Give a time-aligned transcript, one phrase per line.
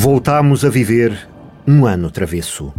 [0.00, 1.28] Voltámos a viver
[1.66, 2.72] um ano travesso.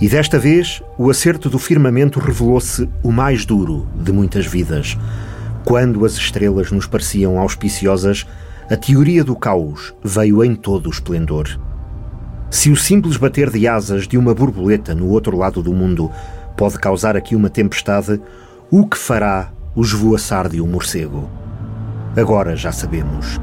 [0.00, 4.96] E desta vez, o acerto do firmamento revelou-se o mais duro de muitas vidas.
[5.66, 8.26] Quando as estrelas nos pareciam auspiciosas,
[8.70, 11.60] a teoria do caos veio em todo o esplendor.
[12.50, 16.10] Se o simples bater de asas de uma borboleta no outro lado do mundo
[16.56, 18.18] pode causar aqui uma tempestade,
[18.70, 21.28] o que fará o esvoaçar de um morcego?
[22.16, 23.38] Agora já sabemos.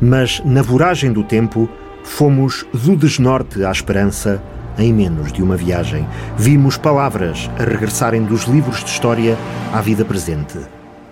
[0.00, 1.68] Mas na voragem do tempo,
[2.02, 4.42] fomos do desnorte à esperança
[4.78, 6.06] em menos de uma viagem.
[6.36, 9.36] Vimos palavras a regressarem dos livros de história
[9.72, 10.58] à vida presente: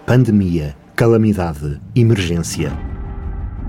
[0.06, 2.73] pandemia, calamidade, emergência.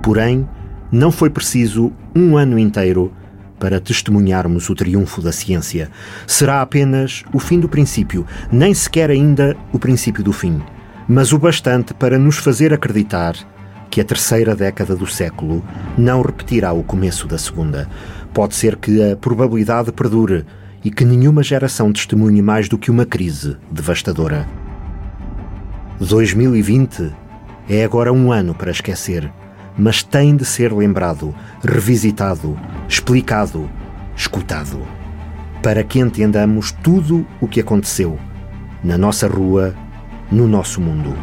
[0.02, 0.48] Porém,
[0.92, 3.12] não foi preciso um ano inteiro
[3.60, 5.90] para testemunharmos o triunfo da ciência.
[6.28, 10.62] Será apenas o fim do princípio, nem sequer ainda o princípio do fim,
[11.08, 13.36] mas o bastante para nos fazer acreditar
[13.94, 15.64] que a terceira década do século
[15.96, 17.88] não repetirá o começo da segunda.
[18.34, 20.48] Pode ser que a probabilidade perdure
[20.84, 24.48] e que nenhuma geração testemunhe mais do que uma crise devastadora.
[26.00, 27.14] 2020
[27.70, 29.32] é agora um ano para esquecer
[29.78, 32.58] mas tem de ser lembrado, revisitado,
[32.88, 33.70] explicado,
[34.16, 34.82] escutado,
[35.62, 38.18] para que entendamos tudo o que aconteceu
[38.84, 39.76] na nossa rua,
[40.32, 41.16] no nosso mundo.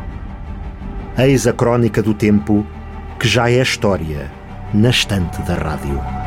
[1.22, 2.66] Eis a crónica do tempo
[3.18, 4.32] que já é história
[4.72, 6.19] na estante da rádio.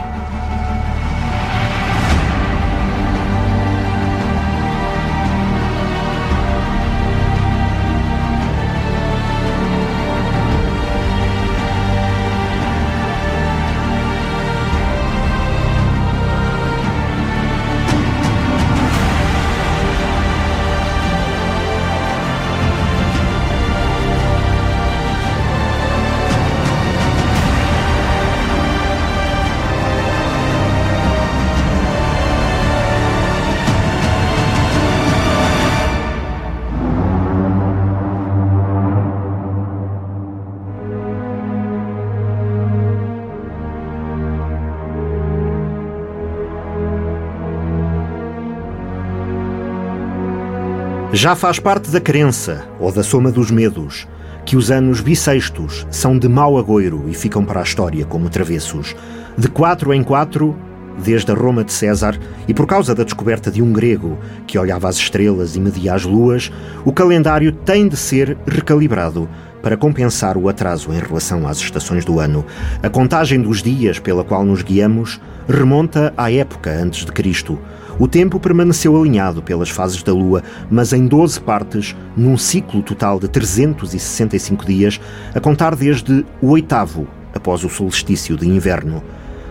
[51.23, 54.06] Já faz parte da crença, ou da soma dos medos,
[54.45, 58.94] que os anos bissextos são de mau agouro e ficam para a história como travessos.
[59.38, 60.53] De quatro em quatro,
[61.01, 64.89] desde a Roma de César, e por causa da descoberta de um grego que olhava
[64.89, 66.51] as estrelas e media as luas,
[66.84, 69.29] o calendário tem de ser recalibrado
[69.61, 72.45] para compensar o atraso em relação às estações do ano.
[72.84, 77.57] A contagem dos dias pela qual nos guiamos remonta à época antes de Cristo
[77.99, 83.19] o tempo permaneceu alinhado pelas fases da Lua, mas em 12 partes, num ciclo total
[83.19, 84.99] de 365 dias,
[85.33, 89.03] a contar desde o oitavo, após o solstício de inverno.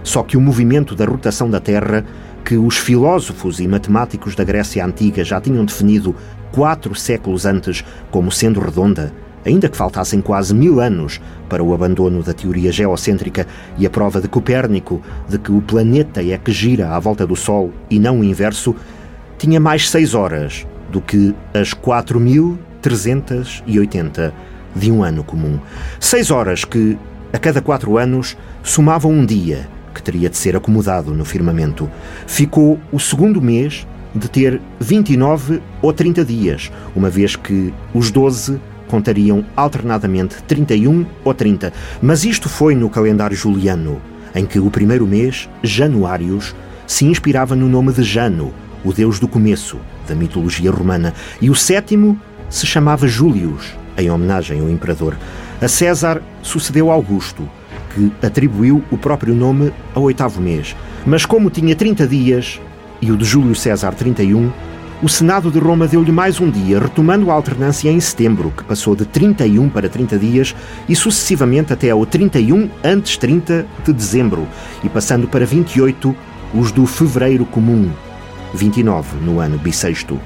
[0.02, 2.04] Só que o movimento da rotação da Terra,
[2.44, 6.14] que os filósofos e matemáticos da Grécia Antiga já tinham definido
[6.50, 9.12] quatro séculos antes como sendo redonda,
[9.44, 13.44] Ainda que faltassem quase mil anos para o abandono da teoria geocêntrica
[13.76, 17.34] e a prova de Copérnico de que o planeta é que gira à volta do
[17.34, 18.76] Sol e não o inverso,
[19.38, 24.32] tinha mais seis horas do que as 4.380
[24.74, 25.58] de um ano comum.
[25.98, 26.96] Seis horas que,
[27.32, 31.90] a cada quatro anos, somavam um dia que teria de ser acomodado no firmamento.
[32.26, 38.60] Ficou o segundo mês de ter 29 ou 30 dias, uma vez que os 12
[38.92, 41.72] contariam alternadamente 31 ou 30,
[42.02, 44.02] mas isto foi no calendário juliano,
[44.34, 46.54] em que o primeiro mês, Januários,
[46.86, 48.52] se inspirava no nome de Jano,
[48.84, 52.20] o deus do começo da mitologia romana, e o sétimo
[52.50, 55.16] se chamava Július, em homenagem ao imperador.
[55.58, 57.48] A César sucedeu Augusto,
[57.94, 60.76] que atribuiu o próprio nome ao oitavo mês.
[61.06, 62.60] Mas como tinha 30 dias
[63.00, 64.52] e o de Júlio César 31,
[65.02, 68.94] o Senado de Roma deu-lhe mais um dia, retomando a alternância em setembro, que passou
[68.94, 70.54] de 31 para 30 dias
[70.88, 74.46] e sucessivamente até ao 31 antes 30 de dezembro
[74.84, 76.14] e passando para 28
[76.54, 77.90] os do fevereiro comum,
[78.54, 80.20] 29 no ano bissexto.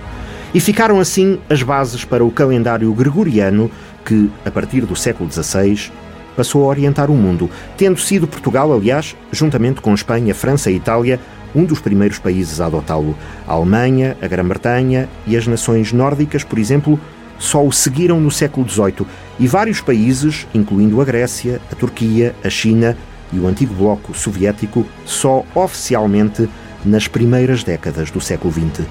[0.53, 3.71] E ficaram assim as bases para o calendário gregoriano
[4.05, 5.91] que, a partir do século XVI,
[6.37, 7.49] passou a orientar o mundo,
[7.79, 11.19] tendo sido Portugal, aliás, juntamente com Espanha, França e Itália,
[11.57, 13.17] um dos primeiros países a adotá-lo.
[13.49, 17.01] A Alemanha, a Grã-Bretanha e as nações nórdicas, por exemplo,
[17.39, 19.07] só o seguiram no século XVIII
[19.39, 22.97] e vários países, incluindo a Grécia, a Turquia, a China
[23.33, 26.49] e o antigo bloco soviético, só oficialmente
[26.85, 28.87] nas primeiras décadas do século XX.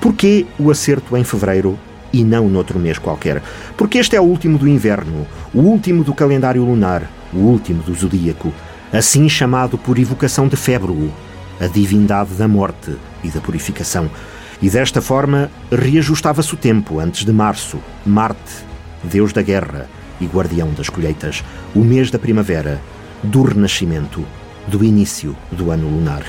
[0.00, 1.78] Porquê o acerto em fevereiro
[2.12, 3.42] e não noutro mês qualquer?
[3.76, 7.94] Porque este é o último do inverno, o último do calendário lunar, o último do
[7.94, 8.52] zodíaco.
[8.92, 11.10] assim chamado por evocação de Fébruo,
[11.62, 14.10] a divindade da morte e da purificação.
[14.60, 18.64] E desta forma reajustava-se o tempo antes de março, Marte,
[19.04, 19.88] deus da guerra
[20.20, 21.44] e guardião das colheitas,
[21.74, 22.80] o mês da primavera,
[23.22, 24.24] do renascimento,
[24.66, 26.24] do início do ano lunar.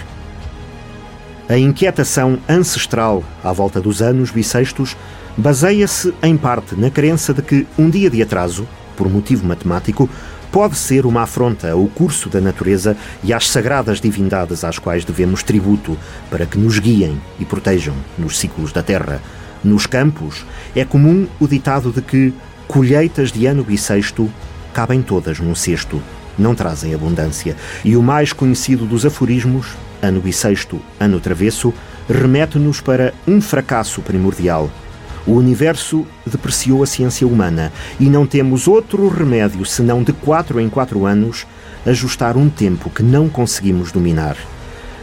[1.49, 4.95] A inquietação ancestral à volta dos anos bissextos
[5.35, 10.09] baseia-se em parte na crença de que um dia de atraso, por motivo matemático,
[10.53, 15.41] pode ser uma afronta ao curso da natureza e às sagradas divindades às quais devemos
[15.41, 15.97] tributo
[16.29, 19.19] para que nos guiem e protejam nos ciclos da terra.
[19.63, 20.45] Nos campos,
[20.75, 22.31] é comum o ditado de que
[22.67, 24.31] colheitas de ano bissexto
[24.71, 25.99] cabem todas num cesto,
[26.37, 27.55] não trazem abundância.
[27.83, 29.69] E o mais conhecido dos aforismos,
[30.03, 31.73] ano bissexto, ano travesso,
[32.07, 34.69] remete-nos para um fracasso primordial–
[35.25, 40.69] o universo depreciou a ciência humana e não temos outro remédio senão de quatro em
[40.69, 41.45] quatro anos
[41.85, 44.37] ajustar um tempo que não conseguimos dominar.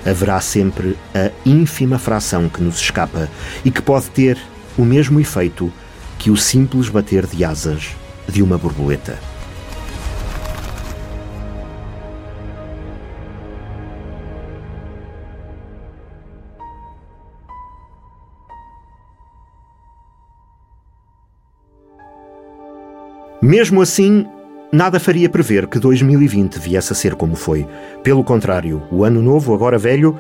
[0.05, 3.29] Haverá sempre a ínfima fração que nos escapa
[3.65, 4.39] e que pode ter
[4.77, 5.73] o mesmo efeito
[6.19, 7.91] que o simples bater de asas
[8.29, 9.30] de uma borboleta.
[23.51, 24.29] Mesmo assim,
[24.71, 27.67] nada faria prever que 2020 viesse a ser como foi.
[28.01, 30.17] Pelo contrário, o ano novo, agora velho,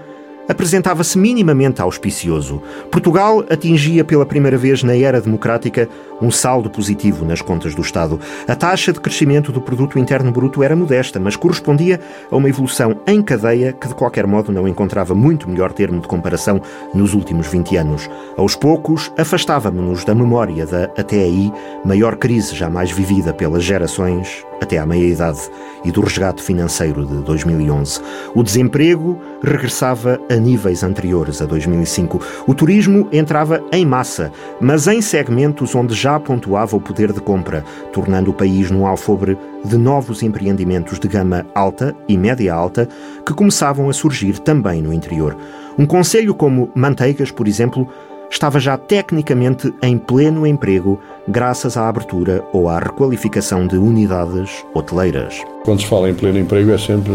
[0.50, 2.60] apresentava-se minimamente auspicioso.
[2.90, 5.88] Portugal atingia pela primeira vez na era democrática
[6.20, 8.18] um saldo positivo nas contas do Estado.
[8.48, 13.00] A taxa de crescimento do produto interno bruto era modesta, mas correspondia a uma evolução
[13.06, 16.60] em cadeia que de qualquer modo não encontrava muito melhor termo de comparação
[16.92, 18.10] nos últimos 20 anos.
[18.36, 21.52] Aos poucos, afastávamos-nos da memória da até aí
[21.84, 25.40] maior crise jamais vivida pelas gerações até à meia-idade
[25.84, 28.00] e do resgate financeiro de 2011.
[28.34, 32.20] O desemprego regressava a níveis anteriores a 2005.
[32.46, 34.30] O turismo entrava em massa,
[34.60, 39.38] mas em segmentos onde já pontuava o poder de compra, tornando o país num alfobre
[39.64, 42.88] de novos empreendimentos de gama alta e média alta
[43.24, 45.36] que começavam a surgir também no interior.
[45.78, 47.88] Um conselho como Manteigas, por exemplo,
[48.30, 50.98] estava já tecnicamente em pleno emprego
[51.28, 55.34] graças à abertura ou à requalificação de unidades hoteleiras.
[55.64, 57.12] Quando se fala em pleno emprego é sempre,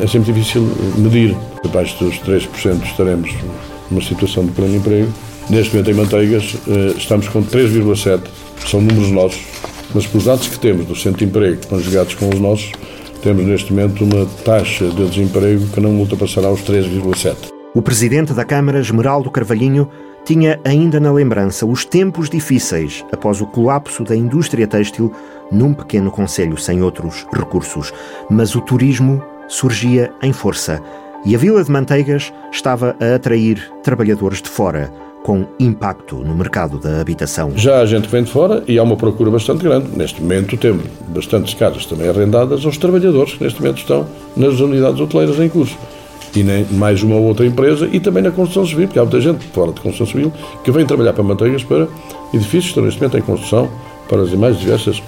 [0.00, 0.62] é sempre difícil
[0.96, 1.36] medir.
[1.64, 3.34] Abaixo dos 3% estaremos
[3.90, 5.12] numa situação de pleno emprego.
[5.50, 8.22] Neste momento em Manteigas eh, estamos com 3,7%,
[8.66, 9.42] são números nossos,
[9.92, 12.70] mas pelos dados que temos do centro de emprego conjugados com os nossos,
[13.22, 17.52] temos neste momento uma taxa de desemprego que não ultrapassará os 3,7%.
[17.74, 19.88] O presidente da Câmara, Esmeraldo Carvalhinho,
[20.24, 25.12] tinha ainda na lembrança os tempos difíceis após o colapso da indústria têxtil
[25.50, 27.92] num pequeno conselho sem outros recursos.
[28.30, 30.80] Mas o turismo surgia em força
[31.24, 34.92] e a Vila de Manteigas estava a atrair trabalhadores de fora,
[35.22, 37.52] com impacto no mercado da habitação.
[37.54, 39.96] Já a gente vem de fora e há uma procura bastante grande.
[39.96, 45.00] Neste momento temos bastantes casas também arrendadas aos trabalhadores que neste momento estão nas unidades
[45.00, 45.76] hoteleiras em curso
[46.34, 49.20] e nem mais uma ou outra empresa e também na construção civil, porque há muita
[49.20, 50.32] gente fora de construção civil
[50.64, 51.86] que vem trabalhar para manteigas para
[52.32, 53.68] edifícios que estão neste momento em construção
[54.08, 55.02] para as mais diversas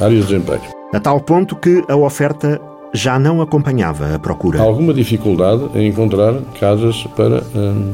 [0.00, 0.64] áreas de desemprego.
[0.92, 2.60] A tal ponto que a oferta
[2.92, 4.60] já não acompanhava a procura.
[4.60, 7.92] Há alguma dificuldade em encontrar casas para hum,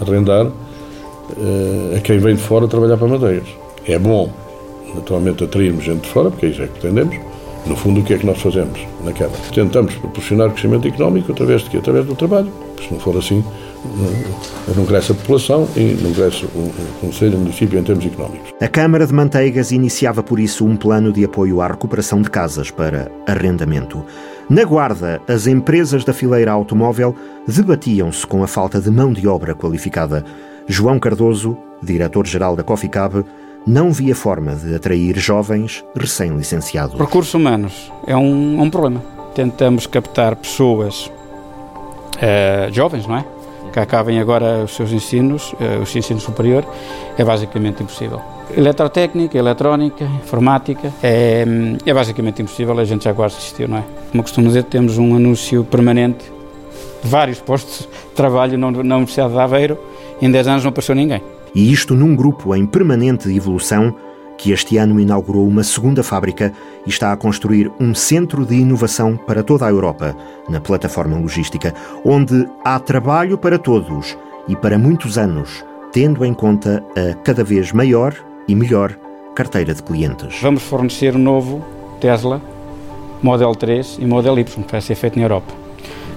[0.00, 3.48] arrendar hum, a quem vem de fora trabalhar para manteigas.
[3.86, 4.30] É bom,
[4.94, 7.16] naturalmente, atrairmos gente de fora, porque é isso é que pretendemos,
[7.66, 9.38] no fundo, o que é que nós fazemos na Câmara?
[9.52, 11.78] Tentamos proporcionar crescimento económico através de quê?
[11.78, 12.50] Através do trabalho.
[12.78, 13.44] Se não for assim,
[13.84, 18.04] não, não cresce a população e não cresce o, o Conselho, o município em termos
[18.04, 18.52] económicos.
[18.60, 22.70] A Câmara de Manteigas iniciava por isso um plano de apoio à recuperação de casas
[22.70, 24.04] para arrendamento.
[24.48, 27.16] Na Guarda, as empresas da fileira automóvel
[27.48, 30.24] debatiam-se com a falta de mão de obra qualificada.
[30.68, 33.24] João Cardoso, diretor-geral da Coffee Cab,
[33.66, 36.98] não via forma de atrair jovens recém-licenciados.
[36.98, 39.02] Recursos humanos é um, é um, problema.
[39.34, 43.24] Tentamos captar pessoas uh, jovens, não é?
[43.72, 46.64] Que acabem agora os seus ensinos, uh, o seu ensino superior,
[47.18, 48.22] é basicamente impossível.
[48.56, 51.44] Eletrotécnica, eletrónica, informática, é,
[51.84, 53.84] é basicamente impossível, a gente já quase desistiu, não é?
[54.12, 56.24] Como costumo dizer, temos um anúncio permanente
[57.02, 59.76] de vários postos de trabalho na Universidade de Aveiro,
[60.22, 61.20] em 10 anos não passou ninguém.
[61.54, 63.94] E isto num grupo em permanente evolução
[64.36, 66.52] que este ano inaugurou uma segunda fábrica
[66.86, 70.14] e está a construir um centro de inovação para toda a Europa,
[70.48, 71.74] na plataforma logística,
[72.04, 77.72] onde há trabalho para todos e para muitos anos, tendo em conta a cada vez
[77.72, 78.14] maior
[78.46, 78.96] e melhor
[79.34, 80.38] carteira de clientes.
[80.40, 81.64] Vamos fornecer um novo
[82.00, 82.40] Tesla
[83.22, 85.52] Model 3 e Model Y, que vai ser feito na Europa.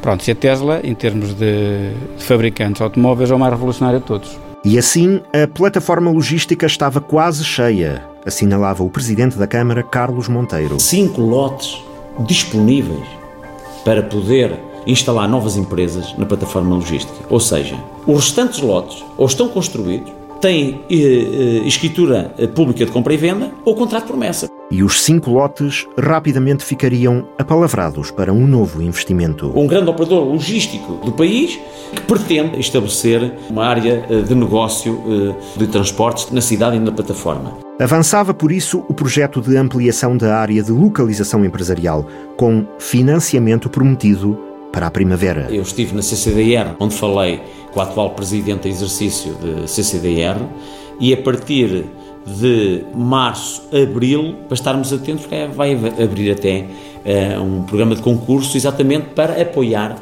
[0.01, 4.05] Pronto, se a Tesla, em termos de, de fabricantes automóveis, é o mais revolucionário de
[4.05, 4.48] todos.
[4.63, 10.77] E assim, a plataforma logística estava quase cheia, assinalava o presidente da Câmara, Carlos Monteiro.
[10.81, 11.81] Cinco lotes
[12.27, 13.07] disponíveis
[13.85, 17.17] para poder instalar novas empresas na plataforma logística.
[17.29, 20.11] Ou seja, os restantes lotes ou estão construídos,
[20.41, 24.58] têm eh, eh, escritura eh, pública de compra e venda ou contrato de promessa.
[24.71, 29.51] E os cinco lotes rapidamente ficariam apalavrados para um novo investimento.
[29.55, 31.59] Um grande operador logístico do país
[31.91, 37.57] que pretende estabelecer uma área de negócio de transportes na cidade e na plataforma.
[37.79, 42.05] Avançava, por isso, o projeto de ampliação da área de localização empresarial,
[42.37, 44.37] com financiamento prometido
[44.71, 45.47] para a primavera.
[45.49, 50.39] Eu estive na CCDR, onde falei com o atual presidente em exercício de CCDR,
[50.99, 51.85] e a partir
[52.25, 56.65] de março, abril, para estarmos atentos, porque vai abrir até
[57.05, 59.97] uh, um programa de concurso exatamente para apoiar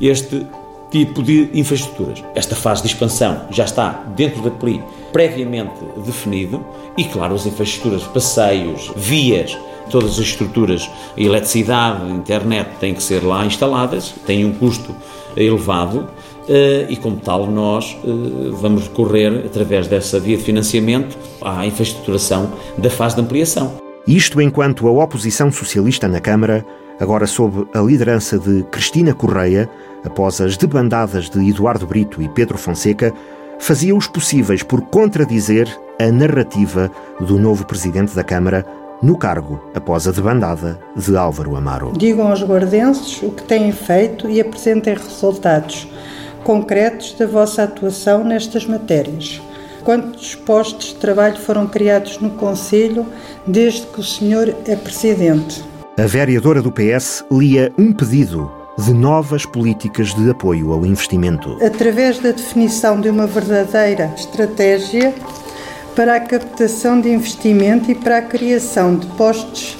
[0.00, 0.46] este
[0.90, 2.22] tipo de infraestruturas.
[2.34, 5.74] Esta fase de expansão já está dentro da PLI previamente
[6.04, 6.64] definido
[6.96, 9.56] e, claro, as infraestruturas, passeios, vias,
[9.90, 14.94] todas as estruturas, eletricidade, internet têm que ser lá instaladas, têm um custo
[15.36, 16.08] elevado
[16.48, 18.08] e, como tal, nós eh,
[18.52, 23.72] vamos recorrer, através dessa via de financiamento, à infraestruturação da fase de ampliação.
[24.06, 26.64] Isto enquanto a oposição socialista na Câmara,
[26.98, 29.68] agora sob a liderança de Cristina Correia,
[30.04, 33.12] após as debandadas de Eduardo Brito e Pedro Fonseca,
[33.58, 35.68] fazia os possíveis por contradizer
[36.00, 38.66] a narrativa do novo presidente da Câmara,
[39.02, 41.92] no cargo após a debandada de Álvaro Amaro.
[41.96, 45.86] Digam aos guardenses o que têm feito e apresentem resultados
[46.44, 49.40] concretos da vossa atuação nestas matérias.
[49.84, 53.06] Quantos postos de trabalho foram criados no Conselho
[53.46, 55.64] desde que o senhor é presidente?
[55.98, 61.58] A vereadora do PS lia um pedido de novas políticas de apoio ao investimento.
[61.64, 65.14] Através da definição de uma verdadeira estratégia
[65.94, 69.76] para a captação de investimento e para a criação de postos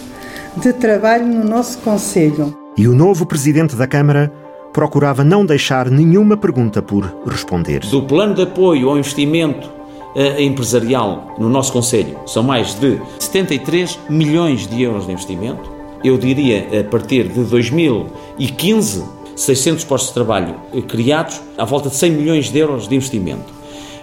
[0.57, 2.55] de trabalho no nosso Conselho.
[2.76, 4.33] E o novo presidente da Câmara
[4.72, 7.80] procurava não deixar nenhuma pergunta por responder.
[7.80, 9.68] Do plano de apoio ao investimento
[10.14, 15.70] eh, empresarial no nosso Conselho, são mais de 73 milhões de euros de investimento.
[16.02, 19.04] Eu diria, a partir de 2015,
[19.36, 23.60] 600 postos de trabalho eh, criados, à volta de 100 milhões de euros de investimento.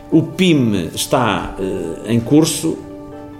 [0.10, 2.78] O PIM está uh, em curso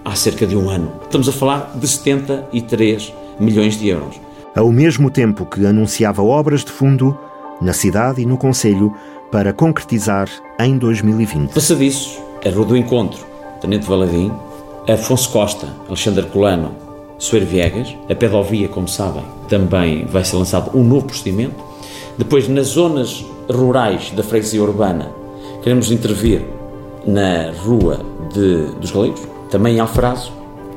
[0.04, 0.92] há cerca de um ano.
[1.02, 4.20] Estamos a falar de 73 milhões de euros.
[4.58, 7.16] Ao mesmo tempo que anunciava obras de fundo
[7.62, 8.92] na cidade e no Conselho
[9.30, 11.52] para concretizar em 2020.
[11.52, 13.24] Passadiços, a Rua do Encontro,
[13.60, 14.32] Tenente Valadim,
[14.92, 16.72] Afonso Costa, Alexandre Colano,
[17.18, 21.54] Soeiro Viegas, a pedovia, como sabem, também vai ser lançado um novo procedimento.
[22.18, 25.08] Depois, nas zonas rurais da freguesia urbana,
[25.62, 26.42] queremos intervir
[27.06, 28.00] na Rua
[28.34, 29.22] de, dos Galegos,
[29.52, 30.32] também em Alfrazo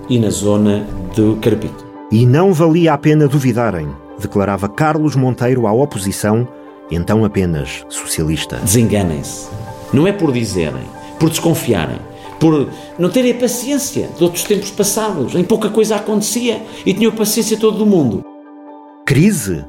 [0.08, 0.86] e na zona
[1.16, 1.81] do Carapito.
[2.12, 3.88] E não valia a pena duvidarem,
[4.20, 6.46] declarava Carlos Monteiro à oposição,
[6.92, 8.58] então apenas socialista.
[8.58, 9.48] Desenganem-se.
[9.94, 10.84] Não é por dizerem,
[11.18, 12.00] por desconfiarem,
[12.38, 12.68] por
[13.00, 17.16] não terem a paciência de outros tempos passados, em pouca coisa acontecia e tinham a
[17.16, 18.26] paciência todo o mundo.
[19.06, 19.64] Crise?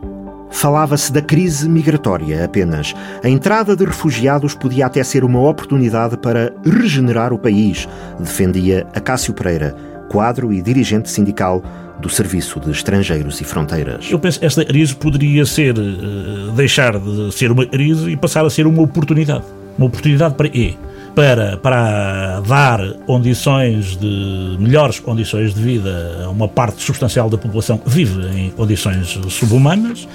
[0.50, 2.92] Falava-se da crise migratória apenas.
[3.22, 9.32] A entrada de refugiados podia até ser uma oportunidade para regenerar o país, defendia Acácio
[9.32, 9.76] Pereira,
[10.10, 11.62] quadro e dirigente sindical
[12.02, 14.10] do Serviço de Estrangeiros e Fronteiras.
[14.10, 18.44] Eu penso que esta crise poderia ser, uh, deixar de ser uma crise e passar
[18.44, 19.44] a ser uma oportunidade.
[19.78, 20.76] Uma oportunidade para E.
[21.14, 27.76] Para, para dar condições de melhores condições de vida a uma parte substancial da população
[27.76, 30.08] que vive em condições subhumanas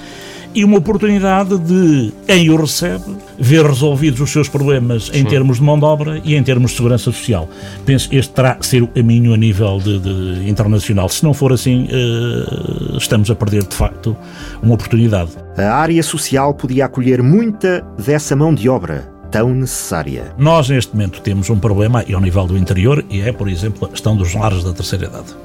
[0.58, 5.26] e uma oportunidade de quem o recebe ver resolvidos os seus problemas em Sim.
[5.26, 7.48] termos de mão de obra e em termos de segurança social.
[7.86, 11.08] Penso que este terá que ser o caminho a nível de, de internacional.
[11.10, 14.18] Se não for assim, uh, estamos a perder de facto
[14.60, 15.30] uma oportunidade.
[15.56, 20.34] A área social podia acolher muita dessa mão de obra tão necessária.
[20.40, 23.86] Nós, neste momento, temos um problema e ao nível do interior e é, por exemplo,
[23.86, 25.36] a questão dos lares da terceira idade.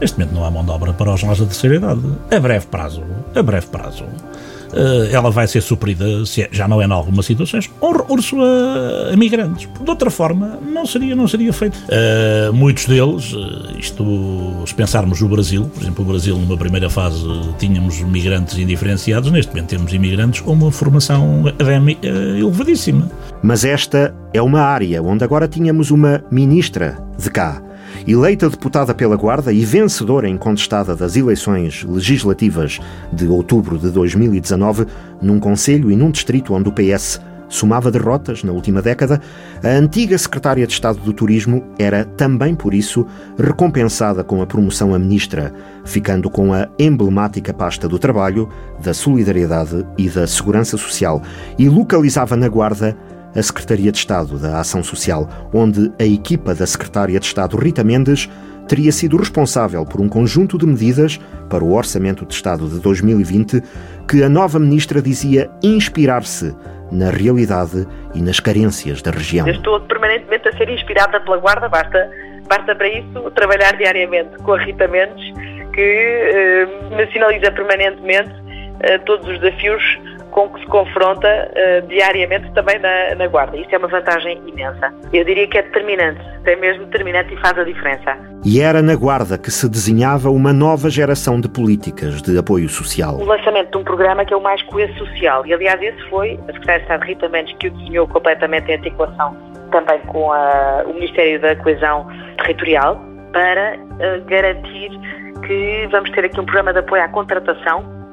[0.00, 2.02] Neste momento não há mão de obra para os lares da terceira idade.
[2.30, 3.02] A breve prazo,
[3.34, 4.33] a breve prazo, eh,
[5.10, 9.12] ela vai ser suprida, se é, já não é em algumas situações, um recurso a,
[9.12, 9.68] a migrantes.
[9.82, 11.76] De outra forma, não seria, não seria feito.
[11.76, 13.34] Uh, muitos deles,
[13.78, 14.04] isto,
[14.66, 17.24] se pensarmos no Brasil, por exemplo, o Brasil numa primeira fase
[17.58, 23.10] tínhamos migrantes indiferenciados, neste momento temos imigrantes com uma formação académica elevadíssima.
[23.42, 27.63] Mas esta é uma área onde agora tínhamos uma ministra de cá
[28.06, 32.78] Eleita deputada pela Guarda e vencedora incontestada das eleições legislativas
[33.10, 34.86] de outubro de 2019,
[35.22, 37.18] num conselho e num distrito onde o PS
[37.48, 39.20] somava derrotas na última década,
[39.62, 43.06] a antiga secretária de Estado do Turismo era também por isso
[43.38, 48.50] recompensada com a promoção a ministra, ficando com a emblemática pasta do trabalho,
[48.82, 51.22] da solidariedade e da segurança social
[51.58, 52.94] e localizava na Guarda
[53.34, 57.82] a Secretaria de Estado da Ação Social, onde a equipa da secretária de Estado Rita
[57.82, 58.28] Mendes
[58.68, 63.62] teria sido responsável por um conjunto de medidas para o Orçamento de Estado de 2020
[64.08, 66.54] que a nova ministra dizia inspirar-se
[66.90, 69.46] na realidade e nas carências da região.
[69.46, 72.10] Eu estou permanentemente a ser inspirada pela Guarda, basta,
[72.48, 75.32] basta para isso trabalhar diariamente com a Rita Mendes,
[75.72, 78.32] que eh, me sinaliza permanentemente
[78.80, 79.82] eh, todos os desafios
[80.34, 83.56] com que se confronta uh, diariamente também na, na, Guarda.
[83.56, 84.92] Isso é uma vantagem imensa.
[85.12, 88.18] Eu diria que é determinante, é mesmo determinante e faz a diferença.
[88.44, 93.14] E era na Guarda que se desenhava uma nova geração de políticas de apoio social.
[93.14, 95.46] O lançamento de um programa que é o mais coeso social.
[95.46, 98.74] E, aliás, esse foi a Secretária de Estado Rita Mendes que o desenhou completamente em
[98.74, 99.36] articulação
[99.70, 103.00] também com a, o Ministério da Coesão Territorial
[103.32, 104.90] para uh, garantir
[105.46, 108.03] que vamos ter aqui um programa de apoio à contratação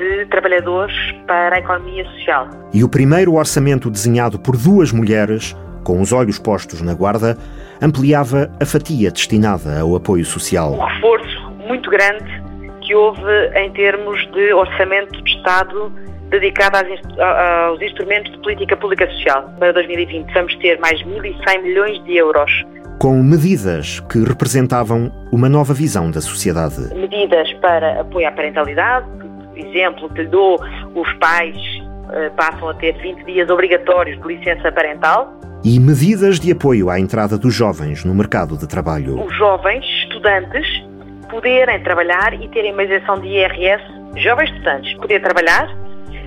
[0.00, 0.94] de trabalhadores
[1.26, 2.48] para a economia social.
[2.72, 5.54] E o primeiro orçamento desenhado por duas mulheres,
[5.84, 7.36] com os olhos postos na guarda,
[7.82, 10.72] ampliava a fatia destinada ao apoio social.
[10.72, 12.42] Um reforço muito grande
[12.80, 13.20] que houve
[13.54, 15.92] em termos de orçamento de Estado
[16.30, 19.52] dedicado aos instrumentos de política pública social.
[19.58, 22.50] Para 2020 vamos ter mais 1.100 milhões de euros
[23.00, 26.94] com medidas que representavam uma nova visão da sociedade.
[26.94, 29.06] Medidas para apoio à parentalidade,
[29.66, 30.58] exemplo que lhe dou,
[30.94, 35.32] os pais uh, passam a ter 20 dias obrigatórios de licença parental.
[35.64, 39.22] E medidas de apoio à entrada dos jovens no mercado de trabalho.
[39.22, 40.66] Os jovens estudantes
[41.30, 43.82] poderem trabalhar e terem uma isenção de IRS,
[44.16, 45.68] jovens estudantes poderem trabalhar,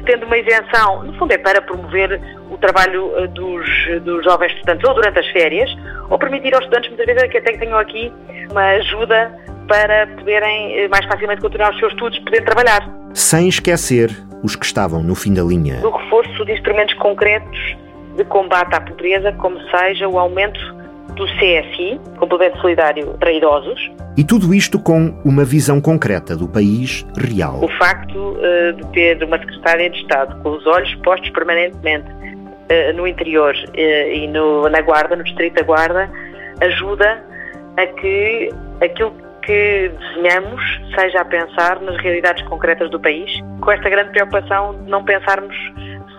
[0.05, 2.19] tendo uma isenção, no fundo é para promover
[2.49, 3.65] o trabalho eh, dos,
[4.03, 5.69] dos jovens estudantes ou durante as férias,
[6.09, 8.11] ou permitir aos estudantes, muitas vezes, que até tenham aqui
[8.51, 9.31] uma ajuda
[9.67, 13.02] para poderem eh, mais facilmente continuar os seus estudos, poderem trabalhar.
[13.13, 14.09] Sem esquecer
[14.43, 15.79] os que estavam no fim da linha.
[15.81, 17.75] Do reforço de instrumentos concretos
[18.17, 20.59] de combate à pobreza, como seja o aumento
[21.15, 23.91] do CSI, Complemento Solidário para Idosos.
[24.17, 27.63] E tudo isto com uma visão concreta do país real.
[27.63, 32.95] O facto uh, de ter uma Secretária de Estado com os olhos postos permanentemente uh,
[32.95, 36.09] no interior uh, e no, na Guarda, no Distrito da Guarda,
[36.61, 37.23] ajuda
[37.77, 38.49] a que
[38.81, 39.11] aquilo
[39.45, 40.61] que desenhamos
[40.95, 45.55] seja a pensar nas realidades concretas do país, com esta grande preocupação de não pensarmos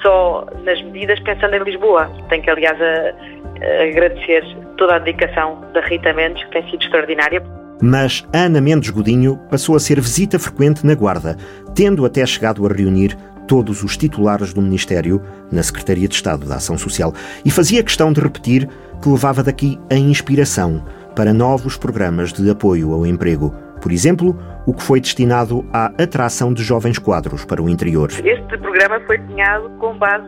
[0.02, 2.10] só nas medidas pensando em Lisboa.
[2.28, 4.44] Tenho que, aliás, a, a agradecer
[4.76, 7.42] toda a dedicação da Rita Mendes, que tem sido extraordinária.
[7.82, 11.36] Mas Ana Mendes Godinho passou a ser visita frequente na Guarda,
[11.74, 16.56] tendo até chegado a reunir todos os titulares do Ministério na Secretaria de Estado da
[16.56, 17.12] Ação Social
[17.44, 18.68] e fazia questão de repetir
[19.02, 20.82] que levava daqui a inspiração
[21.14, 23.54] para novos programas de apoio ao emprego.
[23.80, 28.10] Por exemplo, o que foi destinado à atração de jovens quadros para o interior.
[28.24, 30.26] Este programa foi desenhado com base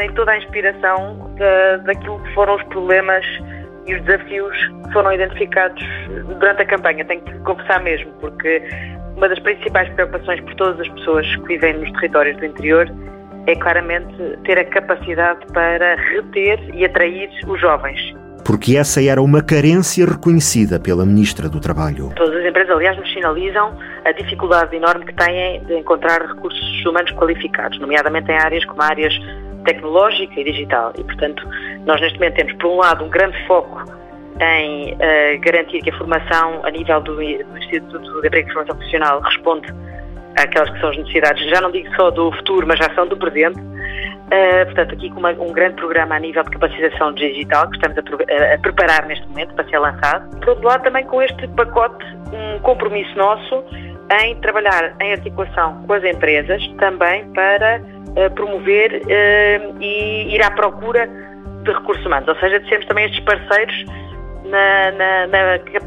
[0.00, 3.24] em toda a inspiração da, daquilo que foram os problemas
[3.86, 5.82] e os desafios que foram identificados
[6.38, 7.04] durante a campanha.
[7.04, 8.62] Tenho que confessar mesmo, porque
[9.16, 12.90] uma das principais preocupações por todas as pessoas que vivem nos territórios do interior
[13.46, 19.42] é claramente ter a capacidade para reter e atrair os jovens porque essa era uma
[19.42, 22.12] carência reconhecida pela Ministra do Trabalho.
[22.16, 27.10] Todas as empresas, aliás, nos sinalizam a dificuldade enorme que têm de encontrar recursos humanos
[27.12, 29.14] qualificados, nomeadamente em áreas como áreas
[29.64, 30.92] tecnológica e digital.
[30.98, 31.42] E, portanto,
[31.86, 33.84] nós neste momento temos, por um lado, um grande foco
[34.40, 38.76] em uh, garantir que a formação a nível do, do Instituto de Emprego e Formação
[38.76, 39.68] Profissional responde
[40.36, 43.16] àquelas que são as necessidades, já não digo só do futuro, mas já são do
[43.16, 43.60] presente,
[44.32, 47.98] Uh, portanto, aqui com uma, um grande programa a nível de capacitação digital que estamos
[47.98, 50.38] a, a, preparar neste momento para ser lançado.
[50.38, 53.62] Por outro lado, também com este pacote, um compromisso nosso
[54.22, 60.50] em trabalhar em articulação com as empresas também para uh, promover uh, e ir à
[60.50, 61.06] procura
[61.62, 63.84] de recursos humanos, ou seja, de sermos também estes parceiros
[64.46, 65.42] na, na, na,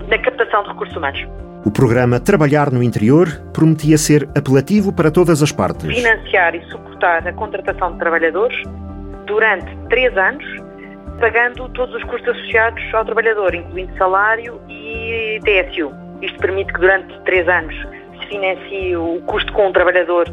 [0.07, 1.25] na captação de recursos humanos.
[1.65, 5.91] O programa Trabalhar no Interior prometia ser apelativo para todas as partes.
[5.95, 8.55] Financiar e suportar a contratação de trabalhadores
[9.25, 10.45] durante três anos,
[11.19, 15.91] pagando todos os custos associados ao trabalhador, incluindo salário e TSU.
[16.21, 17.75] Isto permite que durante três anos
[18.19, 20.31] se financie o custo com o trabalhador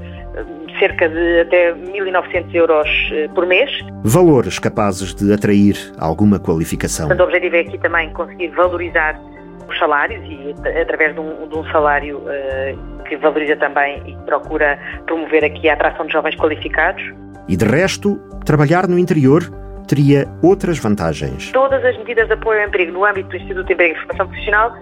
[0.79, 3.71] cerca de até 1.900 euros eh, por mês.
[4.05, 7.09] Valores capazes de atrair alguma qualificação.
[7.09, 9.19] Portanto, o objetivo é aqui também conseguir valorizar
[9.73, 14.79] os salários e através de um, de um salário uh, que valoriza também e procura
[15.07, 17.03] promover aqui a atração de jovens qualificados.
[17.49, 19.43] E de resto, trabalhar no interior
[19.89, 21.51] teria outras vantagens.
[21.53, 24.29] Todas as medidas de apoio ao emprego no âmbito do Instituto de Emprego e Formação
[24.29, 24.73] Profissional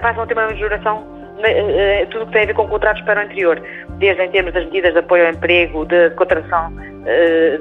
[0.00, 3.20] passam a ter uma majoração eh, tudo o que tem a ver com contratos para
[3.20, 3.62] o interior,
[3.98, 6.72] desde em termos das medidas de apoio ao emprego, de contratação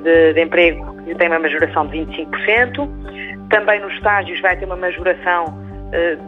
[0.01, 2.89] de, de emprego, que tem uma majoração de 25%,
[3.49, 5.64] também nos estágios vai ter uma majoração eh,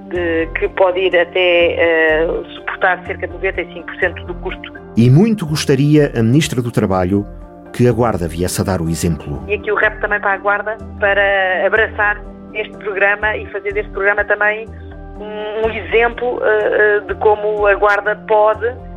[0.10, 4.74] de, que pode ir até uh, suportar cerca de 95% do custo.
[4.96, 7.26] E muito gostaria a Ministra do Trabalho
[7.74, 9.44] que a Guarda viesse a dar o exemplo.
[9.48, 12.22] E aqui o rap também para a Guarda, para abraçar
[12.54, 14.68] este programa e fazer deste programa também
[15.20, 18.88] um, um exemplo uh, de como a Guarda pode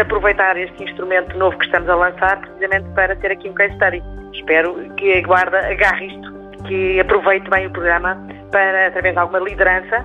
[0.00, 4.02] aproveitar este instrumento novo que estamos a lançar, precisamente para ter aqui um case study.
[4.32, 8.16] Espero que a Guarda agarre isto que aproveite bem o programa
[8.50, 10.04] para, através de alguma liderança,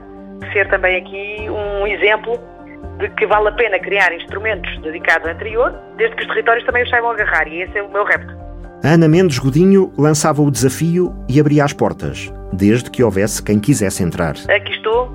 [0.51, 2.39] ser também aqui um exemplo
[2.99, 6.83] de que vale a pena criar instrumentos dedicados ao anterior, desde que os territórios também
[6.83, 8.33] os saibam agarrar, e esse é o meu repto.
[8.83, 14.03] Ana Mendes Godinho lançava o desafio e abria as portas, desde que houvesse quem quisesse
[14.03, 14.35] entrar.
[14.49, 15.09] Aqui estou,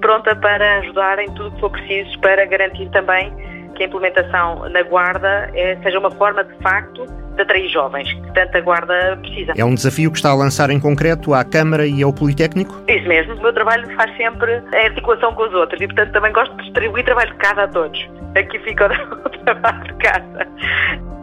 [0.00, 3.32] pronta para ajudar em tudo o que for preciso para garantir também
[3.74, 8.32] que a implementação na Guarda é, seja uma forma, de facto, de atrair jovens, que
[8.32, 9.52] tanta Guarda precisa.
[9.56, 12.82] É um desafio que está a lançar em concreto à Câmara e ao Politécnico?
[12.88, 13.34] Isso mesmo.
[13.34, 16.62] O meu trabalho faz sempre a articulação com os outros e, portanto, também gosto de
[16.64, 18.08] distribuir trabalho de casa a todos.
[18.36, 20.46] Aqui fica o trabalho de casa.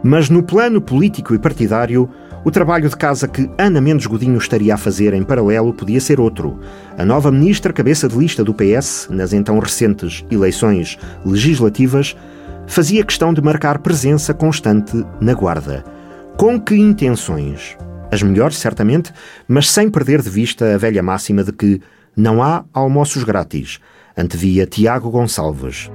[0.04, 2.10] Mas no plano político e partidário,
[2.44, 6.18] o trabalho de casa que Ana Mendes Godinho estaria a fazer em paralelo podia ser
[6.18, 6.58] outro.
[6.98, 12.16] A nova ministra cabeça de lista do PS, nas então recentes eleições legislativas,
[12.72, 15.84] fazia questão de marcar presença constante na Guarda.
[16.38, 17.76] Com que intenções?
[18.10, 19.12] As melhores, certamente,
[19.46, 21.82] mas sem perder de vista a velha máxima de que
[22.16, 23.78] não há almoços grátis,
[24.16, 25.90] antevia Tiago Gonçalves,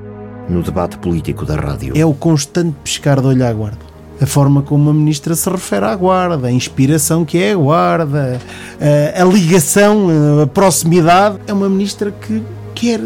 [0.48, 1.98] no debate político da rádio.
[1.98, 3.80] É o constante pescar de olho à guarda.
[4.22, 8.40] A forma como a ministra se refere à guarda, a inspiração que é a guarda,
[8.80, 10.10] a, a ligação,
[10.44, 11.40] a proximidade.
[11.48, 12.44] É uma ministra que
[12.76, 13.02] quer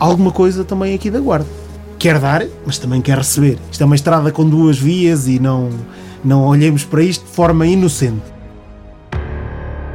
[0.00, 1.61] alguma coisa também aqui da guarda.
[2.02, 3.56] Quer dar, mas também quer receber.
[3.70, 5.70] Isto é uma estrada com duas vias e não
[6.24, 8.24] não olhemos para isto de forma inocente.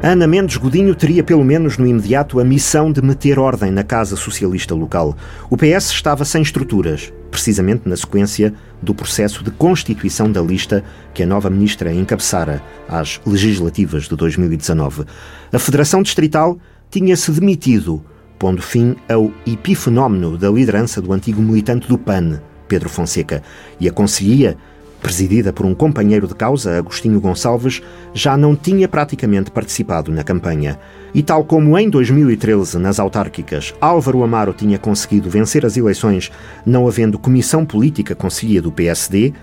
[0.01, 4.15] Ana Mendes Godinho teria pelo menos no imediato a missão de meter ordem na Casa
[4.15, 5.17] Socialista local.
[5.49, 11.23] O PS estava sem estruturas, precisamente na sequência do processo de constituição da lista que
[11.23, 15.03] a nova ministra encabeçara às legislativas de 2019.
[15.51, 16.57] A Federação Distrital
[16.89, 18.01] tinha-se demitido,
[18.37, 23.41] pondo fim ao epifenómeno da liderança do antigo militante do PAN, Pedro Fonseca,
[23.79, 24.57] e a conseguia
[25.01, 27.81] presidida por um companheiro de causa, Agostinho Gonçalves,
[28.13, 30.79] já não tinha praticamente participado na campanha.
[31.13, 36.31] E tal como em 2013, nas autárquicas, Álvaro Amaro tinha conseguido vencer as eleições
[36.65, 39.33] não havendo comissão política conseguida do PSD,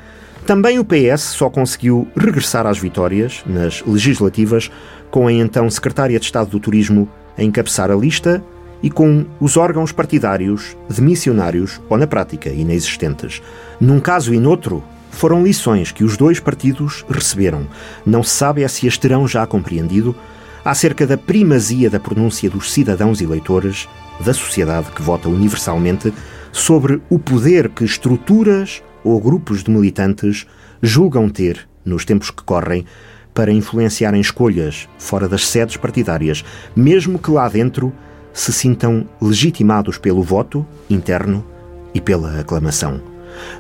[0.47, 4.71] também o PS só conseguiu regressar às vitórias, nas legislativas,
[5.11, 8.45] com a então Secretária de Estado do Turismo a encabeçar a lista
[8.83, 13.43] e com os órgãos partidários demissionários ou, na prática, inexistentes.
[13.81, 17.67] Num caso e noutro, foram lições que os dois partidos receberam.
[18.05, 20.15] Não se sabe é se as terão já compreendido
[20.65, 23.89] acerca da primazia da pronúncia dos cidadãos eleitores,
[24.25, 26.13] da sociedade que vota universalmente,
[26.51, 30.47] sobre o poder que estruturas ou grupos de militantes
[30.83, 32.87] julgam ter, nos tempos que correm,
[33.35, 37.93] para influenciarem escolhas fora das sedes partidárias, mesmo que lá dentro
[38.35, 41.43] se sintam legitimados pelo voto interno
[41.95, 43.01] e pela aclamação.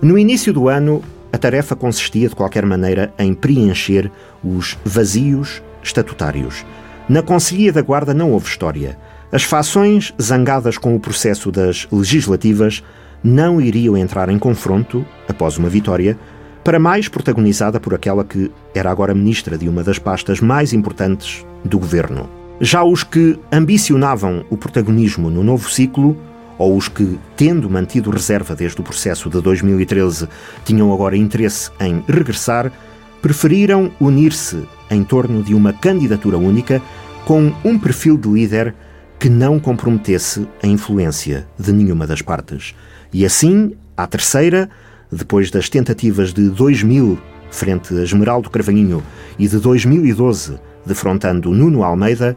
[0.03, 4.11] No início do ano, a tarefa consistia, de qualquer maneira, em preencher
[4.43, 6.67] os vazios estatutários.
[7.09, 8.99] Na Conselhia da Guarda não houve história.
[9.31, 12.83] As fações, zangadas com o processo das legislativas,
[13.23, 16.19] não iriam entrar em confronto, após uma vitória,
[16.63, 21.45] para mais protagonizada por aquela que era agora ministra de uma das pastas mais importantes
[21.65, 22.44] do governo.
[22.65, 26.17] Já os que ambicionavam o protagonismo no novo ciclo
[26.57, 30.27] ou os que, tendo mantido reserva desde o processo de 2013,
[30.65, 32.73] tinham agora interesse em regressar,
[33.21, 36.81] preferiram unir-se em torno de uma candidatura única
[37.27, 38.75] com um perfil de líder
[39.19, 42.75] que não comprometesse a influência de nenhuma das partes.
[43.13, 44.71] E assim, à terceira,
[45.13, 47.19] depois das tentativas de 2000
[47.51, 49.03] frente a Esmeraldo Carvalhinho
[49.39, 52.37] e de 2012 defrontando Nuno Almeida,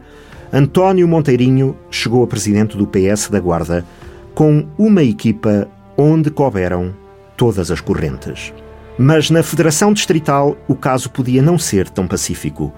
[0.52, 3.84] António Monteirinho chegou a presidente do PS da Guarda
[4.34, 6.94] com uma equipa onde couberam
[7.36, 8.52] todas as correntes.
[8.98, 12.72] Mas na Federação Distrital o caso podia não ser tão pacífico.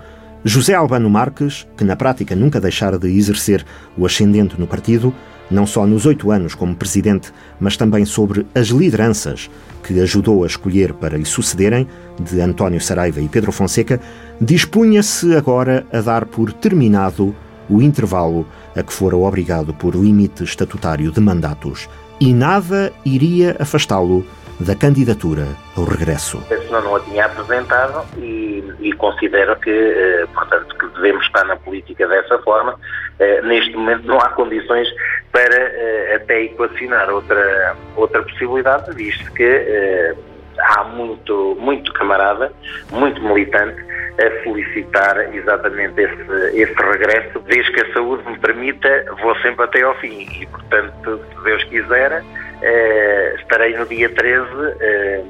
[0.45, 3.65] José Albano Marques, que na prática nunca deixara de exercer
[3.97, 5.15] o ascendente no partido,
[5.51, 9.51] não só nos oito anos como presidente, mas também sobre as lideranças
[9.83, 11.89] que ajudou a escolher para lhe sucederem,
[12.21, 14.01] de António Saraiva e Pedro Fonseca,
[14.41, 17.35] dispunha-se agora a dar por terminado
[17.69, 21.89] o intervalo a que fora obrigado por limite estatutário de mandatos,
[22.21, 24.25] e nada iria afastá-lo
[24.61, 25.47] da candidatura
[25.77, 26.43] ao regresso.
[26.49, 31.57] Senão não a tinha apresentado e, e considero que, eh, portanto, que devemos estar na
[31.57, 32.79] política dessa forma.
[33.19, 34.89] Eh, neste momento não há condições
[35.33, 40.15] para eh, até equacionar outra, outra possibilidade, visto que
[40.59, 42.53] há muito, muito camarada,
[42.93, 43.83] muito militante
[44.21, 47.39] a solicitar exatamente esse, esse regresso.
[47.47, 51.65] Desde que a saúde me permita, vou sempre até ao fim e, portanto, se Deus
[51.65, 52.23] quiser,
[52.63, 54.47] eh, estarei no dia 13
[54.81, 55.25] eh,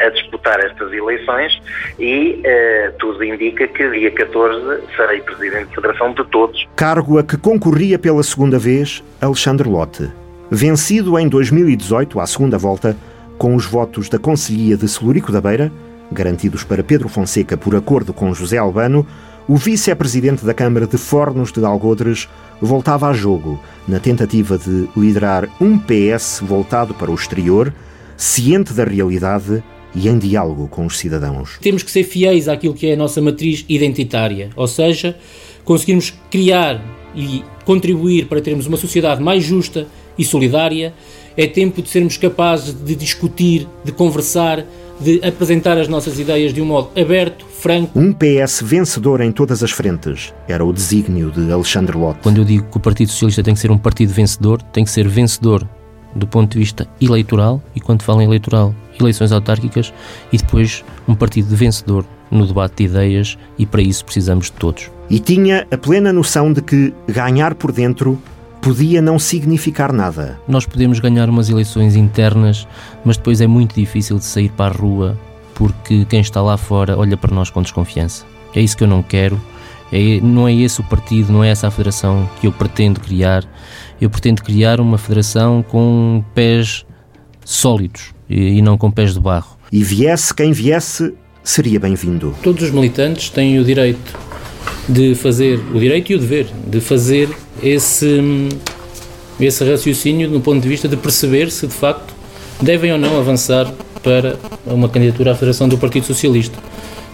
[0.00, 1.60] a disputar estas eleições
[1.98, 6.68] e eh, tudo indica que dia 14 serei Presidente da Federação de todos.
[6.76, 10.10] Cargo a que concorria pela segunda vez Alexandre Lotte.
[10.50, 12.96] Vencido em 2018 à segunda volta,
[13.36, 15.70] com os votos da Conselhia de Celurico da Beira,
[16.10, 19.06] garantidos para Pedro Fonseca por acordo com José Albano,
[19.46, 22.28] o vice-presidente da Câmara de Fornos de Algodres
[22.60, 27.72] voltava a jogo na tentativa de liderar um PS voltado para o exterior,
[28.16, 29.62] ciente da realidade
[29.94, 31.58] e em diálogo com os cidadãos.
[31.60, 35.16] Temos que ser fiéis àquilo que é a nossa matriz identitária, ou seja,
[35.64, 36.82] conseguirmos criar
[37.14, 39.86] e contribuir para termos uma sociedade mais justa
[40.18, 40.92] e solidária.
[41.36, 44.64] É tempo de sermos capazes de discutir, de conversar,
[45.00, 47.98] de apresentar as nossas ideias de um modo aberto, franco.
[47.98, 52.20] Um PS vencedor em todas as frentes era o desígnio de Alexandre Lott.
[52.22, 54.90] Quando eu digo que o Partido Socialista tem que ser um partido vencedor, tem que
[54.90, 55.68] ser vencedor
[56.14, 59.92] do ponto de vista eleitoral, e quando falo em eleitoral, eleições autárquicas,
[60.32, 64.90] e depois um partido vencedor no debate de ideias, e para isso precisamos de todos.
[65.10, 68.20] E tinha a plena noção de que ganhar por dentro
[68.60, 70.38] podia não significar nada.
[70.48, 72.66] Nós podemos ganhar umas eleições internas,
[73.04, 75.18] mas depois é muito difícil de sair para a rua
[75.58, 78.24] porque quem está lá fora olha para nós com desconfiança.
[78.54, 79.38] É isso que eu não quero.
[79.92, 83.44] É, não é esse o partido, não é essa a federação que eu pretendo criar.
[84.00, 86.86] Eu pretendo criar uma federação com pés
[87.44, 89.58] sólidos e, e não com pés de barro.
[89.72, 92.34] E viesse quem viesse, seria bem-vindo.
[92.40, 94.16] Todos os militantes têm o direito
[94.88, 97.28] de fazer, o direito e o dever, de fazer
[97.60, 98.48] esse,
[99.40, 102.14] esse raciocínio do ponto de vista de perceber se de facto
[102.62, 103.72] devem ou não avançar
[104.08, 106.58] para uma candidatura à Federação do Partido Socialista.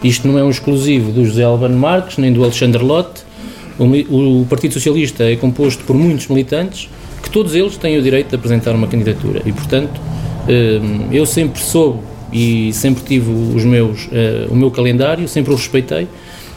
[0.05, 3.23] Isto não é um exclusivo do José Albano Marques nem do Alexandre Lotte.
[3.77, 6.89] O, o Partido Socialista é composto por muitos militantes
[7.21, 10.01] que todos eles têm o direito de apresentar uma candidatura e, portanto,
[10.49, 11.99] hum, eu sempre soube
[12.33, 16.07] e sempre tive os meus, eh, o meu calendário, sempre o respeitei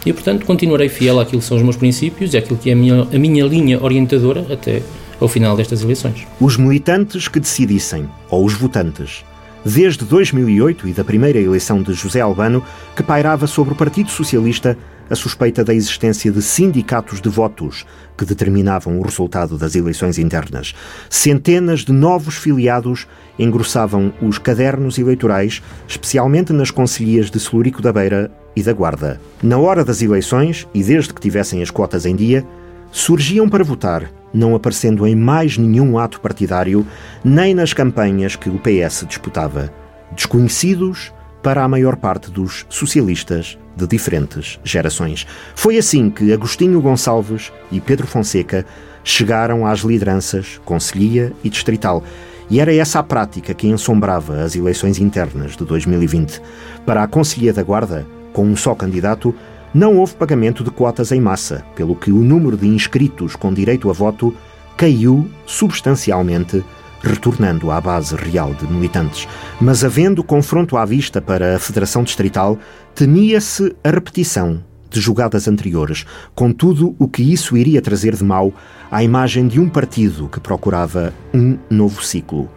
[0.06, 2.76] e, portanto, continuarei fiel àquilo que são os meus princípios e àquilo que é a
[2.76, 4.84] minha, a minha linha orientadora até
[5.20, 6.28] ao final destas eleições.
[6.40, 9.24] Os militantes que decidissem, ou os votantes,
[9.68, 12.64] desde 2008 e da primeira eleição de José Albano,
[12.96, 14.78] que pairava sobre o Partido Socialista
[15.10, 17.86] a suspeita da existência de sindicatos de votos
[18.18, 20.74] que determinavam o resultado das eleições internas.
[21.10, 23.08] Centenas de novos filiados
[23.40, 29.20] engrossavam os cadernos eleitorais, especialmente nas conselhias de Celurico da Beira e da Guarda.
[29.42, 32.46] Na hora das eleições, e desde que tivessem as cotas em dia,
[32.92, 36.86] surgiam para votar, não aparecendo em mais nenhum ato partidário,
[37.24, 39.72] nem nas campanhas que o PS disputava.
[40.16, 45.26] Desconhecidos para a maior parte dos socialistas de diferentes gerações.
[45.56, 48.66] Foi assim que Agostinho Gonçalves e Pedro Fonseca
[49.04, 52.04] chegaram às lideranças Conselhia e Distrital.
[52.50, 56.42] E era essa a prática que ensombrava as eleições internas de 2020.
[56.86, 59.34] Para a Conselhia da Guarda, com um só candidato,
[59.74, 63.90] não houve pagamento de cotas em massa, pelo que o número de inscritos com direito
[63.90, 64.34] a voto
[64.76, 66.64] caiu substancialmente,
[67.02, 69.28] retornando à base real de militantes.
[69.60, 72.58] Mas havendo confronto à vista para a Federação Distrital,
[72.96, 78.54] temia-se a repetição de jogadas anteriores, com tudo o que isso iria trazer de mal
[78.90, 82.50] à imagem de um partido que procurava um novo ciclo.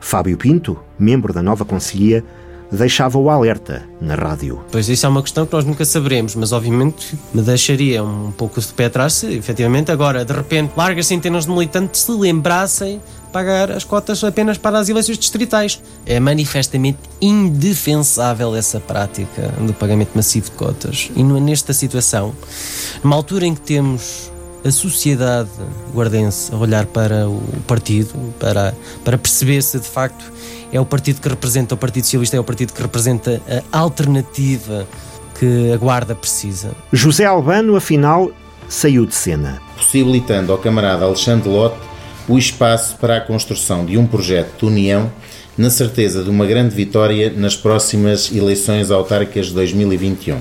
[0.00, 2.24] Fábio Pinto, membro da nova Conselhia,
[2.76, 4.60] deixava o alerta na rádio.
[4.70, 8.60] Pois isso é uma questão que nós nunca saberemos, mas obviamente me deixaria um pouco
[8.60, 13.00] de pé atrás se efetivamente agora, de repente, largas centenas de militantes se lembrassem
[13.32, 15.82] pagar as cotas apenas para as eleições distritais.
[16.04, 21.10] É manifestamente indefensável essa prática do pagamento massivo de cotas.
[21.16, 22.34] E nesta situação,
[23.02, 24.30] numa altura em que temos
[24.64, 25.50] a sociedade
[25.92, 30.32] guardense a olhar para o partido, para, para perceber se de facto
[30.72, 34.86] é o partido que representa, o Partido Socialista é o partido que representa a alternativa
[35.38, 36.72] que a Guarda precisa.
[36.92, 38.30] José Albano, afinal,
[38.68, 39.60] saiu de cena.
[39.76, 41.76] Possibilitando ao camarada Alexandre Lotte
[42.28, 45.12] o espaço para a construção de um projeto de união
[45.58, 50.40] na certeza de uma grande vitória nas próximas eleições autárquicas de 2021.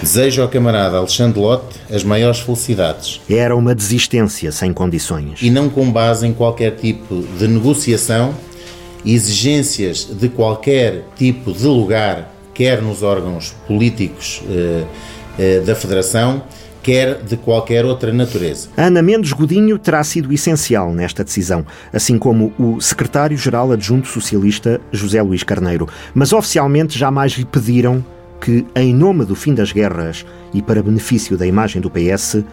[0.00, 3.20] Desejo ao camarada Alexandre Lotte as maiores felicidades.
[3.30, 5.40] Era uma desistência sem condições.
[5.40, 8.34] E não com base em qualquer tipo de negociação,
[9.06, 14.84] exigências de qualquer tipo de lugar, quer nos órgãos políticos eh,
[15.38, 16.42] eh, da Federação,
[16.82, 18.68] quer de qualquer outra natureza.
[18.76, 25.22] Ana Mendes Godinho terá sido essencial nesta decisão, assim como o secretário-geral adjunto socialista José
[25.22, 25.88] Luís Carneiro.
[26.14, 28.04] Mas oficialmente jamais lhe pediram
[28.40, 32.44] que, em nome do fim das guerras e para benefício da imagem do PS,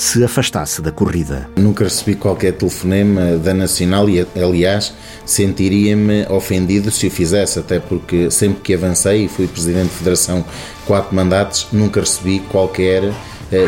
[0.00, 1.46] se afastasse da corrida.
[1.56, 4.94] Nunca recebi qualquer telefonema da Nacional e, aliás,
[5.26, 10.42] sentiria-me ofendido se o fizesse, até porque sempre que avancei e fui Presidente de Federação
[10.86, 13.12] quatro mandatos, nunca recebi qualquer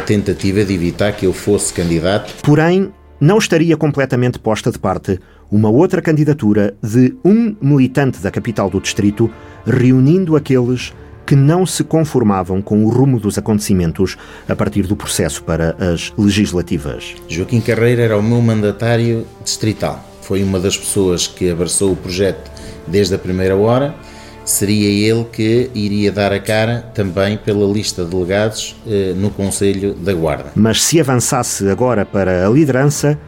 [0.07, 2.33] tentativa de evitar que eu fosse candidato.
[2.43, 2.91] Porém,
[3.21, 8.81] não estaria completamente posta de parte uma outra candidatura de um militante da capital do
[8.81, 9.31] distrito,
[9.67, 10.95] reunindo aqueles
[11.27, 14.17] que não se conformavam com o rumo dos acontecimentos
[14.49, 17.15] a partir do processo para as legislativas.
[17.29, 20.05] Joaquim Carreira era o meu mandatário distrital.
[20.23, 22.51] Foi uma das pessoas que abraçou o projeto
[22.87, 23.95] desde a primeira hora
[24.45, 29.95] seria ele que iria dar a cara também pela lista de delegados eh, no Conselho
[29.95, 30.53] da Guarda.
[30.55, 33.19] Mas se avançasse agora para a liderança,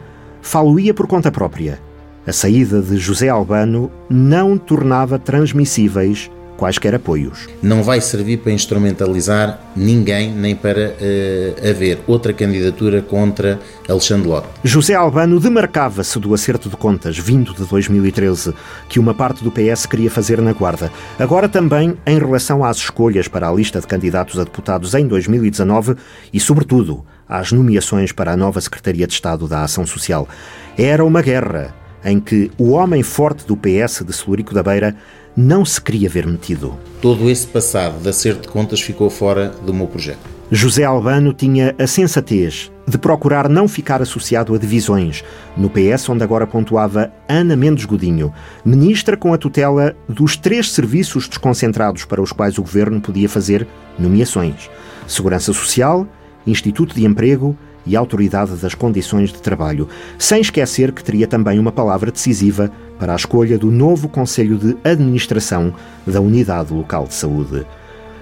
[0.42, 1.80] falo-ia por conta própria.
[2.26, 7.48] A saída de José Albano não tornava transmissíveis quaisquer apoios.
[7.62, 14.50] Não vai servir para instrumentalizar ninguém, nem para uh, haver outra candidatura contra Alexandre Lopes.
[14.62, 18.54] José Albano demarcava-se do acerto de contas vindo de 2013
[18.88, 20.90] que uma parte do PS queria fazer na Guarda.
[21.18, 25.96] Agora também em relação às escolhas para a lista de candidatos a deputados em 2019
[26.32, 30.28] e, sobretudo, às nomeações para a nova Secretaria de Estado da Ação Social.
[30.76, 34.94] Era uma guerra em que o homem forte do PS de Celurico da Beira
[35.36, 36.78] não se queria ver metido.
[37.00, 40.34] Todo esse passado de acerto de contas ficou fora do meu projeto.
[40.50, 45.24] José Albano tinha a sensatez de procurar não ficar associado a divisões,
[45.56, 48.32] no PS onde agora pontuava Ana Mendes Godinho,
[48.64, 53.66] ministra com a tutela dos três serviços desconcentrados para os quais o governo podia fazer
[53.98, 54.70] nomeações:
[55.08, 56.06] Segurança Social,
[56.46, 61.72] Instituto de Emprego e Autoridade das Condições de Trabalho, sem esquecer que teria também uma
[61.72, 65.74] palavra decisiva para a escolha do novo Conselho de Administração
[66.06, 67.66] da Unidade Local de Saúde.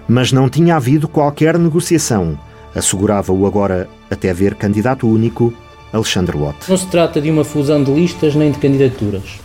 [0.09, 2.38] Mas não tinha havido qualquer negociação,
[2.75, 5.53] assegurava o agora até ver candidato único
[5.92, 6.68] Alexandre Lotte.
[6.68, 9.40] Não se trata de uma fusão de listas nem de candidaturas.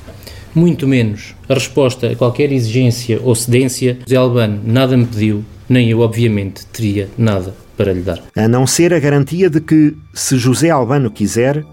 [0.55, 5.89] Muito menos a resposta a qualquer exigência ou cedência, José Albano nada me pediu, nem
[5.89, 8.21] eu, obviamente, teria nada para lhe dar.
[8.35, 11.63] A não ser a garantia de que, se José Albano quiser,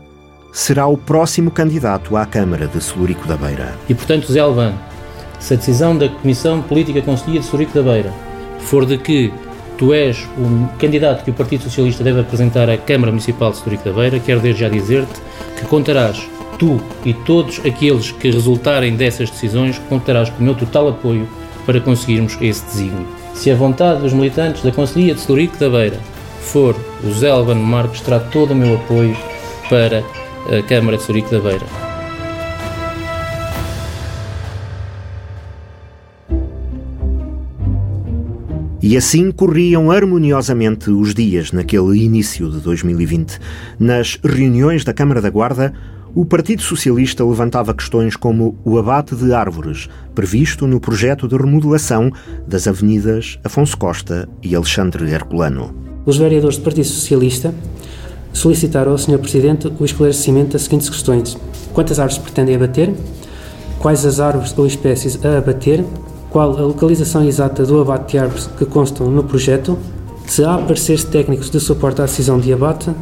[0.52, 3.74] será o próximo candidato à Câmara de Celurico da Beira.
[3.88, 4.78] E, portanto, José Albano,
[5.40, 8.12] se a decisão da Comissão Política Conselhia de Celurico da Beira
[8.60, 9.32] for de que
[9.76, 13.84] tu és o candidato que o Partido Socialista deve apresentar à Câmara Municipal de Celurico
[13.84, 15.20] da Beira, quero desde já dizer-te
[15.58, 16.28] que contarás,
[16.58, 21.28] tu e todos aqueles que resultarem dessas decisões, contarás com o meu total apoio
[21.66, 23.23] para conseguirmos esse desígnio.
[23.34, 25.98] Se a vontade dos militantes da Conselhia de Celurico da Beira
[26.40, 29.16] for o José Albano Marques, terá todo o meu apoio
[29.68, 30.02] para
[30.56, 31.66] a Câmara de Celurico da Beira.
[38.80, 43.38] E assim corriam harmoniosamente os dias naquele início de 2020.
[43.78, 45.72] Nas reuniões da Câmara da Guarda,
[46.14, 52.12] o Partido Socialista levantava questões como o abate de árvores, previsto no projeto de remodelação
[52.46, 55.74] das avenidas Afonso Costa e Alexandre Herculano.
[56.06, 57.52] Os vereadores do Partido Socialista
[58.32, 59.18] solicitaram ao Sr.
[59.18, 61.36] Presidente o esclarecimento das seguintes questões:
[61.72, 62.94] quantas árvores pretendem abater,
[63.80, 65.84] quais as árvores ou espécies a abater,
[66.30, 69.76] qual a localização exata do abate de árvores que constam no projeto,
[70.26, 72.92] se há pareceres técnicos de suporte à decisão de abate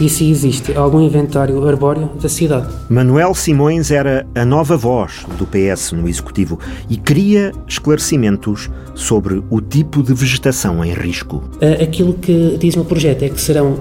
[0.00, 2.68] e se existe algum inventário arbóreo da cidade.
[2.88, 9.60] Manuel Simões era a nova voz do PS no Executivo e queria esclarecimentos sobre o
[9.60, 11.42] tipo de vegetação em risco.
[11.82, 13.78] Aquilo que diz no projeto é que serão,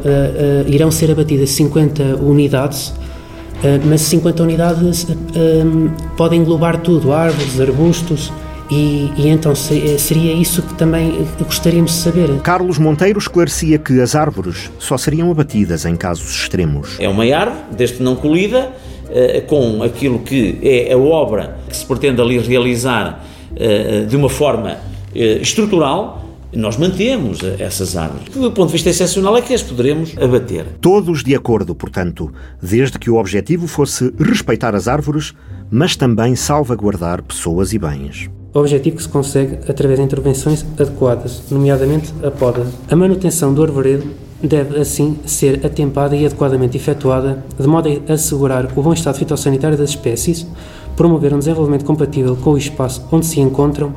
[0.68, 2.94] irão ser abatidas 50 unidades,
[3.86, 5.08] mas 50 unidades
[6.16, 8.32] podem englobar tudo, árvores, arbustos,
[8.70, 12.40] e, e, então seria isso que também gostaríamos de saber.
[12.42, 16.98] Carlos Monteiro esclarecia que as árvores só seriam abatidas em casos extremos.
[17.00, 18.72] É uma árvore, desde que não colhida,
[19.48, 23.24] com aquilo que é a obra que se pretende ali realizar
[24.08, 24.78] de uma forma
[25.16, 28.34] estrutural Nós mantemos essas árvores.
[28.34, 30.66] Do ponto de vista excepcional é que as poderemos abater.
[30.80, 35.34] Todos de acordo, portanto, desde que o objetivo fosse respeitar as árvores,
[35.70, 38.30] mas também salvaguardar pessoas e bens.
[38.58, 42.66] Objetivo que se consegue através de intervenções adequadas, nomeadamente a poda.
[42.90, 44.08] A manutenção do arvoredo
[44.42, 49.78] deve, assim, ser atempada e adequadamente efetuada, de modo a assegurar o bom estado fitossanitário
[49.78, 50.48] das espécies,
[50.96, 53.94] promover um desenvolvimento compatível com o espaço onde se encontram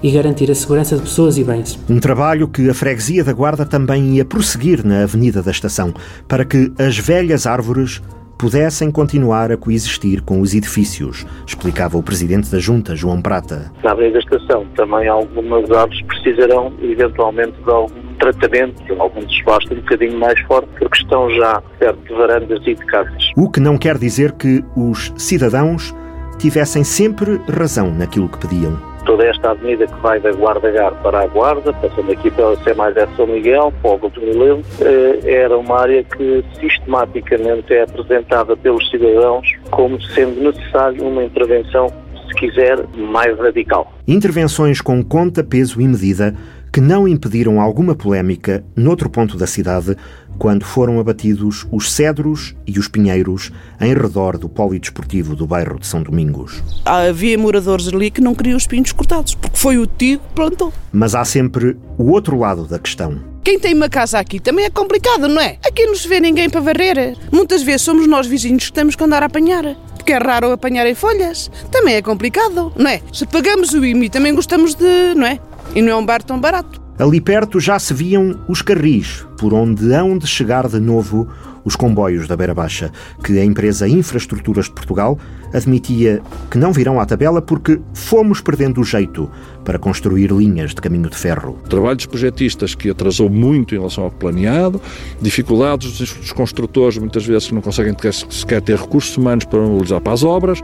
[0.00, 1.76] e garantir a segurança de pessoas e bens.
[1.90, 5.92] Um trabalho que a Freguesia da Guarda também ia prosseguir na Avenida da Estação,
[6.28, 8.00] para que as velhas árvores
[8.38, 13.72] pudessem continuar a coexistir com os edifícios, explicava o presidente da Junta, João Prata.
[13.82, 20.38] Na Estação também algumas árvores precisarão eventualmente de algum tratamento, algum desbaste um bocadinho mais
[20.42, 23.30] forte, porque estão já perto de varandas e de casas.
[23.36, 25.94] O que não quer dizer que os cidadãos
[26.38, 31.20] tivessem sempre razão naquilo que pediam toda esta avenida que vai da Guarda Gar para
[31.20, 35.80] a Guarda, passando aqui pela C mais São Miguel, Póvoa do Mileno, eh, era uma
[35.80, 41.86] área que sistematicamente é apresentada pelos cidadãos como sendo necessário uma intervenção,
[42.28, 43.92] se quiser, mais radical.
[44.06, 46.34] Intervenções com conta, peso e medida
[46.72, 49.96] que não impediram alguma polémica noutro ponto da cidade
[50.38, 55.86] quando foram abatidos os cedros e os pinheiros em redor do polidesportivo do bairro de
[55.86, 56.62] São Domingos.
[56.84, 60.72] Havia moradores ali que não queriam os pinhos cortados, porque foi o tio que plantou.
[60.92, 63.18] Mas há sempre o outro lado da questão.
[63.42, 65.58] Quem tem uma casa aqui também é complicado, não é?
[65.64, 67.16] Aqui não se vê ninguém para varrer.
[67.30, 69.76] Muitas vezes somos nós vizinhos que temos que andar a apanhar
[70.06, 71.50] porque é raro apanhar em folhas.
[71.68, 73.02] Também é complicado, não é?
[73.12, 75.40] Se pagamos o IMI, também gostamos de, não é?
[75.74, 76.85] E não é um bar tão barato.
[76.98, 81.28] Ali perto já se viam os carris, por onde hão de chegar de novo
[81.62, 82.92] os comboios da Beira Baixa,
[83.22, 85.18] que a empresa Infraestruturas de Portugal
[85.52, 89.28] admitia que não virão à tabela porque fomos perdendo o jeito
[89.64, 91.58] para construir linhas de caminho de ferro.
[91.68, 94.80] Trabalho dos projetistas que atrasou muito em relação ao planeado,
[95.20, 97.94] dificuldades dos construtores, muitas vezes que não conseguem
[98.30, 100.62] sequer ter recursos humanos para mobilizar para as obras,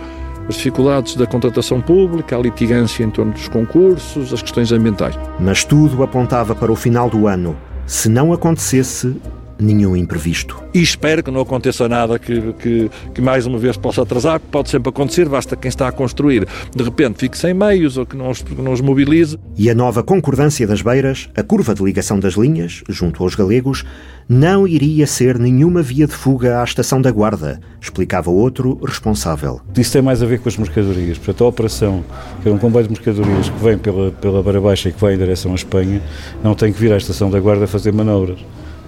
[0.52, 5.18] as dificuldades da contratação pública, a litigância em torno dos concursos, as questões ambientais.
[5.40, 7.56] Mas tudo apontava para o final do ano.
[7.86, 9.16] Se não acontecesse,
[9.58, 10.62] nenhum imprevisto.
[10.74, 14.70] E espero que não aconteça nada que, que, que, mais uma vez possa atrasar, pode
[14.70, 18.30] sempre acontecer, basta quem está a construir de repente fique sem meios ou que não
[18.30, 19.38] os, não os mobilize.
[19.56, 23.84] E a nova concordância das beiras, a curva de ligação das linhas, junto aos galegos,
[24.28, 29.60] não iria ser nenhuma via de fuga à estação da Guarda, explicava outro responsável.
[29.76, 31.18] Isso tem mais a ver com as mercadorias.
[31.18, 32.04] Portanto, a operação,
[32.42, 35.14] que é um comboio de mercadorias que vem pela, pela Beira Baixa e que vai
[35.14, 36.00] em direção à Espanha,
[36.42, 38.38] não tem que vir à estação da Guarda fazer manobras.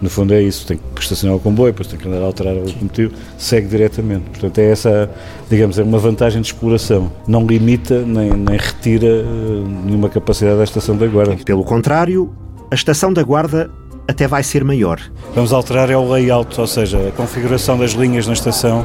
[0.05, 2.53] No fundo é isso, tem que estacionar o comboio, depois tem que andar a alterar
[2.53, 4.25] o locomotivo, segue diretamente.
[4.29, 5.11] Portanto, é essa,
[5.49, 7.11] digamos, é uma vantagem de exploração.
[7.27, 11.39] Não limita nem, nem retira uh, nenhuma capacidade da estação da Guarda.
[11.43, 12.31] Pelo contrário,
[12.71, 13.71] a estação da Guarda
[14.07, 15.01] até vai ser maior.
[15.35, 18.85] Vamos alterar é o layout, ou seja, a configuração das linhas na estação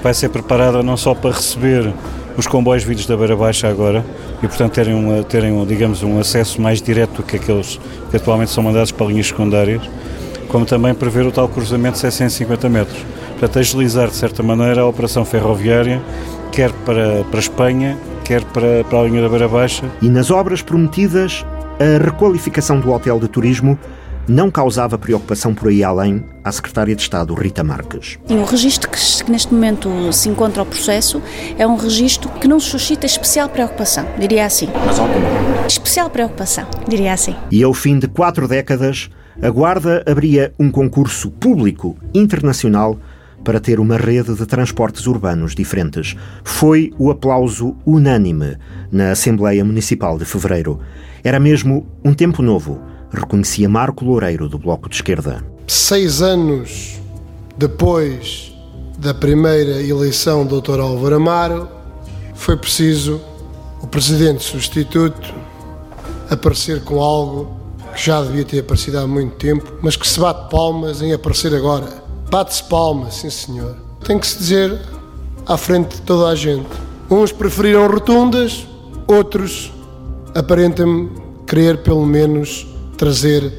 [0.00, 1.92] vai ser preparada não só para receber
[2.36, 4.04] os comboios vindos da Beira Baixa agora
[4.40, 7.80] e, portanto, terem, uma, terem digamos, um acesso mais direto do que aqueles
[8.12, 9.82] que atualmente são mandados para linhas secundárias,
[10.52, 13.04] como também prever o tal cruzamento de 750 metros.
[13.30, 16.00] Portanto, agilizar, de certa maneira, a operação ferroviária,
[16.52, 19.90] quer para, para a Espanha, quer para, para a linha da Beira Baixa.
[20.02, 21.44] E nas obras prometidas,
[21.80, 23.78] a requalificação do hotel de turismo
[24.28, 28.18] não causava preocupação por aí além à Secretária de Estado, Rita Marques.
[28.28, 31.20] E o registro que neste momento se encontra ao processo
[31.58, 34.68] é um registro que não suscita especial preocupação, diria assim.
[34.86, 35.66] Mas alguma?
[35.66, 37.34] Especial preocupação, diria assim.
[37.50, 42.98] E ao fim de quatro décadas, a Guarda abria um concurso público internacional
[43.42, 46.16] para ter uma rede de transportes urbanos diferentes.
[46.44, 48.56] Foi o aplauso unânime
[48.90, 50.80] na Assembleia Municipal de Fevereiro.
[51.24, 52.80] Era mesmo um tempo novo,
[53.12, 55.44] reconhecia Marco Loureiro, do Bloco de Esquerda.
[55.66, 57.00] Seis anos
[57.56, 58.52] depois
[58.98, 60.80] da primeira eleição do Dr.
[60.80, 61.68] Álvaro Amaro,
[62.34, 63.20] foi preciso
[63.80, 65.34] o presidente substituto
[66.30, 67.61] aparecer com algo
[67.92, 71.54] que já devia ter aparecido há muito tempo, mas que se bate palmas em aparecer
[71.54, 72.02] agora.
[72.30, 73.76] Bate-se palmas, sim senhor.
[74.04, 74.80] Tem que se dizer
[75.46, 76.66] à frente de toda a gente.
[77.10, 78.66] Uns preferiram rotundas,
[79.06, 79.72] outros
[80.34, 81.10] aparentam
[81.46, 82.66] querer pelo menos
[82.96, 83.52] trazer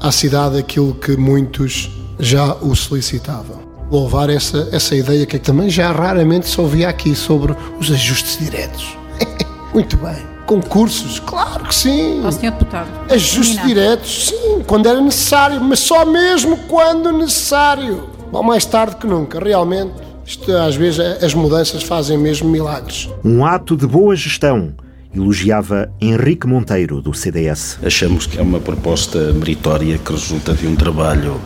[0.00, 3.62] à cidade aquilo que muitos já o solicitavam.
[3.90, 8.96] Louvar essa, essa ideia que também já raramente se ouvia aqui sobre os ajustes diretos.
[9.72, 10.31] Muito bem.
[10.52, 12.22] Concursos, claro que sim.
[12.24, 12.88] Ó, senhor deputado.
[13.10, 18.08] Ajustes diretos, sim, quando era necessário, mas só mesmo quando necessário.
[18.30, 19.92] Ou mais tarde que nunca, realmente.
[20.26, 23.08] Isto, às vezes as mudanças fazem mesmo milagres.
[23.24, 24.74] Um ato de boa gestão
[25.14, 27.78] elogiava Henrique Monteiro, do CDS.
[27.82, 31.40] Achamos que é uma proposta meritória que resulta de um trabalho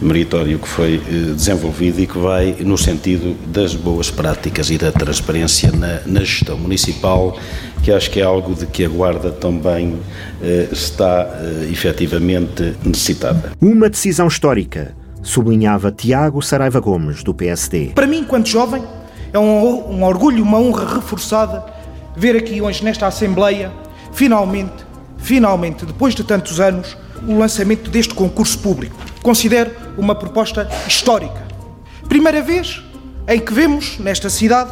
[0.00, 4.90] meritório que foi eh, desenvolvido e que vai no sentido das boas práticas e da
[4.90, 7.38] transparência na, na gestão municipal,
[7.82, 9.98] que acho que é algo de que a Guarda também
[10.42, 13.52] eh, está eh, efetivamente necessitada.
[13.60, 17.92] Uma decisão histórica, sublinhava Tiago Saraiva Gomes, do PSD.
[17.94, 18.82] Para mim, enquanto jovem,
[19.32, 21.79] é um, um orgulho, uma honra reforçada
[22.16, 23.72] ver aqui hoje nesta Assembleia,
[24.12, 24.84] finalmente,
[25.18, 26.96] finalmente, depois de tantos anos,
[27.26, 28.96] o lançamento deste concurso público.
[29.22, 31.46] Considero uma proposta histórica.
[32.08, 32.82] Primeira vez
[33.28, 34.70] em que vemos, nesta cidade,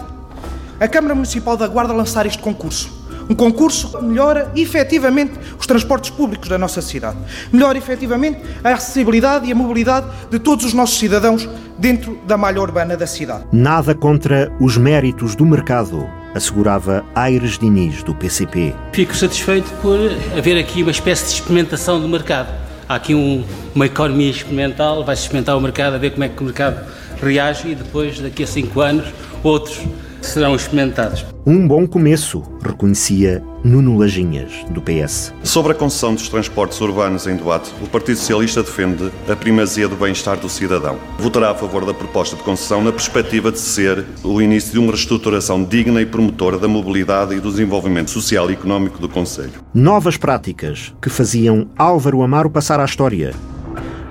[0.81, 2.99] a Câmara Municipal da Guarda lançar este concurso.
[3.29, 7.19] Um concurso que melhora efetivamente os transportes públicos da nossa cidade.
[7.53, 12.61] Melhora efetivamente a acessibilidade e a mobilidade de todos os nossos cidadãos dentro da malha
[12.61, 13.45] urbana da cidade.
[13.53, 18.75] Nada contra os méritos do mercado, assegurava Aires Diniz, do PCP.
[18.93, 19.99] Fico satisfeito por
[20.37, 22.49] haver aqui uma espécie de experimentação do mercado.
[22.89, 26.41] Há aqui um, uma economia experimental, vai-se experimentar o mercado, a ver como é que
[26.41, 26.87] o mercado
[27.23, 29.07] reage e depois, daqui a cinco anos,
[29.43, 29.81] outros
[30.21, 31.25] serão experimentados.
[31.47, 35.33] Um bom começo, reconhecia Nuno Lajinhas, do PS.
[35.43, 39.97] Sobre a concessão dos transportes urbanos em debate, o Partido Socialista defende a primazia do
[39.97, 40.99] bem-estar do cidadão.
[41.19, 44.93] Votará a favor da proposta de concessão na perspectiva de ser o início de uma
[44.93, 49.53] reestruturação digna e promotora da mobilidade e do desenvolvimento social e económico do Conselho.
[49.73, 53.33] Novas práticas que faziam Álvaro Amaro passar à história.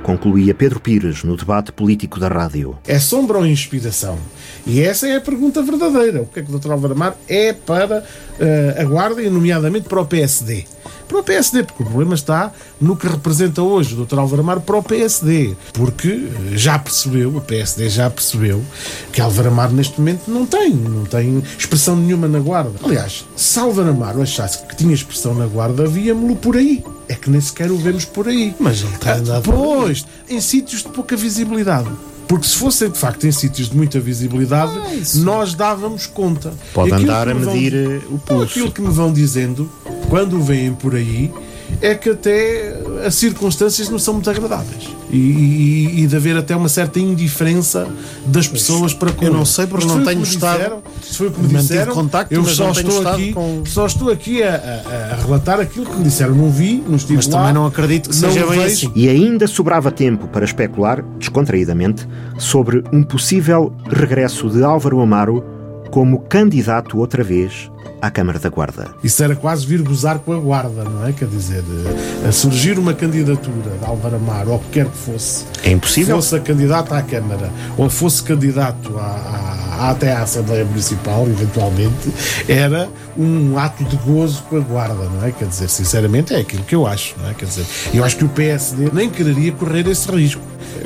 [0.07, 2.77] Concluía Pedro Pires no debate político da rádio.
[2.87, 4.17] É sombra ou inspiração?
[4.67, 6.23] E essa é a pergunta verdadeira.
[6.23, 6.71] O que é que o Dr.
[6.71, 10.65] Álvaro Amaro é para uh, a Guarda e, nomeadamente, para o PSD?
[11.07, 12.51] Para o PSD, porque o problema está
[12.81, 14.19] no que representa hoje o Dr.
[14.19, 15.55] Álvaro Amaro para o PSD.
[15.71, 18.61] Porque já percebeu, o PSD já percebeu,
[19.13, 22.73] que Álvaro Amaro neste momento não tem, não tem expressão nenhuma na Guarda.
[22.83, 26.83] Aliás, se Álvaro Amaro achasse que tinha expressão na Guarda, havia-me-lo por aí.
[27.07, 28.53] É que nem sequer o vemos por aí.
[28.59, 31.89] Mas ele tem andado Pois, em sítios de pouca visibilidade.
[32.27, 36.53] Porque se fossem de facto em sítios de muita visibilidade, ah, nós dávamos conta.
[36.73, 38.43] Pode andar a medir vão, eh, o pulso.
[38.43, 39.71] Aquilo que me vão dizendo,
[40.09, 41.31] quando vêm por aí,
[41.81, 44.89] é que até as circunstâncias não são muito agradáveis.
[45.09, 47.87] E, e, e de haver até uma certa indiferença
[48.25, 50.57] das pessoas para com Eu não sei porque não tenho estado.
[50.57, 53.63] Disseram, se foi o que me disseram, contacto, eu só estou, aqui, com...
[53.65, 56.35] só estou aqui a, a, a, relatar aquilo que me disseram.
[56.35, 58.91] Não vi, não estive Mas lá, também não acredito que seja bem assim.
[58.95, 62.07] E ainda sobrava tempo para especular, descontraídamente,
[62.37, 65.43] sobre um possível regresso de Álvaro Amaro
[65.89, 67.71] como candidato outra vez
[68.01, 68.87] à Câmara da Guarda.
[69.03, 71.11] Isso era quase vir gozar com a Guarda, não é?
[71.11, 71.63] Quer dizer,
[72.27, 76.15] a surgir uma candidatura de Álvaro Amaro, ou que quer que fosse, é impossível.
[76.17, 82.13] fosse a candidato à Câmara, ou fosse candidato à, à, até à Assembleia Municipal, eventualmente,
[82.47, 85.31] era um ato de gozo com a Guarda, não é?
[85.31, 87.33] Quer dizer, sinceramente, é aquilo que eu acho, não é?
[87.33, 90.41] Quer dizer, eu acho que o PSD nem quereria correr esse risco.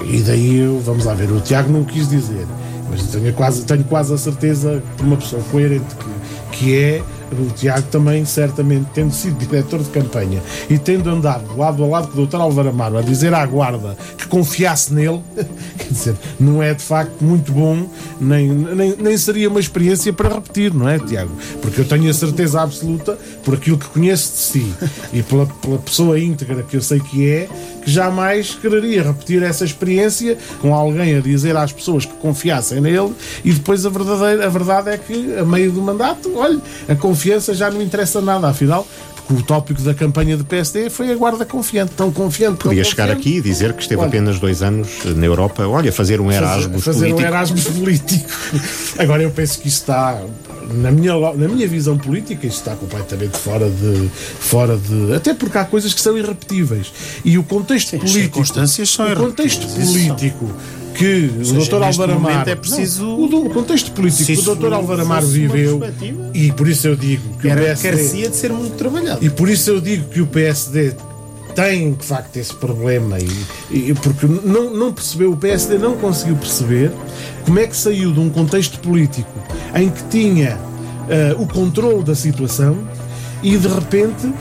[0.06, 2.46] E daí, vamos lá ver, o Tiago não quis dizer,
[2.90, 6.06] mas tenho quase, tenho quase a certeza que uma pessoa coerente que,
[6.52, 7.02] que é
[7.40, 12.08] o Tiago também, certamente, tendo sido diretor de campanha e tendo andado lado a lado
[12.10, 12.38] com o Dr.
[12.38, 15.22] Álvaro Amaro a dizer à guarda que confiasse nele,
[15.78, 17.88] quer dizer, não é de facto muito bom,
[18.20, 21.32] nem, nem, nem seria uma experiência para repetir, não é, Tiago?
[21.62, 24.74] Porque eu tenho a certeza absoluta, por aquilo que conheço de si
[25.14, 27.50] e pela, pela pessoa íntegra que eu sei que é,
[27.84, 33.14] que jamais quereria repetir essa experiência com alguém a dizer às pessoas que confiassem nele
[33.44, 37.21] e depois a, verdadeira, a verdade é que, a meio do mandato, olha, a confiança
[37.54, 41.46] já não interessa nada, afinal, porque o tópico da campanha do PSD foi a guarda
[41.46, 42.58] confiante, tão confiante.
[42.58, 43.28] Podia tão chegar confiante.
[43.30, 46.84] aqui e dizer que esteve Olha, apenas dois anos na Europa, olha, fazer um Erasmus
[46.84, 47.22] fazer, fazer político.
[47.22, 48.30] um Erasmus político.
[49.00, 50.22] Agora eu penso que isso está
[50.74, 54.10] na minha, na minha visão política, isto está completamente fora de,
[54.40, 55.14] fora de.
[55.14, 56.92] Até porque há coisas que são irrepetíveis.
[57.24, 58.24] E o contexto Sim, as político.
[58.24, 60.50] circunstâncias são o contexto político
[60.94, 61.84] que seja, o Dr.
[61.84, 62.50] Álvaro Amaro.
[62.50, 64.74] é preciso- Não, o, do- o contexto político que o Dr.
[64.74, 65.82] Álvaro Amaro viveu.
[66.34, 67.90] E por isso eu digo que Era, o PSD.
[67.90, 69.24] carecia de ser muito trabalhado.
[69.26, 70.94] E por isso eu digo que o PSD
[71.56, 73.28] tem de facto esse problema e,
[73.90, 76.92] e- porque não, não percebeu, o PSD não conseguiu perceber
[77.46, 79.30] como é que saiu de um contexto político
[79.76, 80.58] em que tinha
[81.10, 82.78] eh, o controle da situação
[83.44, 84.32] e de repente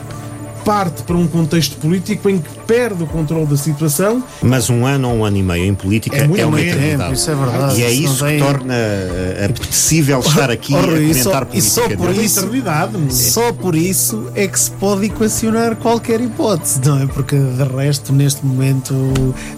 [0.63, 5.09] parte para um contexto político em que perde o controle da situação Mas um ano
[5.09, 7.13] ou um ano e meio em política É é, muito uma tempo, eternidade.
[7.13, 10.81] isso é verdade, E é isso que tem- torna eh, apetecível estar aqui Oh, a
[10.81, 12.03] Rui, e só- comentar e só política.
[12.03, 12.23] por é?
[12.25, 12.97] isso- eternidade.
[12.97, 13.09] é?
[13.11, 17.05] Só por isso é que se pode equacionar qualquer hipótese, não é?
[17.07, 18.93] Porque de resto, neste momento,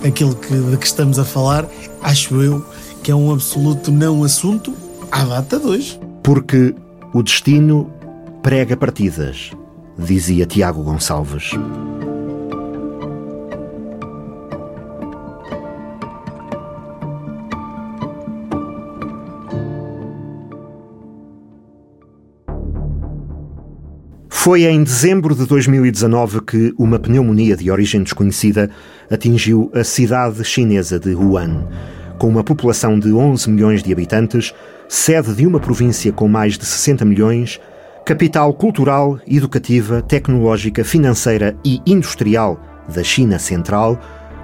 [0.05, 1.65] aquilo que, de que estamos a falar,
[2.01, 2.65] acho eu
[3.01, 4.73] que é um absoluto não assunto
[5.11, 5.99] à data de hoje.
[6.23, 6.73] Porque
[7.13, 7.91] o destino
[8.41, 9.51] prega partidas,
[9.97, 11.51] dizia Tiago Gonçalves.
[24.43, 28.69] Foi em dezembro de 2019 que uma pneumonia de origem desconhecida
[29.09, 31.65] atingiu a cidade chinesa de Wuhan.
[32.19, 34.53] Com uma população de 11 milhões de habitantes,
[34.89, 37.57] sede de uma província com mais de 60 milhões,
[38.05, 42.59] capital cultural, educativa, tecnológica, financeira e industrial
[42.93, 43.97] da China Central,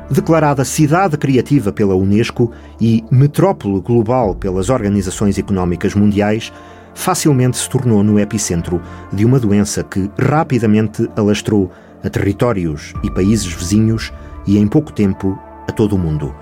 [0.10, 6.54] declarada cidade criativa pela Unesco e metrópole global pelas organizações económicas mundiais,
[6.96, 8.82] facilmente se tornou no epicentro
[9.12, 11.70] de uma doença que rapidamente alastrou
[12.02, 14.14] a territórios e países vizinhos
[14.48, 15.38] e em pouco tempo
[15.68, 16.34] a todo o mundo.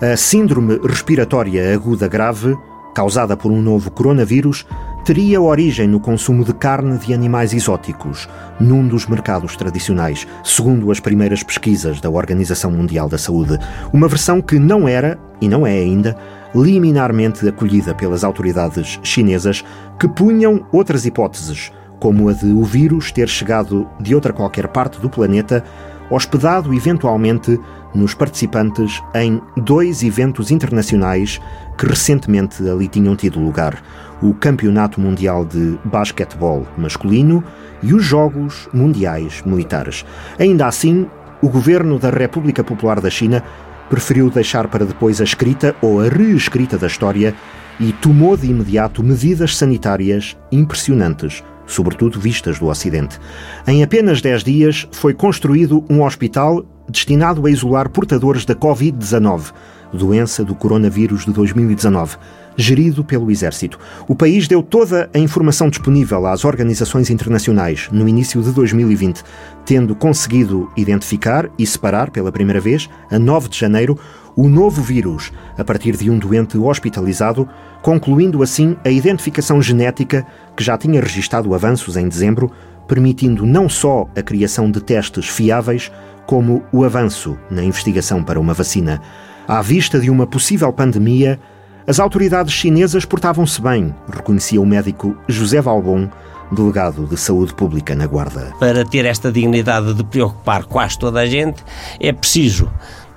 [0.00, 2.56] A síndrome respiratória aguda grave,
[2.94, 4.64] causada por um novo coronavírus,
[5.04, 8.28] teria origem no consumo de carne de animais exóticos,
[8.60, 13.58] num dos mercados tradicionais, segundo as primeiras pesquisas da Organização Mundial da Saúde.
[13.92, 16.16] Uma versão que não era, e não é ainda,
[16.54, 19.64] liminarmente acolhida pelas autoridades chinesas,
[19.98, 25.00] que punham outras hipóteses, como a de o vírus ter chegado de outra qualquer parte
[25.00, 25.64] do planeta,
[26.10, 27.58] hospedado eventualmente
[27.94, 31.40] nos participantes em dois eventos internacionais
[31.76, 33.82] que recentemente ali tinham tido lugar:
[34.22, 37.42] o Campeonato Mundial de Basquetebol Masculino
[37.82, 40.04] e os Jogos Mundiais Militares.
[40.38, 41.06] Ainda assim,
[41.42, 43.42] o governo da República Popular da China
[43.90, 47.34] preferiu deixar para depois a escrita ou a reescrita da história
[47.80, 53.18] e tomou de imediato medidas sanitárias impressionantes, sobretudo vistas do Ocidente.
[53.66, 59.52] Em apenas 10 dias foi construído um hospital destinado a isolar portadores da Covid-19,
[59.92, 62.16] doença do coronavírus de 2019
[62.56, 63.78] gerido pelo Exército.
[64.06, 69.22] O país deu toda a informação disponível às organizações internacionais no início de 2020,
[69.64, 73.98] tendo conseguido identificar e separar pela primeira vez, a 9 de janeiro,
[74.34, 77.48] o novo vírus a partir de um doente hospitalizado,
[77.82, 80.26] concluindo assim a identificação genética
[80.56, 82.50] que já tinha registado avanços em dezembro,
[82.88, 85.92] permitindo não só a criação de testes fiáveis,
[86.26, 89.02] como o avanço na investigação para uma vacina.
[89.46, 91.38] À vista de uma possível pandemia,
[91.86, 96.08] as autoridades chinesas portavam-se bem, reconhecia o médico José Valbon,
[96.52, 98.52] delegado de saúde pública na Guarda.
[98.60, 101.64] Para ter esta dignidade de preocupar quase toda a gente,
[101.98, 102.70] é preciso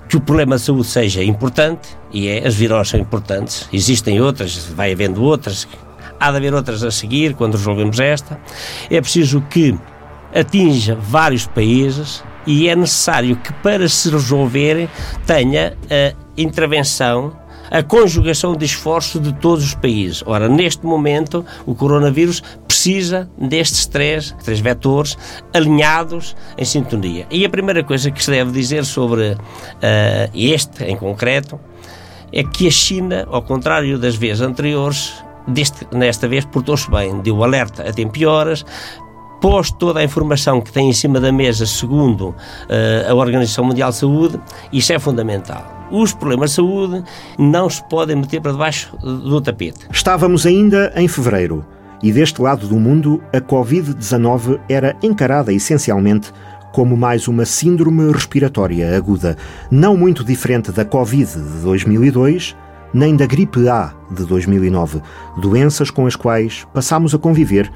[0.09, 4.65] que o problema de saúde seja importante, e é, as viroses são importantes, existem outras,
[4.65, 5.67] vai havendo outras,
[6.19, 8.39] há de haver outras a seguir quando resolvemos esta.
[8.89, 9.77] É preciso que
[10.33, 14.89] atinja vários países e é necessário que, para se resolver,
[15.25, 17.33] tenha a intervenção
[17.69, 20.23] a conjugação de esforços de todos os países.
[20.25, 25.17] Ora, neste momento, o coronavírus precisa destes três, três vetores
[25.53, 27.25] alinhados em sintonia.
[27.29, 29.37] E a primeira coisa que se deve dizer sobre uh,
[30.33, 31.59] este em concreto
[32.31, 35.13] é que a China, ao contrário das vezes anteriores,
[35.47, 38.65] deste, nesta vez portou-se bem, deu alerta a tempo e horas,
[39.41, 42.35] pôs toda a informação que tem em cima da mesa segundo uh,
[43.09, 44.39] a Organização Mundial de Saúde,
[44.71, 47.03] isso é fundamental os problemas de saúde
[47.37, 49.87] não se podem meter para debaixo do tapete.
[49.91, 51.63] Estávamos ainda em fevereiro
[52.01, 56.31] e deste lado do mundo a Covid-19 era encarada essencialmente
[56.71, 59.37] como mais uma síndrome respiratória aguda,
[59.71, 62.55] não muito diferente da Covid de 2002
[62.93, 65.01] nem da gripe A de 2009,
[65.37, 67.69] doenças com as quais passámos a conviver,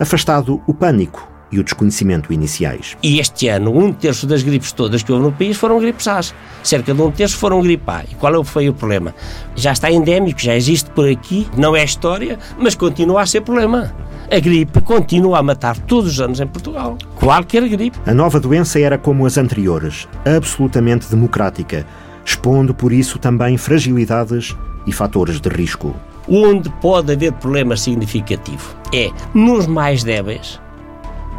[0.00, 2.96] afastado o pânico e o desconhecimento iniciais.
[3.02, 6.20] E este ano, um terço das gripes todas que houve no país foram gripes A.
[6.62, 8.04] Cerca de um terço foram gripe A.
[8.04, 9.14] E qual foi o problema?
[9.56, 13.92] Já está endémico, já existe por aqui, não é história, mas continua a ser problema.
[14.30, 16.96] A gripe continua a matar todos os anos em Portugal.
[17.16, 17.98] Qualquer gripe.
[18.06, 21.84] A nova doença era como as anteriores, absolutamente democrática,
[22.24, 24.54] expondo por isso também fragilidades
[24.86, 25.96] e fatores de risco.
[26.30, 30.60] Onde pode haver problema significativo é nos mais débeis,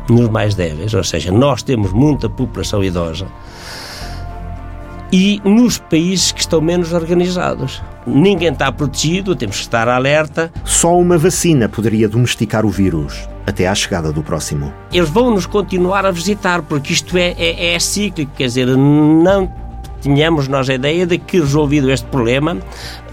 [0.10, 3.26] nos mais débeis, ou seja, nós temos muita população idosa,
[5.12, 7.82] e nos países que estão menos organizados.
[8.08, 10.52] Ninguém está protegido, temos que estar alerta.
[10.64, 14.74] Só uma vacina poderia domesticar o vírus até à chegada do próximo.
[14.92, 19.52] Eles vão nos continuar a visitar, porque isto é, é, é cíclico, quer dizer, não
[20.02, 22.58] tínhamos nós a ideia de que resolvido este problema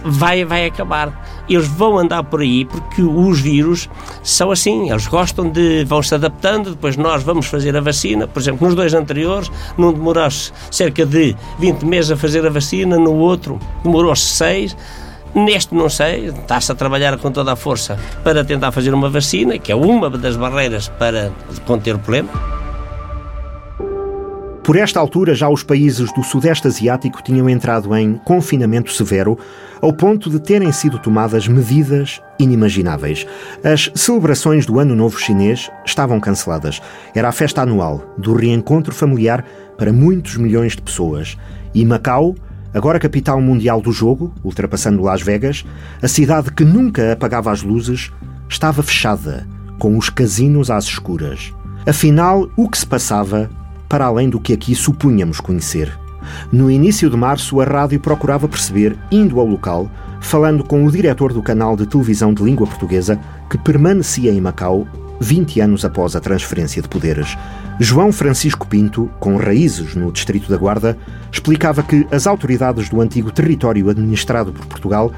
[0.05, 1.45] vai, vai acabar.
[1.49, 3.89] Eles vão andar por aí porque os vírus
[4.23, 5.85] são assim, eles gostam de.
[5.85, 8.27] vão se adaptando, depois nós vamos fazer a vacina.
[8.27, 12.97] Por exemplo, nos dois anteriores não demorou-se cerca de 20 meses a fazer a vacina,
[12.97, 14.77] no outro demorou-se 6.
[15.35, 19.59] Neste não sei, está-se a trabalhar com toda a força para tentar fazer uma vacina,
[19.59, 21.31] que é uma das barreiras para
[21.67, 22.58] conter o problema.
[24.69, 29.39] Por esta altura, já os países do Sudeste Asiático tinham entrado em confinamento severo,
[29.81, 33.27] ao ponto de terem sido tomadas medidas inimagináveis.
[33.65, 36.83] As celebrações do Ano Novo Chinês estavam canceladas.
[37.15, 39.43] Era a festa anual do reencontro familiar
[39.79, 41.39] para muitos milhões de pessoas.
[41.73, 42.35] E Macau,
[42.75, 45.65] agora capital mundial do jogo, ultrapassando Las Vegas,
[46.03, 48.13] a cidade que nunca apagava as luzes,
[48.51, 49.49] estava fechada,
[49.79, 51.55] com os casinos às escuras.
[51.87, 53.49] Afinal, o que se passava
[53.89, 55.99] para além do que aqui supunhamos conhecer.
[56.53, 61.33] No início de março, a rádio procurava perceber, indo ao local, falando com o diretor
[61.33, 63.19] do canal de televisão de língua portuguesa,
[63.49, 64.87] que permanecia em Macau
[65.21, 67.37] 20 anos após a transferência de poderes.
[67.81, 70.97] João Francisco Pinto, com raízes no Distrito da Guarda,
[71.31, 75.13] explicava que as autoridades do antigo território administrado por Portugal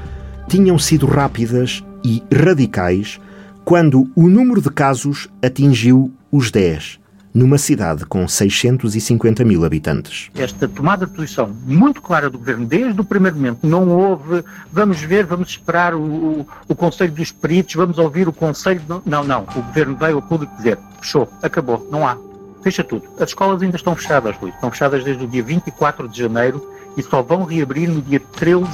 [0.47, 3.19] tinham sido rápidas e radicais
[3.63, 7.00] quando o número de casos atingiu os 10
[7.33, 10.29] numa cidade com 650 mil habitantes.
[10.35, 15.01] Esta tomada de posição muito clara do governo, desde o primeiro momento, não houve, vamos
[15.01, 18.81] ver, vamos esperar o, o, o Conselho dos Peritos, vamos ouvir o Conselho.
[19.05, 19.43] Não, não.
[19.55, 22.17] O governo veio ao público dizer: fechou, acabou, não há.
[22.61, 23.03] Fecha tudo.
[23.19, 24.53] As escolas ainda estão fechadas, Luís.
[24.53, 26.63] Estão fechadas desde o dia 24 de janeiro
[26.95, 28.69] e só vão reabrir no dia 13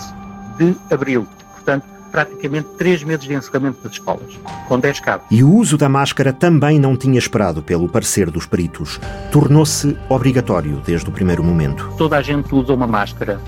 [0.57, 1.25] de abril.
[1.53, 1.85] Portanto,
[2.17, 5.27] praticamente três meses de encerramento das escolas, com 10 casos.
[5.29, 8.99] E o uso da máscara também não tinha esperado pelo parecer dos peritos.
[9.31, 11.93] Tornou-se obrigatório desde o primeiro momento.
[11.95, 13.39] Toda a gente usa uma máscara,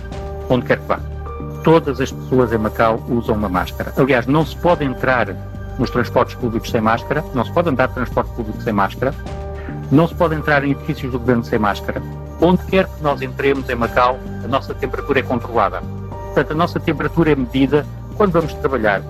[0.48, 1.00] onde quer que vá.
[1.64, 3.92] Todas as pessoas em Macau usam uma máscara.
[3.98, 5.36] Aliás, não se pode entrar
[5.80, 9.16] nos transportes públicos sem máscara, não se pode andar de transporte público sem máscara,
[9.92, 12.04] não se pode entrar em edifícios do governo sem máscara.
[12.40, 15.82] Onde quer que nós entremos em Macau, a nossa temperatura é controlada.
[15.82, 17.84] Portanto, a nossa temperatura é medida
[18.20, 19.02] quando vamos trabalhar,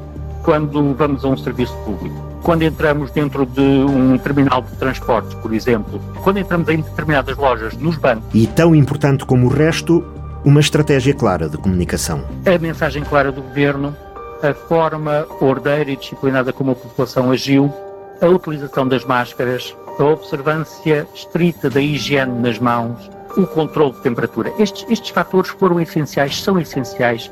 [0.43, 5.51] quando vamos a um serviço público, quando entramos dentro de um terminal de transportes, por
[5.51, 8.29] exemplo, quando entramos em determinadas lojas, nos bancos.
[8.35, 10.05] E tão importante como o resto,
[10.45, 12.23] uma estratégia clara de comunicação.
[12.45, 13.97] A mensagem clara do governo,
[14.43, 17.73] a forma ordeira e disciplinada como a população agiu,
[18.21, 24.53] a utilização das máscaras, a observância estrita da higiene nas mãos, o controle de temperatura.
[24.59, 27.31] Estes, estes fatores foram essenciais, são essenciais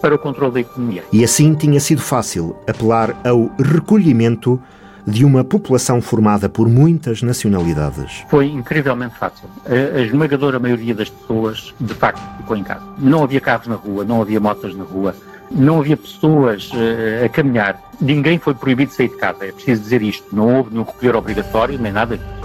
[0.00, 1.04] para o controle da economia.
[1.12, 4.60] E assim tinha sido fácil apelar ao recolhimento
[5.06, 8.24] de uma população formada por muitas nacionalidades.
[8.28, 9.48] Foi incrivelmente fácil.
[9.64, 12.82] A esmagadora maioria das pessoas, de facto, ficou em casa.
[12.98, 15.14] Não havia carros na rua, não havia motas na rua,
[15.48, 17.80] não havia pessoas uh, a caminhar.
[18.00, 19.46] Ninguém foi proibido de sair de casa.
[19.46, 20.34] É preciso dizer isto.
[20.34, 22.36] Não houve nenhum recolher obrigatório, nem nada disso.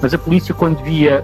[0.00, 1.22] Mas a polícia, quando via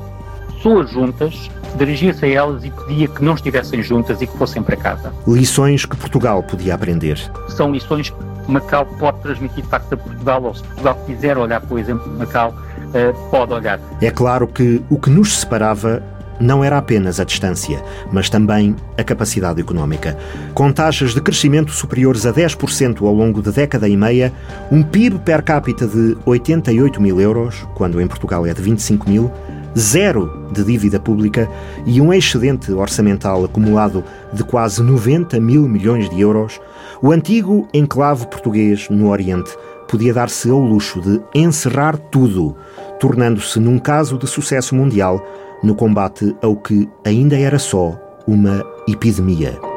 [0.65, 4.77] pessoas juntas, dirigia-se a elas e pedia que não estivessem juntas e que fossem para
[4.77, 5.13] casa.
[5.27, 7.21] Lições que Portugal podia aprender.
[7.49, 11.61] São lições que Macau pode transmitir de facto a Portugal, ou se Portugal quiser olhar
[11.61, 12.55] para o exemplo de Macau,
[12.95, 13.79] eh, pode olhar.
[14.01, 16.03] É claro que o que nos separava
[16.41, 20.17] não era apenas a distância, mas também a capacidade económica.
[20.55, 24.33] Com taxas de crescimento superiores a 10% ao longo de década e meia,
[24.71, 29.31] um PIB per capita de 88 mil euros, quando em Portugal é de 25 mil,
[29.77, 31.49] zero de dívida pública
[31.85, 36.61] e um excedente orçamental acumulado de quase 90 mil milhões de euros,
[37.03, 39.51] o antigo enclave português no Oriente
[39.89, 42.57] podia dar-se ao luxo de encerrar tudo,
[42.99, 45.25] tornando-se num caso de sucesso mundial
[45.63, 49.74] no combate ao que ainda era só uma epidemia.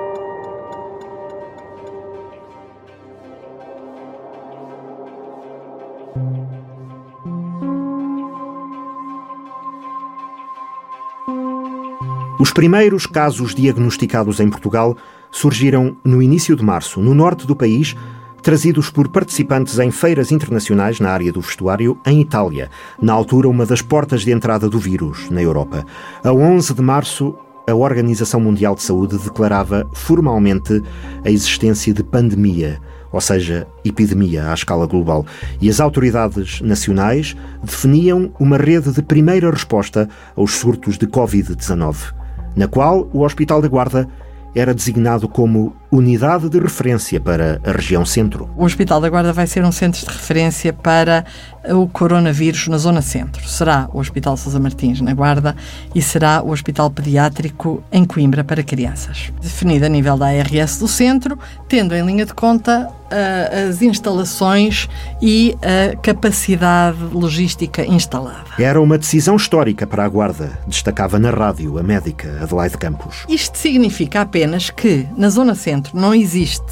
[12.40, 14.96] Os primeiros casos diagnosticados em Portugal
[15.32, 17.96] surgiram no início de março, no norte do país,
[18.44, 22.70] trazidos por participantes em feiras internacionais na área do vestuário em Itália,
[23.02, 25.84] na altura uma das portas de entrada do vírus na Europa.
[26.24, 27.36] A 11 de março,
[27.68, 30.84] a Organização Mundial de Saúde declarava formalmente
[31.26, 32.80] a existência de pandemia,
[33.12, 35.26] ou seja, epidemia à escala global,
[35.60, 42.16] e as autoridades nacionais definiam uma rede de primeira resposta aos surtos de Covid-19
[42.58, 44.08] na qual o Hospital da Guarda
[44.56, 48.50] era designado como unidade de referência para a região centro.
[48.56, 51.26] O Hospital da Guarda vai ser um centro de referência para
[51.70, 53.48] o coronavírus na zona centro.
[53.48, 55.56] Será o Hospital Sousa Martins na Guarda
[55.94, 59.32] e será o Hospital Pediátrico em Coimbra para crianças.
[59.42, 64.88] Definido a nível da ARS do centro, tendo em linha de conta uh, as instalações
[65.22, 68.46] e a capacidade logística instalada.
[68.60, 73.26] Era uma decisão histórica para a Guarda, destacava na rádio a médica Adelaide Campos.
[73.28, 76.64] Isto significa apenas que na zona centro não existe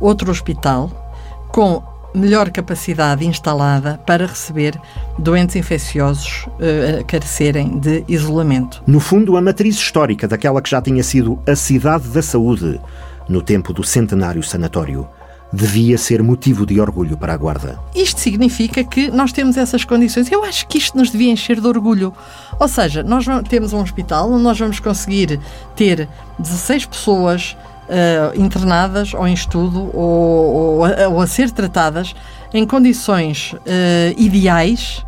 [0.00, 0.90] outro hospital
[1.48, 1.82] com
[2.14, 4.78] melhor capacidade instalada para receber
[5.18, 8.82] doentes infecciosos uh, a carecerem de isolamento.
[8.86, 12.80] No fundo, a matriz histórica daquela que já tinha sido a cidade da saúde
[13.28, 15.06] no tempo do centenário sanatório
[15.52, 17.78] devia ser motivo de orgulho para a Guarda.
[17.94, 20.30] Isto significa que nós temos essas condições.
[20.30, 22.12] Eu acho que isto nos devia encher de orgulho.
[22.60, 25.40] Ou seja, nós temos um hospital onde nós vamos conseguir
[25.74, 26.06] ter
[26.38, 27.56] 16 pessoas
[27.88, 32.14] uh, internadas ou em estudo ou, ou, a, ou, a, ser tratadas
[32.52, 33.58] em condições uh,
[34.16, 35.04] ideais,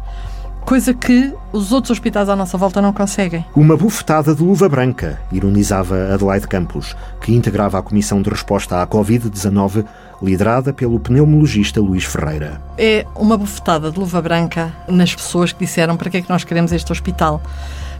[0.65, 3.45] coisa que os outros hospitais à nossa volta não conseguem.
[3.55, 8.87] Uma bufetada de luva branca, ironizava Adelaide Campos, que integrava a Comissão de Resposta à
[8.87, 9.85] Covid-19,
[10.23, 12.61] liderada pelo pneumologista Luís Ferreira.
[12.77, 16.45] É uma bufetada de luva branca nas pessoas que disseram para que é que nós
[16.45, 17.43] queremos este hospital.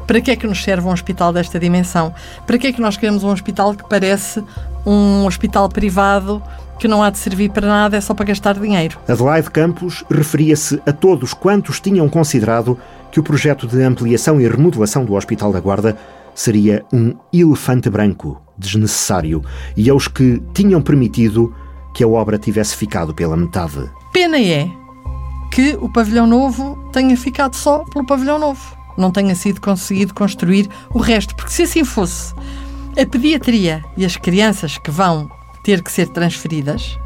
[0.07, 2.15] Para que é que nos serve um hospital desta dimensão?
[2.47, 4.43] Para que é que nós queremos um hospital que parece
[4.85, 6.43] um hospital privado
[6.79, 8.99] que não há de servir para nada, é só para gastar dinheiro?
[9.07, 12.79] Adelaide Campos referia-se a todos quantos tinham considerado
[13.13, 15.97] que o projeto de ampliação e remodelação do Hospital da Guarda
[16.35, 19.43] seria um elefante branco, desnecessário,
[19.77, 21.55] e aos que tinham permitido
[21.93, 23.91] que a obra tivesse ficado pela metade.
[24.13, 24.67] Pena é
[25.51, 30.69] que o pavilhão novo tenha ficado só pelo pavilhão novo não tenha sido conseguido construir
[30.93, 32.35] o resto, porque se assim fosse,
[33.01, 35.31] a pediatria e as crianças que vão
[35.63, 36.99] ter que ser transferidas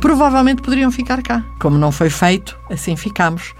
[0.00, 1.44] provavelmente poderiam ficar cá.
[1.58, 3.54] Como não foi feito, assim ficamos.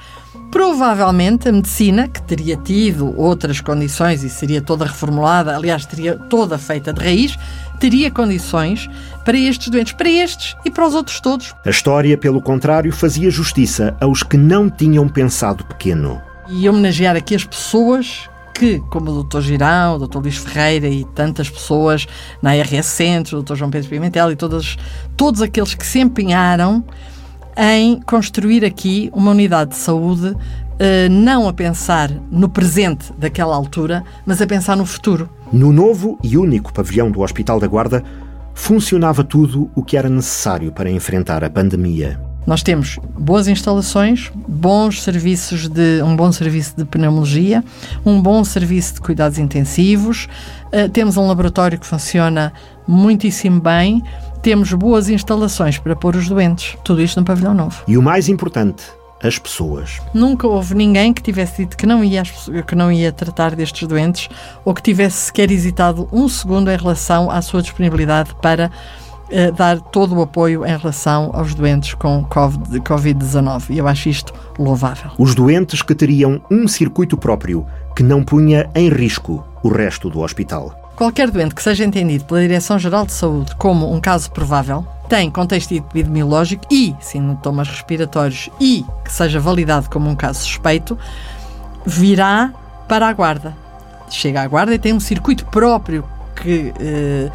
[0.51, 6.57] Provavelmente a medicina, que teria tido outras condições e seria toda reformulada, aliás, teria toda
[6.57, 7.37] feita de raiz,
[7.81, 8.89] teria condições
[9.25, 11.55] para estes doentes, para estes e para os outros todos.
[11.65, 17.35] A história, pelo contrário, fazia justiça aos que não tinham pensado pequeno e homenagear aqui
[17.35, 19.41] as pessoas que, como o Dr.
[19.41, 20.19] Girão, o Dr.
[20.19, 22.07] Luís Ferreira e tantas pessoas
[22.41, 23.55] na RS Centro, o Dr.
[23.55, 24.79] João Pedro Pimentel e todos,
[25.17, 26.85] todos aqueles que se empenharam
[27.57, 30.35] em construir aqui uma unidade de saúde,
[30.79, 35.29] eh, não a pensar no presente daquela altura, mas a pensar no futuro.
[35.53, 38.03] No novo e único pavilhão do Hospital da Guarda,
[38.55, 42.21] funcionava tudo o que era necessário para enfrentar a pandemia.
[42.47, 47.65] Nós temos boas instalações, bons serviços de um bom serviço de pneumologia,
[48.05, 50.29] um bom serviço de cuidados intensivos,
[50.67, 52.53] uh, temos um laboratório que funciona
[52.87, 54.01] muitíssimo bem,
[54.43, 56.77] temos boas instalações para pôr os doentes.
[56.85, 57.83] Tudo isto no pavilhão novo.
[57.89, 58.85] E o mais importante,
[59.21, 60.01] as pessoas.
[60.15, 62.23] Nunca houve ninguém que tivesse dito que não ia,
[62.65, 64.29] que não ia tratar destes doentes
[64.65, 68.71] ou que tivesse sequer hesitado um segundo em relação à sua disponibilidade para
[69.57, 73.71] dar todo o apoio em relação aos doentes com Covid-19.
[73.71, 75.11] E eu acho isto louvável.
[75.19, 80.21] Os doentes que teriam um circuito próprio que não punha em risco o resto do
[80.21, 80.75] hospital.
[80.97, 85.73] Qualquer doente que seja entendido pela Direção-Geral de Saúde como um caso provável, tem contexto
[85.73, 90.99] epidemiológico e sintomas respiratórios e que seja validado como um caso suspeito,
[91.85, 92.53] virá
[92.89, 93.55] para a guarda.
[94.09, 96.05] Chega à guarda e tem um circuito próprio
[96.35, 97.33] que eh, eh,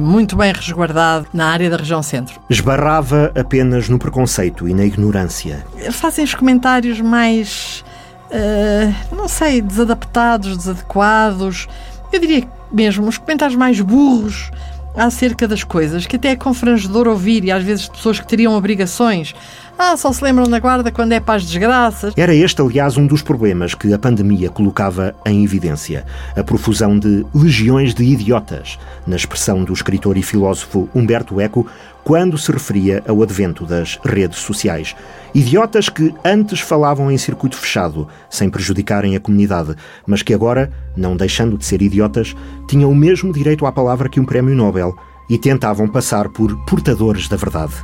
[0.00, 2.40] muito bem resguardado na área da região centro.
[2.48, 5.64] Esbarrava apenas no preconceito e na ignorância.
[5.92, 7.84] Fazem os comentários mais,
[8.30, 11.68] uh, não sei, desadaptados, desadequados.
[12.12, 14.50] Eu diria mesmo os comentários mais burros
[14.94, 19.34] acerca das coisas, que até é confrangedor ouvir, e às vezes pessoas que teriam obrigações
[19.82, 22.12] ah, só se lembram da guarda quando é para as desgraças.
[22.14, 26.04] Era este, aliás, um dos problemas que a pandemia colocava em evidência.
[26.36, 31.66] A profusão de legiões de idiotas, na expressão do escritor e filósofo Humberto Eco,
[32.04, 34.94] quando se referia ao advento das redes sociais.
[35.34, 39.74] Idiotas que antes falavam em circuito fechado, sem prejudicarem a comunidade,
[40.06, 42.36] mas que agora, não deixando de ser idiotas,
[42.68, 44.94] tinham o mesmo direito à palavra que um prémio Nobel
[45.30, 47.76] e tentavam passar por portadores da verdade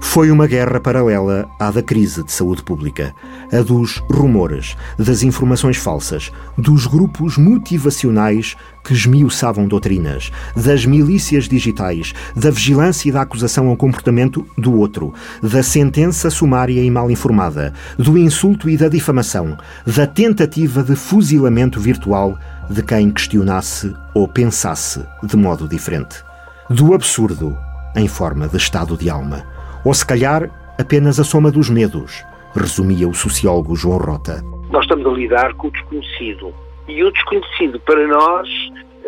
[0.00, 3.14] foi uma guerra paralela à da crise de saúde pública,
[3.52, 12.14] a dos rumores, das informações falsas, dos grupos motivacionais que esmiuçavam doutrinas, das milícias digitais,
[12.34, 17.72] da vigilância e da acusação ao comportamento do outro, da sentença sumária e mal informada,
[17.98, 22.38] do insulto e da difamação, da tentativa de fuzilamento virtual
[22.70, 26.16] de quem questionasse ou pensasse de modo diferente,
[26.70, 27.56] do absurdo
[27.96, 32.24] em forma de estado de alma ou se calhar apenas a soma dos medos,
[32.54, 34.42] resumia o sociólogo João Rota.
[34.70, 36.54] Nós estamos a lidar com o desconhecido.
[36.86, 38.48] E o desconhecido, para nós,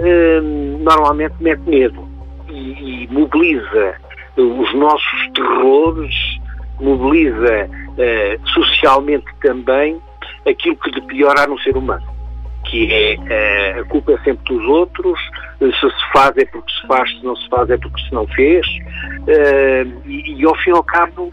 [0.00, 0.40] eh,
[0.80, 2.06] normalmente mete medo
[2.48, 3.94] e, e, mobiliza
[4.36, 6.14] os nossos terrores,
[6.80, 7.68] mobiliza
[7.98, 10.00] eh, socialmente também
[10.48, 12.06] aquilo que de pior há no ser humano,
[12.64, 15.18] que é a culpa é sempre dos outros,
[15.58, 18.26] se se faz é porque se faz, se não se faz é porque se não
[18.28, 18.66] fez,
[20.06, 21.30] e, e ao fim e ao cabo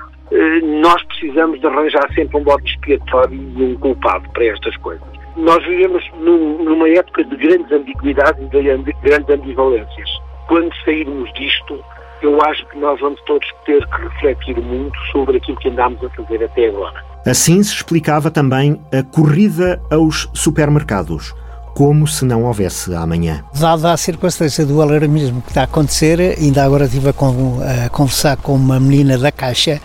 [0.82, 5.08] nós precisamos de arranjar sempre um bode expiatório e um culpado para estas coisas.
[5.38, 10.10] Nós vivemos num, numa época de grandes ambiguidades e de grandes ambivalências.
[10.48, 11.80] Quando sairmos disto,
[12.22, 16.10] eu acho que nós vamos todos ter que refletir muito sobre aquilo que andámos a
[16.10, 17.04] fazer até agora.
[17.26, 21.36] Assim se explicava também a corrida aos supermercados,
[21.76, 23.44] como se não houvesse amanhã.
[23.60, 28.38] Dada a circunstância do alarmismo que está a acontecer, ainda agora estive a, a conversar
[28.38, 29.82] com uma menina da Caixa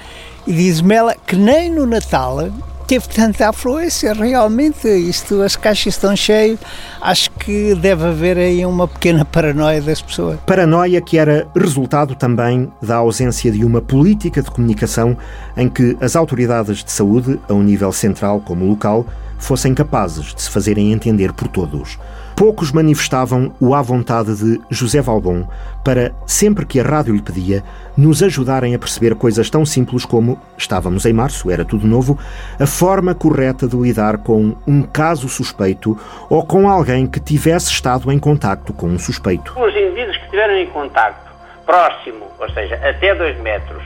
[0.46, 2.48] e diz-me ela que nem no Natal
[2.92, 6.58] teve tanta afluência, realmente, isto, as caixas estão cheias,
[7.00, 10.38] acho que deve haver aí uma pequena paranoia das pessoas.
[10.44, 15.16] Paranoia que era resultado também da ausência de uma política de comunicação
[15.56, 19.06] em que as autoridades de saúde, a um nível central como local,
[19.38, 21.98] fossem capazes de se fazerem entender por todos.
[22.36, 25.46] Poucos manifestavam o à vontade de José Valbon
[25.84, 27.62] para, sempre que a rádio lhe pedia,
[27.96, 32.18] nos ajudarem a perceber coisas tão simples como estávamos em março, era tudo novo,
[32.58, 35.98] a forma correta de lidar com um caso suspeito
[36.30, 39.52] ou com alguém que tivesse estado em contacto com um suspeito.
[39.58, 41.30] Os indivíduos que estiveram em contacto
[41.66, 43.82] próximo, ou seja, até dois metros,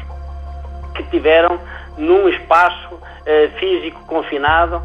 [0.95, 1.59] que tiveram
[1.97, 4.83] num espaço uh, físico confinado,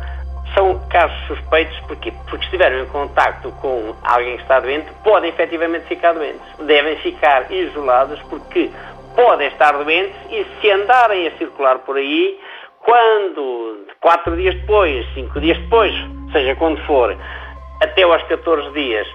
[0.53, 5.85] são casos suspeitos porque, porque estiveram em contacto com alguém que está doente, podem efetivamente
[5.85, 6.41] ficar doentes.
[6.59, 8.69] Devem ficar isolados porque
[9.15, 12.39] podem estar doentes e se andarem a circular por aí,
[12.79, 15.93] quando, quatro dias depois, cinco dias depois,
[16.31, 17.15] seja quando for,
[17.81, 19.07] até aos 14 dias,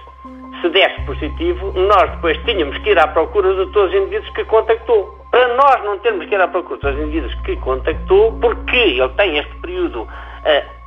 [0.61, 4.45] se desse positivo, nós depois tínhamos que ir à procura de todos os indivíduos que
[4.45, 5.17] contactou.
[5.29, 8.75] Para nós não termos que ir à procura de todos os indivíduos que contactou, porque
[8.75, 10.07] ele tem este período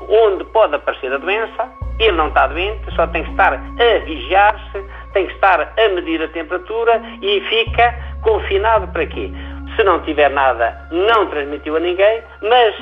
[0.08, 4.84] onde pode aparecer a doença, ele não está doente, só tem que estar a vigiar-se,
[5.12, 9.30] tem que estar a medir a temperatura e fica confinado para quê?
[9.76, 12.74] Se não tiver nada, não transmitiu a ninguém, mas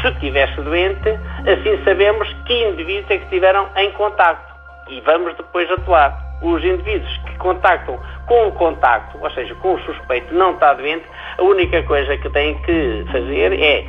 [0.00, 1.08] se estivesse doente,
[1.40, 4.54] assim sabemos que indivíduos é que estiveram em contacto
[4.88, 6.30] e vamos depois atuar.
[6.42, 11.04] Os indivíduos que contactam com o contacto, ou seja, com o suspeito não está doente,
[11.36, 13.84] a única coisa que têm que fazer é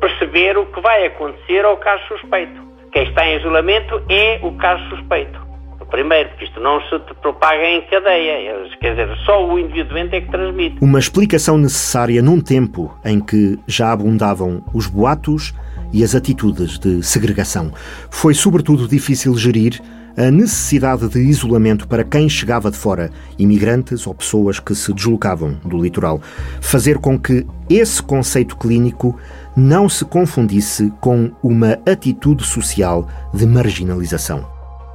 [0.00, 2.60] perceber o que vai acontecer ao caso suspeito.
[2.92, 5.46] Quem está em isolamento é o caso suspeito.
[5.80, 10.20] O primeiro, porque isto não se propaga em cadeia, quer dizer, só o indivíduo é
[10.20, 10.76] que transmite.
[10.82, 15.54] Uma explicação necessária num tempo em que já abundavam os boatos
[15.92, 17.72] e as atitudes de segregação.
[18.10, 19.80] Foi sobretudo difícil gerir
[20.18, 25.60] a necessidade de isolamento para quem chegava de fora, imigrantes ou pessoas que se deslocavam
[25.64, 26.20] do litoral.
[26.60, 29.16] Fazer com que esse conceito clínico
[29.58, 34.46] não se confundisse com uma atitude social de marginalização.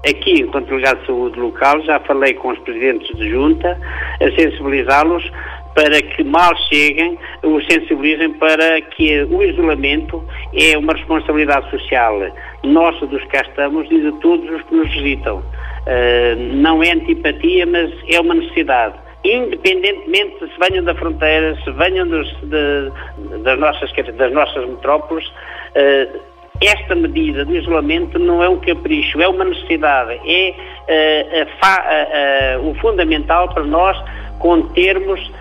[0.07, 3.77] Aqui, enquanto delegado de saúde local, já falei com os presidentes de junta
[4.21, 5.29] a sensibilizá-los
[5.75, 12.19] para que mal cheguem, os sensibilizem para que o isolamento é uma responsabilidade social
[12.63, 15.39] nossa dos que cá estamos e de todos os que nos visitam.
[15.39, 22.07] Uh, não é antipatia, mas é uma necessidade independentemente se venham da fronteira, se venham
[22.07, 22.91] dos, de,
[23.43, 26.19] das, nossas, das nossas metrópoles, uh,
[26.61, 30.55] esta medida de isolamento não é um capricho, é uma necessidade, é
[31.39, 33.97] uh, uh, o fundamental para nós
[34.39, 35.31] contermos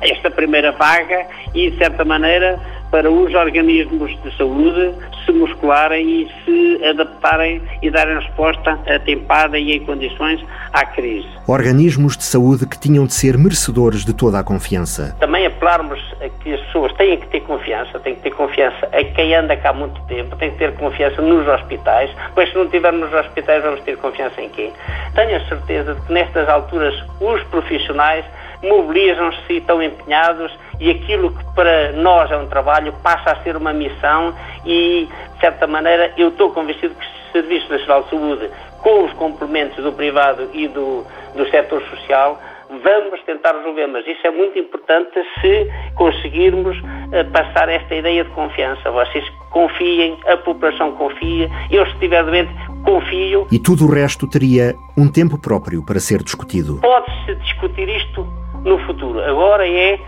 [0.00, 2.58] esta primeira vaga e, de certa maneira,
[2.94, 4.94] para os organismos de saúde
[5.26, 10.40] se muscularem e se adaptarem e darem resposta atempada e em condições
[10.72, 11.26] à crise.
[11.48, 15.16] Organismos de saúde que tinham de ser merecedores de toda a confiança.
[15.18, 19.02] Também apelarmos a que as pessoas têm que ter confiança, têm que ter confiança a
[19.02, 22.68] quem anda cá há muito tempo, têm que ter confiança nos hospitais, pois se não
[22.68, 24.72] tivermos nos hospitais vamos ter confiança em quem?
[25.16, 28.24] Tenho a certeza de que nestas alturas os profissionais
[28.62, 33.56] mobilizam-se e estão empenhados e aquilo que para nós é um trabalho passa a ser
[33.56, 38.50] uma missão e, de certa maneira, eu estou convencido que o Serviço Nacional de Saúde,
[38.82, 41.04] com os complementos do privado e do,
[41.34, 42.40] do setor social,
[42.82, 48.30] vamos tentar resolver, mas isso é muito importante se conseguirmos uh, passar esta ideia de
[48.30, 48.90] confiança.
[48.90, 52.52] Vocês confiem, a população confia, eu se estiver doente
[52.84, 53.46] confio.
[53.50, 56.80] E tudo o resto teria um tempo próprio para ser discutido.
[56.80, 58.26] Pode-se discutir isto
[58.64, 59.22] no futuro.
[59.22, 59.98] Agora é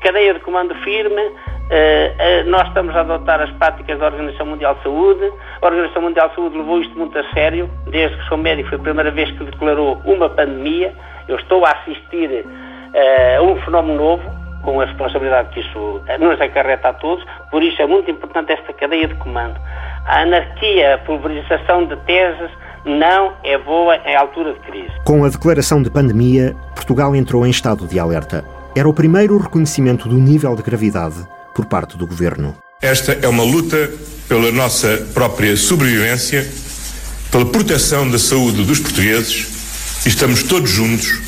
[0.00, 1.22] cadeia de comando firme,
[1.70, 5.32] a, nós estamos a adotar as práticas da Organização Mundial de Saúde.
[5.60, 7.70] A Organização Mundial de Saúde levou isto muito a sério.
[7.86, 10.94] Desde que sou médico, foi a primeira vez que declarou uma pandemia.
[11.28, 12.44] Eu estou a assistir
[13.38, 14.22] a um fenómeno novo,
[14.62, 17.24] com a responsabilidade que isso nos acarreta a todos.
[17.50, 19.60] Por isso é muito importante esta cadeia de comando.
[20.06, 22.50] A anarquia, a pulverização de teses
[22.84, 24.92] não é boa em altura de crise.
[25.04, 28.42] Com a declaração de pandemia, Portugal entrou em estado de alerta.
[28.78, 31.16] Era o primeiro reconhecimento do nível de gravidade
[31.52, 32.56] por parte do governo.
[32.80, 33.90] Esta é uma luta
[34.28, 36.48] pela nossa própria sobrevivência,
[37.28, 39.48] pela proteção da saúde dos portugueses
[40.06, 41.20] e estamos todos juntos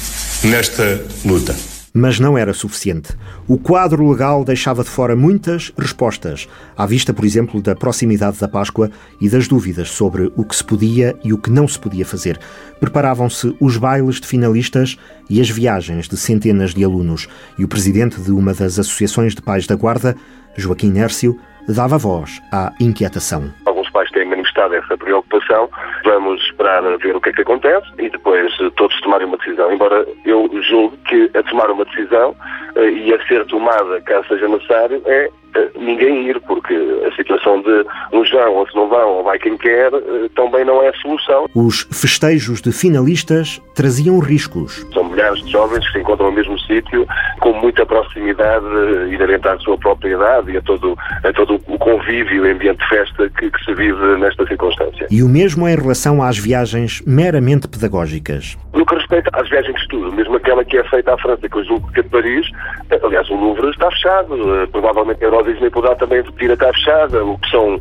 [0.44, 1.69] nesta luta.
[1.92, 3.16] Mas não era suficiente.
[3.48, 8.46] O quadro legal deixava de fora muitas respostas, à vista, por exemplo, da proximidade da
[8.46, 12.06] Páscoa e das dúvidas sobre o que se podia e o que não se podia
[12.06, 12.38] fazer.
[12.78, 14.96] Preparavam-se os bailes de finalistas
[15.28, 17.28] e as viagens de centenas de alunos,
[17.58, 20.16] e o presidente de uma das associações de pais da Guarda,
[20.56, 21.38] Joaquim Nércio,
[21.68, 23.52] dava voz à inquietação.
[23.66, 24.28] Alguns pais têm
[24.60, 25.68] manifestado essa preocupação.
[26.04, 29.72] Vamos esperar a ver o que é que acontece e depois todos tomarem uma decisão.
[29.72, 32.34] Embora eu julgue que a tomar uma decisão
[32.76, 35.30] eh, e a ser tomada, caso seja necessário, é eh,
[35.78, 36.74] ninguém ir, porque
[37.06, 40.82] a situação de uns vão, outros não vão, ou vai quem quer, eh, também não
[40.82, 41.46] é a solução.
[41.54, 44.86] Os festejos de finalistas traziam riscos.
[44.92, 47.06] São milhares de jovens que se encontram no mesmo sítio,
[47.40, 48.66] com muita proximidade
[49.12, 53.28] inerente à sua propriedade e a todo, a todo o convívio e ambiente de festa
[53.30, 55.06] que, que se vive nesta circunstância.
[55.10, 58.56] E o mesmo em relação às viagens meramente pedagógicas.
[58.72, 61.56] No que respeita às viagens de estudo, mesmo aquela que é feita à França, que
[61.56, 62.46] eu julgo que é de Paris,
[62.90, 66.72] eh, aliás, o Louvre está fechado, provavelmente a Euro Disney poderá também vir a estar
[66.72, 67.80] fechada, o que são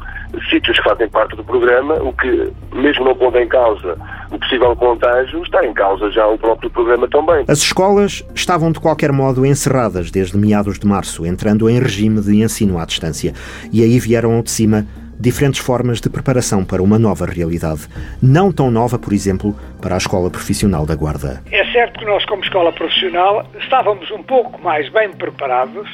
[0.49, 3.97] sítios que fazem parte do programa, o que, mesmo não pondo em causa
[4.32, 7.45] o possível contágio, está em causa já o próprio programa também.
[7.47, 12.41] As escolas estavam de qualquer modo encerradas desde meados de março, entrando em regime de
[12.41, 13.34] ensino à distância.
[13.72, 14.86] E aí vieram ao de cima
[15.20, 17.88] diferentes formas de preparação para uma nova realidade.
[18.22, 21.43] Não tão nova, por exemplo, para a Escola Profissional da Guarda.
[21.51, 25.89] É certo que nós, como escola profissional, estávamos um pouco mais bem preparados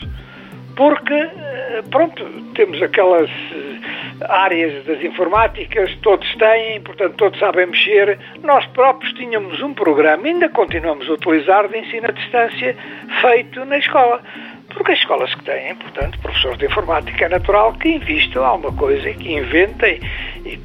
[0.76, 2.24] porque, eh, pronto,
[2.54, 8.20] temos aquelas eh, áreas das informáticas, todos têm, portanto, todos sabem mexer.
[8.44, 12.76] Nós próprios tínhamos um programa, ainda continuamos a utilizar, de ensino à distância
[13.22, 14.22] feito na escola.
[14.70, 19.10] Porque as escolas que têm, portanto, professores de informática é natural que invistam alguma coisa
[19.10, 20.02] e que inventem
[20.46, 20.60] e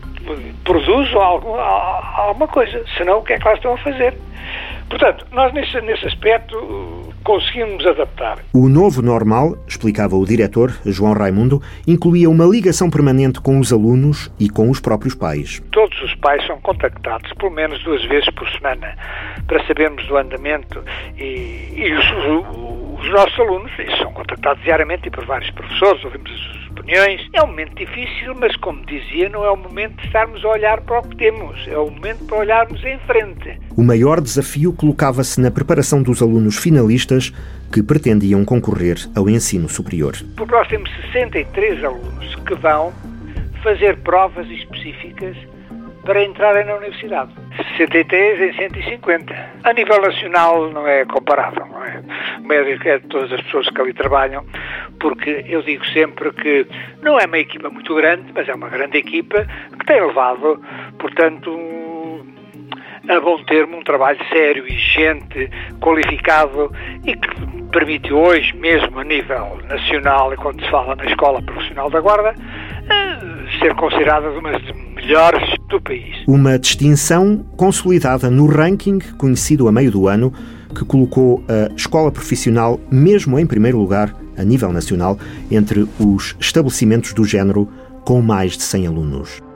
[0.64, 2.84] produzam alguma coisa.
[2.96, 4.14] Senão, o que é que lá estão a fazer?
[4.90, 8.38] Portanto, nós nesse, nesse aspecto conseguimos adaptar.
[8.52, 14.30] O novo normal, explicava o diretor, João Raimundo, incluía uma ligação permanente com os alunos
[14.38, 15.62] e com os próprios pais.
[15.70, 18.96] Todos os pais são contactados pelo menos duas vezes por semana
[19.46, 20.82] para sabermos do andamento
[21.16, 27.28] e, e os, os, nossos alunos são contactados diariamente e por vários professores, ouvimos opiniões.
[27.32, 30.80] É um momento difícil, mas como dizia, não é o momento de estarmos a olhar
[30.80, 33.60] para o que temos, é o momento para olharmos em frente.
[33.76, 37.32] O maior desafio colocava-se na preparação dos alunos finalistas
[37.72, 40.16] que pretendiam concorrer ao ensino superior.
[40.36, 42.92] Porque nós temos 63 alunos que vão
[43.62, 45.36] fazer provas específicas
[46.04, 47.32] para entrarem na universidade.
[47.76, 49.34] 63 em 150.
[49.64, 52.02] A nível nacional não é comparável, não é?
[52.38, 54.44] O médico é de todas as pessoas que ali trabalham,
[54.98, 56.66] porque eu digo sempre que
[57.02, 59.46] não é uma equipa muito grande, mas é uma grande equipa
[59.78, 60.60] que tem levado,
[60.98, 61.50] portanto,
[63.08, 66.72] a bom termo um trabalho sério, exigente, qualificado
[67.04, 71.90] e que permite hoje, mesmo a nível nacional, e quando se fala na Escola Profissional
[71.90, 72.34] da Guarda,
[72.90, 74.62] eh, ser considerada uma das
[74.94, 76.24] melhores do país.
[76.26, 80.32] Uma distinção consolidada no ranking conhecido a meio do ano,
[80.74, 85.18] que colocou a escola profissional, mesmo em primeiro lugar, a nível nacional,
[85.50, 87.68] entre os estabelecimentos do género
[88.04, 89.49] com mais de 100 alunos.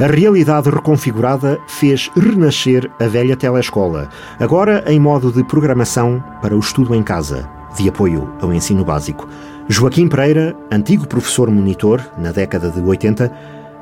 [0.00, 4.08] A realidade reconfigurada fez renascer a velha telescola,
[4.40, 9.28] agora em modo de programação para o estudo em casa, de apoio ao ensino básico.
[9.68, 13.32] Joaquim Pereira, antigo professor monitor na década de 80,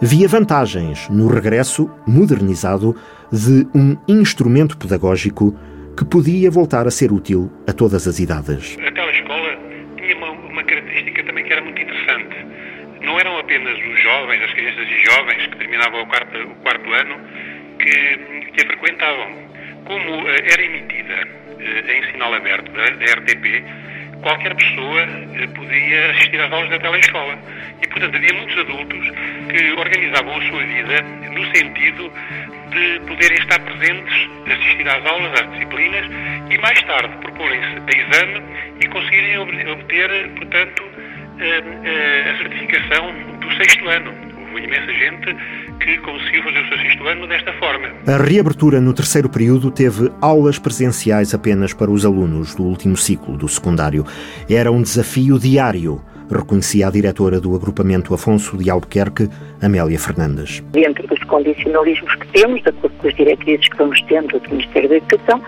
[0.03, 2.95] via vantagens no regresso modernizado
[3.33, 5.55] de um instrumento pedagógico
[5.97, 8.77] que podia voltar a ser útil a todas as idades.
[8.87, 9.57] A telescola
[9.97, 12.37] tinha uma, uma característica também que era muito interessante.
[13.01, 17.17] Não eram apenas jovens, as crianças e jovens que terminavam o quarto, o quarto ano
[17.79, 19.53] que, que a frequentavam.
[19.85, 23.65] Como eh, era emitida eh, em sinal aberto da, da RTP,
[24.23, 27.39] qualquer pessoa eh, podia assistir às aulas da telescola.
[27.83, 29.11] E, portanto, havia muitos adultos
[29.51, 31.03] que organizavam a sua vida
[31.33, 32.13] no sentido
[32.71, 36.07] de poderem estar presentes, assistir às aulas, às disciplinas
[36.51, 38.43] e, mais tarde, proporem-se a exame
[38.81, 39.39] e conseguirem
[39.69, 40.92] obter, portanto,
[41.39, 44.13] a certificação do sexto ano.
[44.53, 45.37] Houve imensa gente
[45.81, 47.89] que conseguiu fazer o seu sexto ano desta forma.
[48.07, 53.37] A reabertura no terceiro período teve aulas presenciais apenas para os alunos do último ciclo
[53.37, 54.05] do secundário.
[54.49, 56.03] Era um desafio diário
[56.33, 59.29] reconhecia a diretora do agrupamento Afonso de Albuquerque,
[59.61, 60.63] Amélia Fernandes.
[60.73, 64.89] Dentro dos condicionalismos que temos, de acordo com as diretrizes que vamos tendo do Ministério
[64.89, 65.41] da Educação,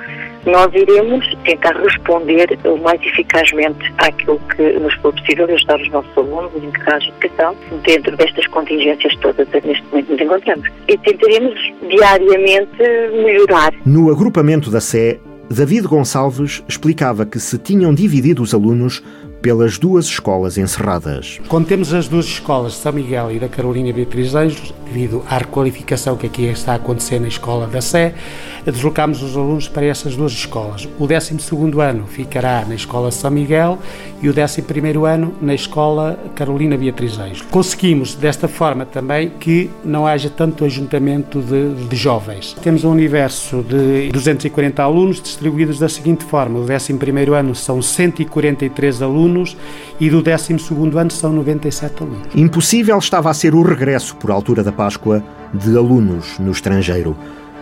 [0.46, 6.18] nós iremos tentar responder o mais eficazmente àquilo que nos for possível ajudar os nossos
[6.18, 10.68] alunos, os encarregados de educação, dentro destas contingências todas que neste momento nos encontramos.
[10.88, 12.78] E tentaremos diariamente
[13.24, 13.72] melhorar.
[13.86, 15.18] No agrupamento da Sé,
[15.50, 19.02] David Gonçalves explicava que se tinham dividido os alunos
[19.44, 21.38] pelas duas escolas encerradas.
[21.48, 25.36] Quando temos as duas escolas de São Miguel e da Carolina Beatriz Anjos, devido à
[25.36, 28.14] requalificação que aqui está a acontecer na escola da Sé,
[28.64, 30.88] deslocámos os alunos para essas duas escolas.
[30.98, 31.36] O 12
[31.78, 33.78] ano ficará na escola São Miguel
[34.22, 34.64] e o 11
[35.06, 37.42] ano na escola Carolina Beatriz Anjos.
[37.42, 42.56] Conseguimos desta forma também que não haja tanto ajuntamento de, de jovens.
[42.62, 46.98] Temos um universo de 240 alunos distribuídos da seguinte forma: o 11
[47.36, 49.56] ano são 143 alunos alunos
[50.00, 50.54] e do 12
[50.96, 52.34] ano são 97 alunos.
[52.34, 57.16] Impossível estava a ser o regresso, por altura da Páscoa, de alunos no estrangeiro.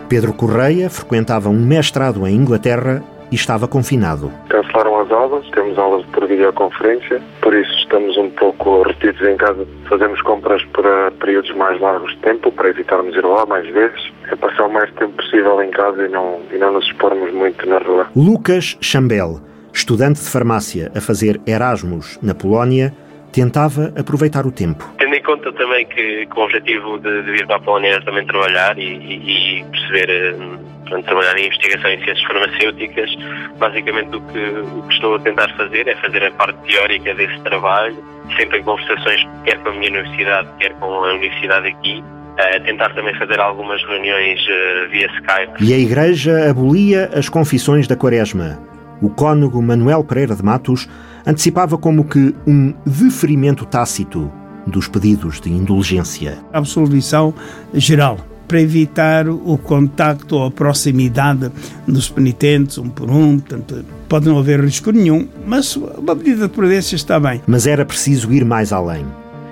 [0.07, 3.01] Pedro Correia frequentava um mestrado em Inglaterra
[3.31, 4.31] e estava confinado.
[4.49, 9.65] Cancelaram as aulas, temos aulas por videoconferência, por isso estamos um pouco retidos em casa.
[9.89, 14.11] Fazemos compras para períodos mais largos de tempo, para evitarmos ir lá mais vezes.
[14.31, 17.67] É passar o mais tempo possível em casa e não, e não nos expormos muito
[17.67, 18.07] na rua.
[18.15, 19.39] Lucas Chambel
[19.73, 22.93] estudante de farmácia a fazer Erasmus na Polónia,
[23.33, 24.87] tentava aproveitar o tempo.
[24.99, 28.05] Tendo em conta também que, que o objetivo de, de, vir para a Polónia era
[28.05, 33.09] também trabalhar e, e, e perceber, eh, trabalhar em investigação em ciências farmacêuticas,
[33.57, 37.39] basicamente o que, o que estou a tentar fazer é fazer a parte teórica desse
[37.41, 37.97] trabalho,
[38.37, 42.03] sempre em conversações quer com a minha universidade, quer com a universidade aqui,
[42.37, 45.63] a tentar também fazer algumas reuniões uh, via Skype.
[45.63, 48.72] E a Igreja abolia as confissões da Quaresma
[49.03, 50.87] o cônego Manuel Pereira de Matos
[51.27, 54.31] antecipava como que um deferimento tácito
[54.65, 56.39] dos pedidos de indulgência.
[56.53, 57.33] Absolvição
[57.73, 58.17] geral,
[58.47, 61.51] para evitar o contacto ou a proximidade
[61.85, 66.53] dos penitentes, um por um, portanto, pode não haver risco nenhum, mas uma medida de
[66.53, 67.41] prudência está bem.
[67.45, 69.05] Mas era preciso ir mais além.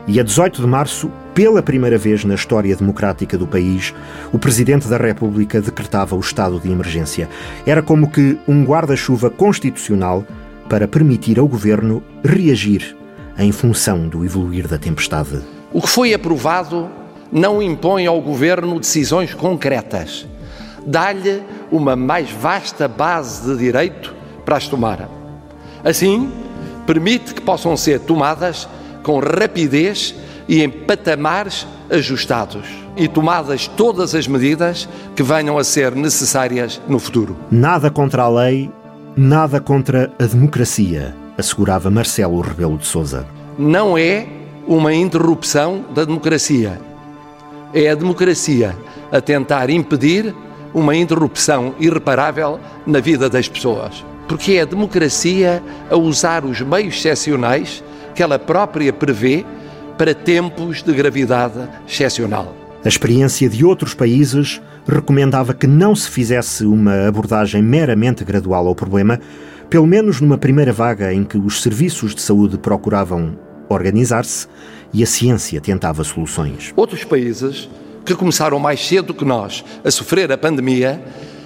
[0.08, 3.94] E a 18 de março, pela primeira vez na história democrática do país,
[4.34, 7.30] o Presidente da República decretava o estado de emergência.
[7.66, 10.26] Era como que um guarda-chuva constitucional
[10.68, 12.96] para permitir ao governo reagir
[13.38, 15.42] em função do evoluir da tempestade.
[15.72, 16.90] O que foi aprovado
[17.32, 20.28] não impõe ao governo decisões concretas.
[20.86, 21.42] Dá-lhe
[21.72, 24.14] uma mais vasta base de direito
[24.44, 25.10] para as tomar.
[25.84, 26.30] Assim,
[26.86, 28.68] permite que possam ser tomadas
[29.02, 30.14] com rapidez
[30.52, 32.68] e em patamares ajustados
[32.98, 37.38] e tomadas todas as medidas que venham a ser necessárias no futuro.
[37.50, 38.70] Nada contra a lei,
[39.16, 43.26] nada contra a democracia, assegurava Marcelo Rebelo de Sousa.
[43.58, 44.28] Não é
[44.68, 46.82] uma interrupção da democracia.
[47.74, 48.76] É a democracia
[49.10, 50.36] a tentar impedir
[50.74, 54.04] uma interrupção irreparável na vida das pessoas.
[54.28, 57.82] Porque é a democracia a usar os meios excepcionais
[58.14, 59.46] que ela própria prevê
[60.02, 62.56] para tempos de gravidade excepcional.
[62.84, 68.74] A experiência de outros países recomendava que não se fizesse uma abordagem meramente gradual ao
[68.74, 69.20] problema,
[69.70, 73.38] pelo menos numa primeira vaga em que os serviços de saúde procuravam
[73.70, 74.48] organizar-se
[74.92, 76.74] e a ciência tentava soluções.
[76.76, 77.70] Outros países,
[78.04, 81.00] que começaram mais cedo que nós a sofrer a pandemia,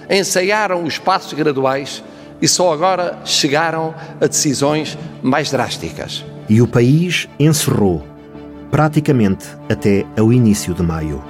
[0.10, 2.02] ensaiaram os passos graduais
[2.42, 8.06] e só agora chegaram a decisões mais drásticas e o país encerrou,
[8.72, 11.24] praticamente até ao início de maio.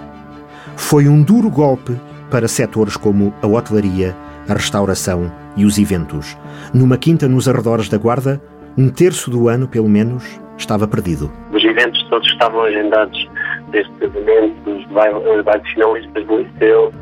[0.76, 1.95] Foi um duro golpe
[2.30, 4.16] para setores como a hotelaria,
[4.48, 6.38] a restauração e os eventos.
[6.74, 8.41] Numa quinta nos arredores da Guarda,
[8.78, 10.24] um terço do ano, pelo menos,
[10.57, 11.32] estava perdido.
[11.52, 13.30] Os eventos todos estavam agendados
[13.76, 14.85] desde casamentos,
[15.43, 16.93] bailes finalistas do liceu,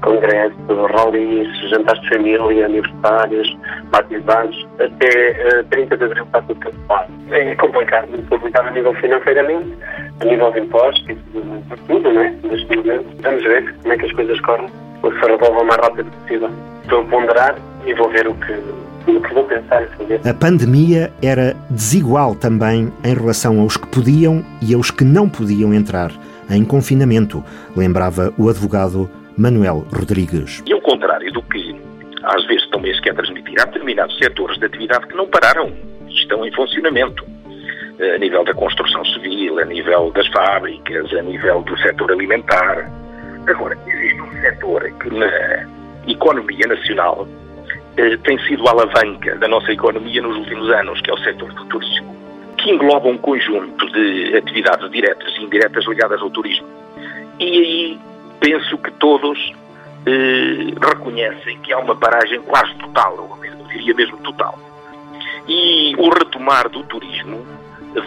[0.00, 3.58] congressos, rallies, jantares de família, aniversários,
[3.90, 7.12] batizados, até uh, 30 de abril está tudo cancelado.
[7.30, 9.76] É complicado, muito complicado a nível financeiramente,
[10.20, 12.34] a nível de impostos, de tudo, né?
[12.42, 13.06] Neste momento.
[13.22, 14.68] Vamos ver como é que as coisas correm.
[15.02, 16.50] O que se resolva o mais rápido possível.
[16.82, 17.54] Estou a ponderar
[17.84, 18.52] e vou ver o que,
[19.04, 20.20] que vou pensar e fazer.
[20.28, 25.72] A pandemia era desigual também em relação aos que podiam e aos que não podiam
[25.74, 26.12] entrar
[26.50, 27.42] em confinamento,
[27.76, 30.62] lembrava o advogado Manuel Rodrigues.
[30.66, 31.74] E ao contrário do que
[32.24, 35.72] às vezes também se quer transmitir, há determinados setores de atividade que não pararam,
[36.08, 37.24] estão em funcionamento.
[38.14, 42.90] a nível da construção civil, a nível das fábricas, a nível do setor alimentar.
[43.46, 45.66] Agora, existe um setor que na
[46.06, 47.28] economia nacional
[47.96, 51.52] eh, tem sido a alavanca da nossa economia nos últimos anos, que é o setor
[51.52, 52.16] do turismo,
[52.56, 56.66] que engloba um conjunto de atividades diretas e indiretas ligadas ao turismo.
[57.38, 57.98] E aí
[58.40, 59.38] penso que todos
[60.06, 64.58] eh, reconhecem que há uma paragem quase total, eu diria mesmo total.
[65.48, 67.44] E o retomar do turismo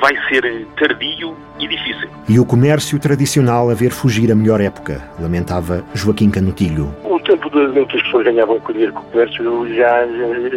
[0.01, 2.09] vai ser tardio e difícil.
[2.27, 6.93] E o comércio tradicional a ver fugir a melhor época, lamentava Joaquim Canutilho.
[7.03, 10.07] O tempo de, em que as pessoas ganhavam com dinheiro com o comércio já,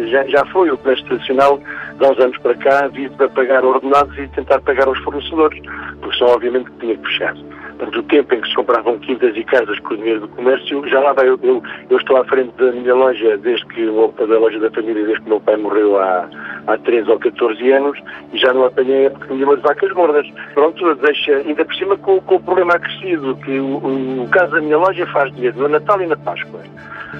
[0.07, 0.71] já, já foi.
[0.71, 1.59] O comércio tradicional,
[1.97, 5.59] de há uns anos para cá, vive para pagar ordenados e tentar pagar aos fornecedores,
[6.01, 7.35] porque só obviamente que tinha que fechar.
[7.79, 10.85] Portanto, o tempo em que se compravam quintas e casas com o dinheiro do comércio,
[10.89, 11.29] já lá vai.
[11.29, 15.05] Eu, eu, eu estou à frente da minha loja desde que da loja da família,
[15.05, 16.27] desde que meu pai morreu há,
[16.67, 17.97] há 13 ou 14 anos,
[18.33, 20.27] e já não apanhei a nenhuma de vacas gordas.
[20.53, 24.51] Pronto, deixa, ainda por cima com, com o problema acrescido, que o, o, o caso
[24.51, 26.59] da minha loja faz dinheiro no Natal e na Páscoa.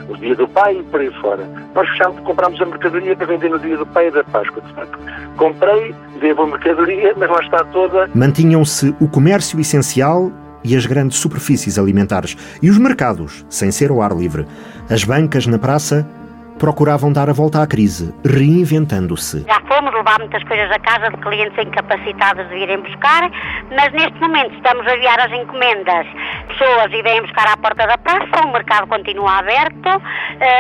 [0.09, 1.47] O dia do pai e por aí fora.
[1.73, 4.61] Nós fechamos, compramos a mercadoria para vender no dia do pai e da Páscoa.
[4.61, 4.99] De facto,
[5.37, 8.09] comprei, devo a mercadoria, mas lá está toda.
[8.13, 10.29] Mantinham-se o comércio essencial
[10.63, 14.45] e as grandes superfícies alimentares e os mercados, sem ser ao ar livre.
[14.89, 16.07] As bancas na praça
[16.59, 19.45] procuravam dar a volta à crise, reinventando-se.
[19.47, 23.31] Já fomos levar muitas coisas a casa de clientes incapacitados de virem buscar,
[23.71, 26.05] mas neste momento estamos a enviar as encomendas.
[26.49, 30.01] Pessoas vêm buscar à porta da praça, o mercado continua aberto, uh,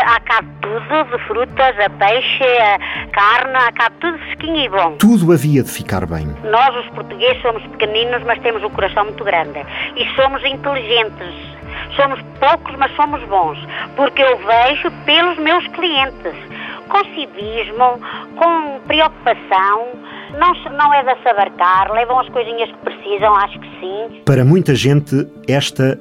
[0.07, 4.95] há cá tudo, de frutas, a peixe, a carne, há cá tudo fresquinho e bom.
[4.97, 6.33] Tudo havia de ficar bem.
[6.49, 9.65] Nós, os portugueses, somos pequeninos, mas temos um coração muito grande
[9.97, 11.58] e somos inteligentes.
[11.95, 13.57] Somos poucos, mas somos bons,
[13.95, 16.33] porque eu vejo pelos meus clientes,
[16.87, 17.99] com civismo,
[18.35, 19.87] com preocupação,
[20.37, 24.21] não, não é de se abarcar, levam as coisinhas que precisam, acho que sim.
[24.25, 25.99] Para muita gente, esta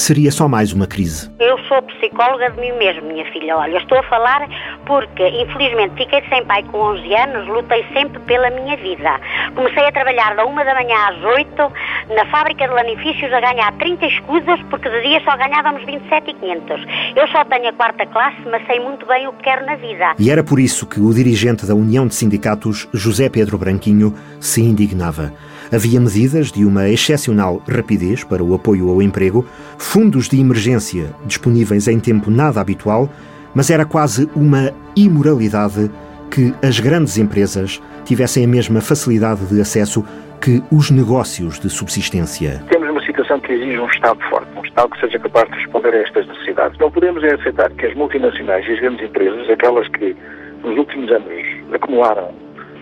[0.00, 1.30] seria só mais uma crise.
[1.38, 3.56] Eu sou psicóloga de mim mesmo, minha filha.
[3.56, 4.48] Olha, estou a falar
[4.86, 9.20] porque, infelizmente, fiquei sem pai com 11 anos, lutei sempre pela minha vida.
[9.54, 11.72] Comecei a trabalhar da uma da manhã às 8
[12.14, 16.80] na fábrica de lanifícios a ganhar 30 escudos porque de dia só ganhávamos 27,500.
[17.14, 20.14] Eu só tenho a quarta classe, mas sei muito bem o que quero na vida.
[20.18, 24.62] E era por isso que o dirigente da União de Sindicatos, José Pedro Branquinho, se
[24.62, 25.32] indignava.
[25.72, 29.46] Havia medidas de uma excepcional rapidez para o apoio ao emprego,
[29.78, 33.08] fundos de emergência disponíveis em tempo nada habitual,
[33.54, 35.88] mas era quase uma imoralidade
[36.28, 40.04] que as grandes empresas tivessem a mesma facilidade de acesso
[40.40, 42.64] que os negócios de subsistência.
[42.68, 45.94] Temos uma situação que exige um Estado forte, um Estado que seja capaz de responder
[45.94, 46.78] a estas necessidades.
[46.80, 50.16] Não podemos é aceitar que as multinacionais e as grandes empresas, aquelas que
[50.64, 51.30] nos últimos anos
[51.72, 52.34] acumularam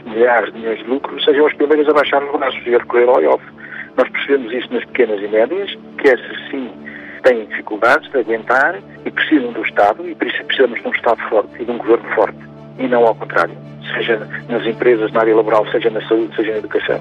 [0.09, 3.09] milhares de milhões de lucros, sejam as primeiras a baixar os braços e a recorrer
[3.09, 3.45] ao layoff.
[3.97, 6.71] Nós percebemos isso nas pequenas e médias, que essas sim
[7.23, 11.21] têm dificuldades de aguentar e precisam do Estado, e por isso precisamos de um Estado
[11.29, 12.39] forte e de um governo forte,
[12.79, 13.55] e não ao contrário,
[13.95, 17.01] seja nas empresas, na área laboral, seja na saúde, seja na educação.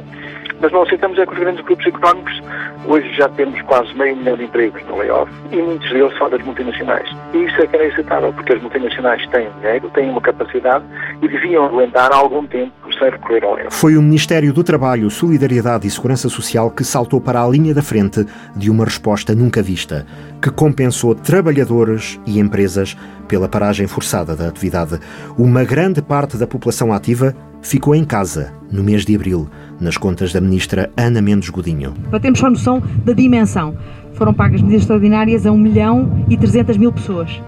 [0.59, 2.41] Mas não aceitamos é que os grandes grupos económicos,
[2.87, 6.43] hoje já temos quase meio milhão de empregos no layoff e muitos deles são das
[6.43, 7.07] multinacionais.
[7.33, 10.83] E isso é que é inaceitável, porque as multinacionais têm dinheiro, têm uma capacidade
[11.21, 13.75] e deviam aguentar algum tempo sem recorrer ao layoff.
[13.75, 17.83] Foi o Ministério do Trabalho, Solidariedade e Segurança Social que saltou para a linha da
[17.83, 18.25] frente
[18.55, 20.07] de uma resposta nunca vista,
[20.41, 22.97] que compensou trabalhadores e empresas
[23.27, 24.99] pela paragem forçada da atividade.
[25.37, 29.47] Uma grande parte da população ativa ficou em casa no mês de abril,
[29.79, 31.93] nas contas da ministra Ana Mendes Godinho.
[32.09, 33.75] Para termos só noção da dimensão,
[34.13, 37.41] foram pagas medidas extraordinárias a 1 milhão e 300 mil pessoas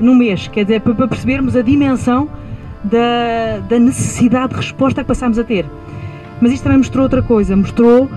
[0.00, 2.28] no mês, quer dizer, para percebermos a dimensão
[2.84, 5.66] da, da necessidade de resposta que passámos a ter.
[6.40, 8.08] Mas isto também mostrou outra coisa, mostrou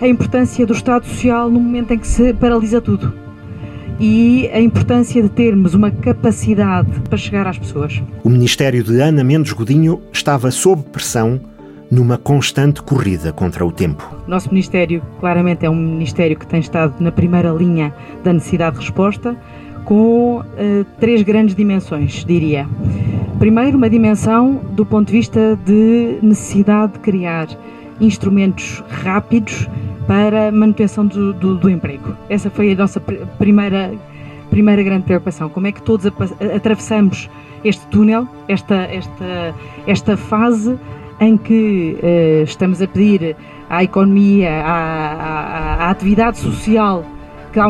[0.00, 3.22] a importância do Estado Social no momento em que se paralisa tudo
[4.02, 8.02] e a importância de termos uma capacidade para chegar às pessoas.
[8.24, 11.40] O Ministério de Ana Mendes Godinho estava sob pressão
[11.88, 14.02] numa constante corrida contra o tempo.
[14.26, 18.82] Nosso Ministério, claramente, é um Ministério que tem estado na primeira linha da necessidade de
[18.82, 19.36] resposta,
[19.84, 20.44] com uh,
[20.98, 22.66] três grandes dimensões, diria.
[23.38, 27.46] Primeiro, uma dimensão do ponto de vista de necessidade de criar
[28.00, 29.68] instrumentos rápidos
[30.06, 32.16] para manutenção do, do, do, emprego.
[32.28, 33.00] Essa foi a nossa
[33.38, 33.92] primeira,
[34.50, 35.48] primeira grande preocupação.
[35.48, 36.06] Como é que todos
[36.54, 37.30] atravessamos
[37.64, 39.54] este túnel, esta, esta,
[39.86, 40.78] esta fase
[41.20, 43.36] em que uh, estamos a pedir
[43.70, 47.04] à economia, à, à, à atividade social
[47.52, 47.60] que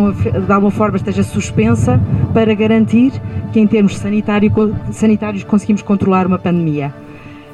[0.41, 2.01] de alguma forma esteja suspensa
[2.33, 3.13] para garantir
[3.53, 4.51] que em termos sanitário,
[4.93, 6.95] sanitários conseguimos controlar uma pandemia.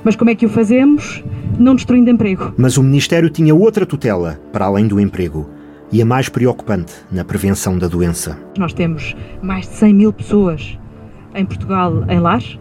[0.08, 1.22] Mas como é que o fazemos?
[1.58, 2.54] Não destruindo emprego.
[2.56, 5.46] Mas o Ministério tinha outra tutela para além do emprego
[5.92, 8.38] e a mais preocupante na prevenção da doença.
[8.56, 10.78] Nós temos mais de 100 mil pessoas
[11.34, 12.58] em Portugal em lares,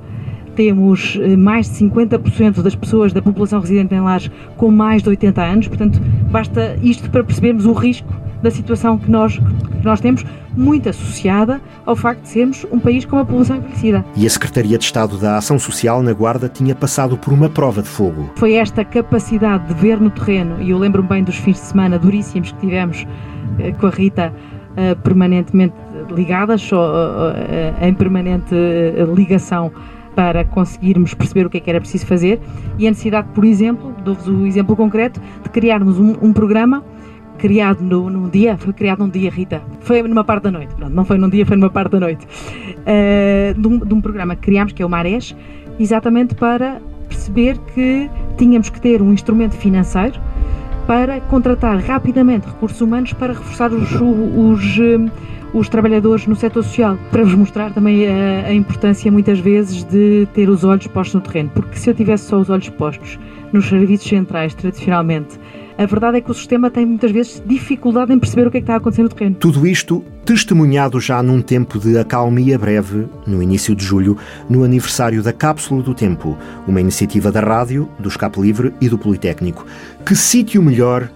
[0.58, 5.08] temos eh, mais de 50% das pessoas da população residente em lares com mais de
[5.08, 10.00] 80 anos, portanto, basta isto para percebermos o risco da situação que nós, que nós
[10.00, 14.04] temos, muito associada ao facto de sermos um país com uma população envelhecida.
[14.16, 17.82] E a Secretaria de Estado da Ação Social na Guarda tinha passado por uma prova
[17.82, 18.30] de fogo.
[18.36, 22.00] Foi esta capacidade de ver no terreno, e eu lembro-me bem dos fins de semana
[22.00, 23.06] duríssimos que tivemos
[23.60, 24.34] eh, com a Rita,
[24.76, 25.76] eh, permanentemente
[26.10, 26.80] ligadas, ou,
[27.36, 28.56] eh, em permanente
[29.16, 29.72] ligação
[30.16, 32.40] para conseguirmos perceber o que é que era preciso fazer
[32.80, 36.84] e a necessidade, por exemplo, dou-vos o exemplo concreto, de criarmos um, um programa
[37.38, 40.94] criado no, num dia, foi criado num dia, Rita, foi numa parte da noite, Pronto,
[40.94, 44.36] não foi num dia, foi numa parte da noite, uh, de, um, de, um, programa
[44.36, 45.36] que criámos, que é o Marés,
[45.80, 50.20] exatamente para perceber que tínhamos que ter um instrumento financeiro
[50.86, 54.80] para contratar rapidamente recursos humanos para reforçar os, os,
[55.54, 60.28] os trabalhadores no setor social, para vos mostrar também a, a importância muitas vezes de
[60.34, 63.20] ter os olhos postos no terreno, porque se eu tivesse só os olhos postos
[63.52, 65.40] nos serviços centrais, tradicionalmente,
[65.78, 68.60] a verdade é que o sistema tem muitas vezes dificuldade em perceber o que é
[68.62, 69.36] que está a acontecer no terreno.
[69.36, 74.18] Tudo isto testemunhado já num tempo de acalmia breve, no início de julho,
[74.50, 76.36] no aniversário da Cápsula do Tempo,
[76.68, 79.66] uma iniciativa da rádio, do Escape Livre e do Politécnico.
[80.04, 81.10] Que sítio melhor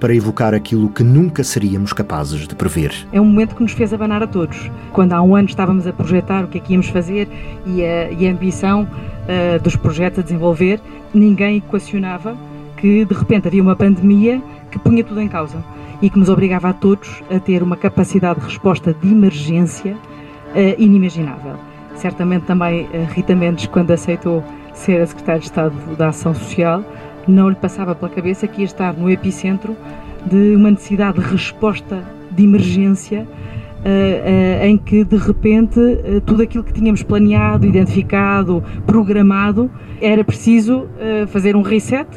[0.00, 2.92] para evocar aquilo que nunca seríamos capazes de prever.
[3.12, 4.70] É um momento que nos fez abanar a todos.
[4.92, 7.28] Quando há um ano estávamos a projetar o que é que íamos fazer
[7.66, 10.80] e a, e a ambição uh, dos projetos a desenvolver,
[11.12, 12.36] ninguém equacionava
[12.80, 14.40] que de repente havia uma pandemia
[14.70, 15.62] que punha tudo em causa
[16.00, 20.80] e que nos obrigava a todos a ter uma capacidade de resposta de emergência uh,
[20.82, 21.54] inimaginável.
[21.96, 26.84] Certamente também uh, Rita Mendes, quando aceitou ser a Secretária de Estado da Ação Social,
[27.26, 29.76] não lhe passava pela cabeça que ia estar no epicentro
[30.24, 33.26] de uma necessidade de resposta de emergência
[33.78, 40.24] Uh, uh, em que de repente uh, tudo aquilo que tínhamos planeado, identificado, programado, era
[40.24, 40.88] preciso
[41.28, 42.08] fazer um reset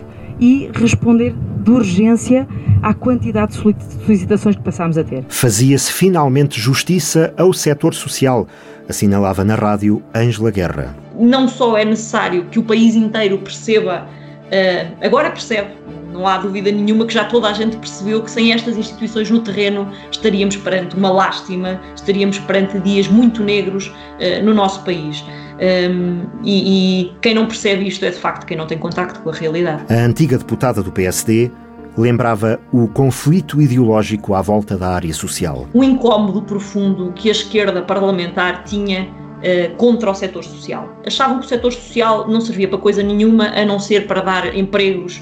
[0.41, 2.47] e responder de urgência
[2.81, 5.23] à quantidade de solicitações que passámos a ter.
[5.29, 8.47] Fazia-se finalmente justiça ao setor social,
[8.89, 10.97] assinalava na rádio Ângela Guerra.
[11.15, 15.69] Não só é necessário que o país inteiro perceba, uh, agora percebe,
[16.11, 19.39] não há dúvida nenhuma que já toda a gente percebeu que sem estas instituições no
[19.39, 25.23] terreno estaríamos perante uma lástima, estaríamos perante dias muito negros uh, no nosso país.
[25.61, 29.29] Um, e, e quem não percebe isto é de facto quem não tem contacto com
[29.29, 29.83] a realidade.
[29.93, 31.51] A antiga deputada do PSD
[31.97, 35.67] lembrava o conflito ideológico à volta da área social.
[35.73, 40.97] O incómodo profundo que a esquerda parlamentar tinha uh, contra o setor social.
[41.05, 44.55] Achavam que o setor social não servia para coisa nenhuma a não ser para dar
[44.55, 45.21] empregos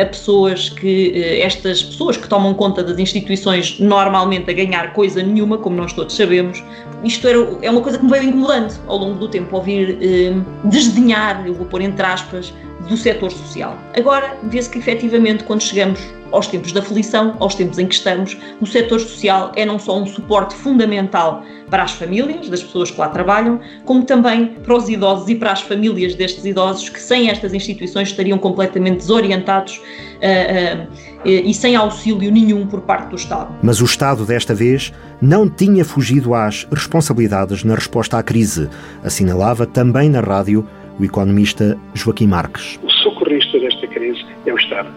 [0.00, 5.56] a pessoas que, estas pessoas que tomam conta das instituições normalmente a ganhar coisa nenhuma,
[5.56, 6.62] como nós todos sabemos,
[7.04, 10.32] isto era, é uma coisa que me veio incomodando ao longo do tempo, ouvir eh,
[10.64, 12.52] desdenhar, eu vou pôr entre aspas,
[12.88, 13.76] do setor social.
[13.96, 16.00] Agora, vê-se que efetivamente, quando chegamos
[16.32, 20.00] aos tempos da aflição, aos tempos em que estamos, o setor social é não só
[20.00, 24.88] um suporte fundamental para as famílias, das pessoas que lá trabalham, como também para os
[24.88, 30.84] idosos e para as famílias destes idosos que sem estas instituições estariam completamente desorientados uh,
[30.84, 30.88] uh,
[31.24, 33.54] e sem auxílio nenhum por parte do Estado.
[33.62, 38.68] Mas o Estado, desta vez, não tinha fugido às responsabilidades na resposta à crise,
[39.04, 40.66] assinalava também na rádio
[41.02, 42.78] o economista Joaquim Marques.
[42.80, 44.88] O socorrista desta crise é o Estado.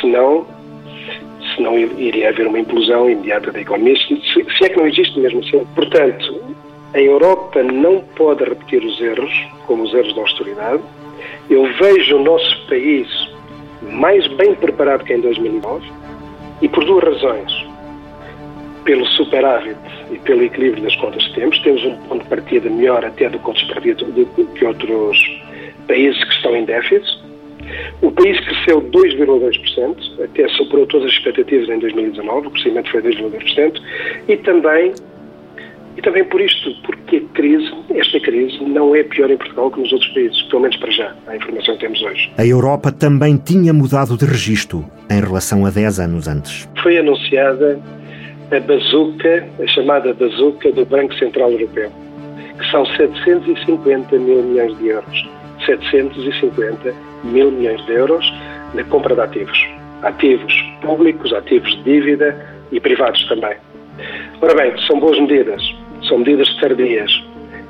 [0.00, 0.44] Senão,
[1.54, 4.20] senão iria haver uma implosão imediata da economia, se,
[4.58, 5.64] se é que não existe mesmo assim.
[5.76, 6.40] Portanto,
[6.94, 9.32] a Europa não pode repetir os erros,
[9.68, 10.82] como os erros da austeridade.
[11.48, 13.06] Eu vejo o nosso país
[13.82, 15.88] mais bem preparado que em 2009
[16.60, 17.72] e por duas razões.
[18.84, 19.78] Pelo superávit
[20.10, 23.38] e pelo equilíbrio das contas que temos, temos um ponto de partida melhor até do
[23.38, 25.41] contas perdido do que outros
[25.86, 27.22] países que estão em déficit.
[28.02, 33.80] O país cresceu 2,2%, até superou todas as expectativas em 2019, o crescimento foi 2,2%,
[34.28, 34.92] e também,
[35.96, 39.80] e também por isto, porque a crise, esta crise não é pior em Portugal que
[39.80, 42.32] nos outros países, pelo menos para já, a informação que temos hoje.
[42.36, 46.68] A Europa também tinha mudado de registro em relação a 10 anos antes.
[46.82, 47.80] Foi anunciada
[48.50, 51.90] a bazuca, a chamada bazuca do Banco Central Europeu,
[52.58, 56.94] que são 750 mil milhões de euros 750
[57.24, 58.32] mil milhões de euros
[58.74, 59.68] na compra de ativos.
[60.02, 63.56] Ativos públicos, ativos de dívida e privados também.
[64.40, 65.62] Ora bem, são boas medidas,
[66.08, 67.12] são medidas tardias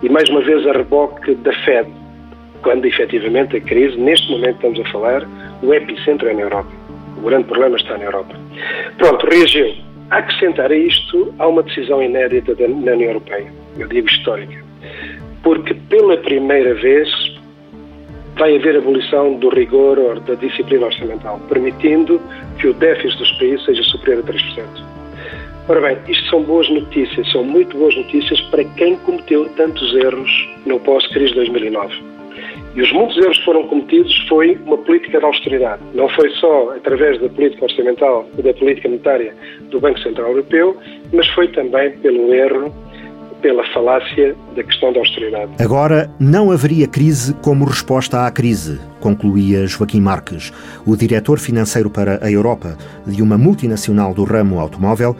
[0.02, 1.88] e mais uma vez a reboque da Fed,
[2.62, 5.28] quando efetivamente a crise, neste momento estamos a falar,
[5.62, 6.70] o epicentro é na Europa.
[7.18, 8.34] O grande problema está na Europa.
[8.98, 9.72] Pronto, reagiu.
[10.10, 13.46] A acrescentar a isto, há uma decisão inédita da, na União Europeia,
[13.78, 14.62] eu digo histórica,
[15.42, 17.08] porque pela primeira vez
[18.36, 22.20] vai haver abolição do rigor ou da disciplina orçamental, permitindo
[22.58, 24.92] que o déficit dos países seja superior a 3%.
[25.68, 30.30] Ora bem, isto são boas notícias, são muito boas notícias para quem cometeu tantos erros
[30.66, 32.12] no pós-crise de 2009.
[32.74, 35.82] E os muitos erros que foram cometidos foi uma política de austeridade.
[35.94, 39.34] Não foi só através da política orçamental e da política monetária
[39.70, 40.76] do Banco Central Europeu,
[41.12, 42.74] mas foi também pelo erro,
[43.42, 45.52] pela falácia da questão da austeridade.
[45.58, 50.52] Agora, não haveria crise como resposta à crise, concluía Joaquim Marques,
[50.86, 55.16] o diretor financeiro para a Europa de uma multinacional do ramo automóvel,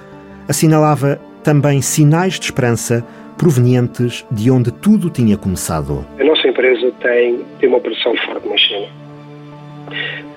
[0.49, 3.05] assinalava também sinais de esperança
[3.37, 6.07] provenientes de onde tudo tinha começado.
[6.19, 8.87] A nossa empresa tem, tem uma operação forte na China.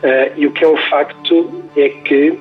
[0.03, 2.37] Uh, e o que é um facto é que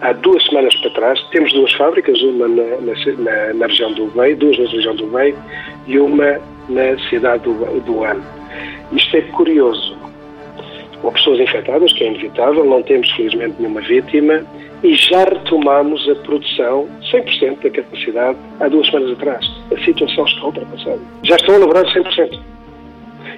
[0.00, 4.34] há duas semanas para trás temos duas fábricas, uma na, na, na região do Hubei,
[4.34, 5.34] duas na região do Hubei
[5.86, 8.20] e uma na cidade do, do Wuhan.
[8.92, 9.96] Isto é curioso.
[11.04, 14.44] Há pessoas infectadas, que é inevitável, não temos felizmente nenhuma vítima,
[14.82, 19.46] e já retomamos a produção 100% da capacidade há duas semanas atrás.
[19.72, 21.00] A situação está ultrapassada.
[21.22, 22.40] Já estão elaborados 100%.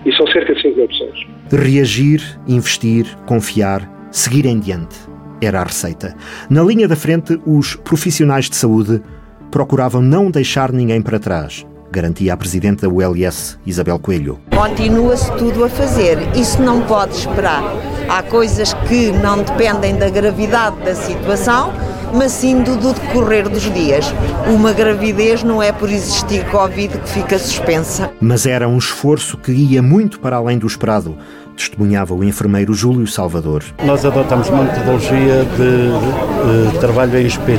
[0.06, 1.26] E são cerca de 5 mil pessoas.
[1.50, 5.09] Reagir, investir, confiar, seguir em diante.
[5.40, 6.14] Era a receita.
[6.48, 9.02] Na linha da frente, os profissionais de saúde
[9.50, 14.38] procuravam não deixar ninguém para trás garantia a Presidente da ULS, Isabel Coelho.
[14.54, 16.18] Continua-se tudo a fazer.
[16.36, 17.62] Isso não pode esperar.
[18.08, 21.72] Há coisas que não dependem da gravidade da situação,
[22.14, 24.12] mas sim do, do decorrer dos dias.
[24.52, 28.10] Uma gravidez não é por existir Covid que fica suspensa.
[28.20, 31.16] Mas era um esforço que ia muito para além do esperado
[31.56, 33.62] testemunhava o enfermeiro Júlio Salvador.
[33.84, 37.58] Nós adotamos uma metodologia de, de trabalho em espelho.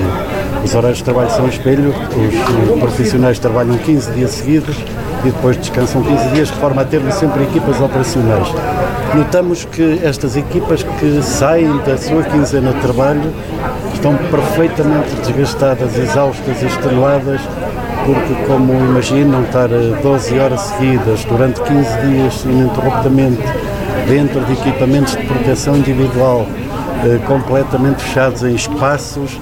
[0.63, 1.93] Os horários de trabalho são em espelho,
[2.73, 4.75] os profissionais trabalham 15 dias seguidos
[5.23, 8.47] e depois descansam 15 dias, de forma a termos sempre equipas operacionais.
[9.15, 13.33] Notamos que estas equipas que saem da sua quinzena de trabalho
[13.93, 17.41] estão perfeitamente desgastadas, exaustas, extenuadas,
[18.05, 23.41] porque, como imaginam, estar 12 horas seguidas durante 15 dias ininterruptamente
[24.07, 26.47] dentro de equipamentos de proteção individual
[27.03, 29.39] eh, completamente fechados em espaços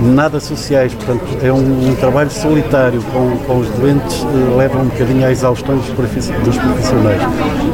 [0.00, 4.86] nada sociais, portanto é um, um trabalho solitário com, com os doentes, eh, leva um
[4.86, 7.20] bocadinho à exaustão dos, dos profissionais.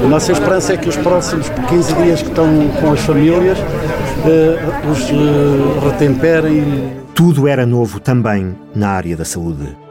[0.05, 2.47] A nossa esperança é que os próximos 15 dias que estão
[2.81, 4.59] com as famílias eh,
[4.91, 6.97] os eh, retemperem.
[7.15, 9.86] Tudo era novo também na área da saúde.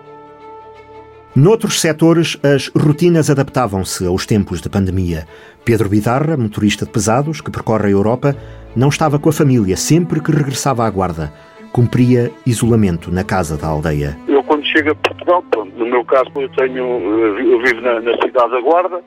[1.36, 5.28] Noutros setores, as rotinas adaptavam-se aos tempos de pandemia.
[5.66, 8.34] Pedro Bidarra, motorista de pesados, que percorre a Europa,
[8.74, 11.34] não estava com a família sempre que regressava à guarda.
[11.74, 14.18] Cumpria isolamento na casa da aldeia.
[14.30, 15.44] Eu, quando chego a Portugal,
[15.76, 19.02] no meu caso, eu, tenho, eu vivo na, na cidade da Guarda,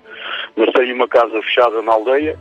[0.55, 2.39] mas tenho uma casa fechada na aldeia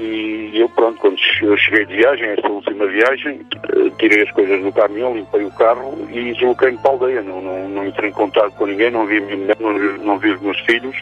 [0.00, 4.62] e eu, pronto, quando eu cheguei de viagem, esta última viagem, eh, tirei as coisas
[4.62, 7.22] do caminhão, limpei o carro e desloquei-me para a aldeia.
[7.22, 10.30] Não, não, não entrei em contato com ninguém, não vi minha mulher, não não vi
[10.30, 10.96] os meus filhos.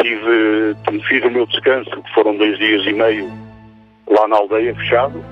[0.00, 0.76] Tive,
[1.08, 3.32] fiz o meu descanso, que foram dois dias e meio
[4.08, 5.24] lá na aldeia, fechado.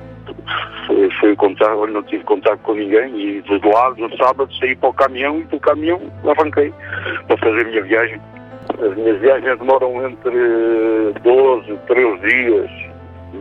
[0.86, 4.88] Foi, foi contato, não tive contato com ninguém e de lá, no sábado, saí para
[4.88, 6.72] o caminhão e do caminhão arranquei
[7.26, 8.20] para fazer a minha viagem.
[8.80, 12.70] As minhas viagens demoram entre 12, 13 dias,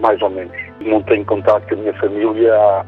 [0.02, 0.56] mais ou menos.
[0.82, 2.86] Não tenho contato com a minha família há,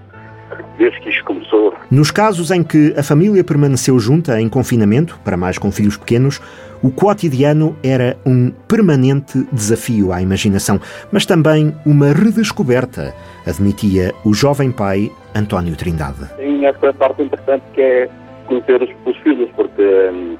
[0.78, 1.74] desde que isto começou.
[1.90, 6.42] Nos casos em que a família permaneceu junta em confinamento, para mais com filhos pequenos,
[6.84, 10.80] o cotidiano era um permanente desafio à imaginação,
[11.12, 13.14] mas também uma redescoberta,
[13.48, 16.28] admitia o jovem pai António Trindade.
[16.36, 18.10] Tem essa parte importante que é
[18.48, 20.38] conhecer os, os filhos, porque hum,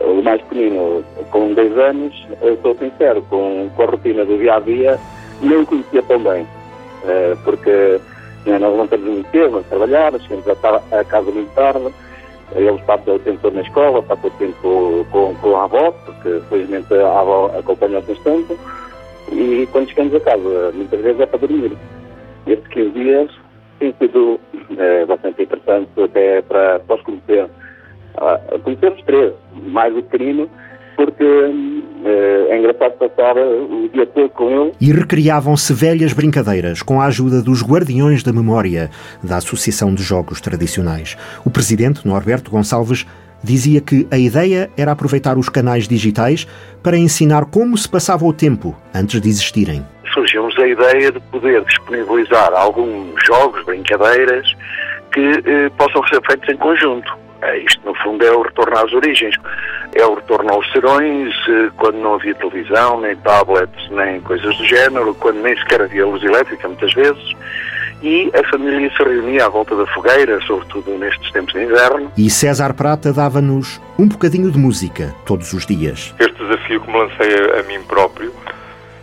[0.00, 4.60] o mais pequenino, com 10 anos, eu sincero, com, com a rotina do dia a
[4.60, 4.98] dia,
[5.40, 6.42] não o conhecia tão bem.
[6.42, 8.00] Uh, porque
[8.46, 11.92] né, nós não temos muito tempo a trabalhar, chegamos a, a casa muito tarde,
[12.54, 16.94] ele passa o tempo na escola, passa o tempo com, com a avó, porque felizmente
[16.94, 18.56] a avó acompanha bastante,
[19.32, 21.72] e quando chegamos a casa, muitas vezes é para dormir.
[22.46, 23.30] Estes 15 dias
[23.78, 24.40] têm sido
[24.78, 27.48] é, bastante interessante até para, para os conhecer
[28.18, 30.48] a conhecer os três, mais o pequenino,
[30.96, 34.72] porque eh, é engraçado passar o dia todo com ele.
[34.80, 38.90] E recriavam-se velhas brincadeiras com a ajuda dos Guardiões da Memória
[39.22, 41.16] da Associação de Jogos Tradicionais.
[41.44, 43.06] O presidente, Norberto Gonçalves,
[43.42, 46.46] dizia que a ideia era aproveitar os canais digitais
[46.82, 49.84] para ensinar como se passava o tempo antes de existirem.
[50.12, 54.46] Surgiu-nos a ideia de poder disponibilizar alguns jogos, brincadeiras,
[55.12, 57.25] que eh, possam ser feitos em conjunto.
[57.46, 59.36] É, isto, no fundo, é o retorno às origens.
[59.94, 64.64] É o retorno aos serões, eh, quando não havia televisão, nem tablets, nem coisas do
[64.64, 67.36] género, quando nem sequer havia luz elétrica, muitas vezes
[68.02, 72.12] e a família se reunia à volta da fogueira, sobretudo nestes tempos de inverno.
[72.16, 76.14] E César Prata dava-nos um bocadinho de música todos os dias.
[76.18, 78.32] Este desafio que me lancei a, a mim próprio,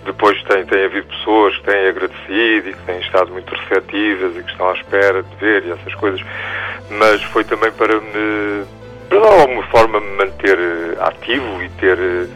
[0.06, 4.44] depois tem, tem havido pessoas que têm agradecido e que têm estado muito receptivas e
[4.44, 6.22] que estão à espera de ver e essas coisas,
[6.90, 8.66] mas foi também para me,
[9.10, 12.28] para de alguma forma me manter eh, ativo e ter, eh,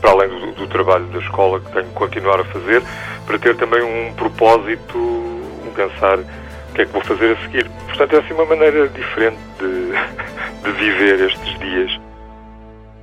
[0.00, 2.82] para além do, do trabalho da escola que tenho que continuar a fazer,
[3.26, 5.32] para ter também um propósito
[5.72, 7.68] pensar o que é que vou fazer a seguir.
[7.86, 9.92] Portanto, é assim uma maneira diferente de,
[10.64, 12.00] de viver estes dias.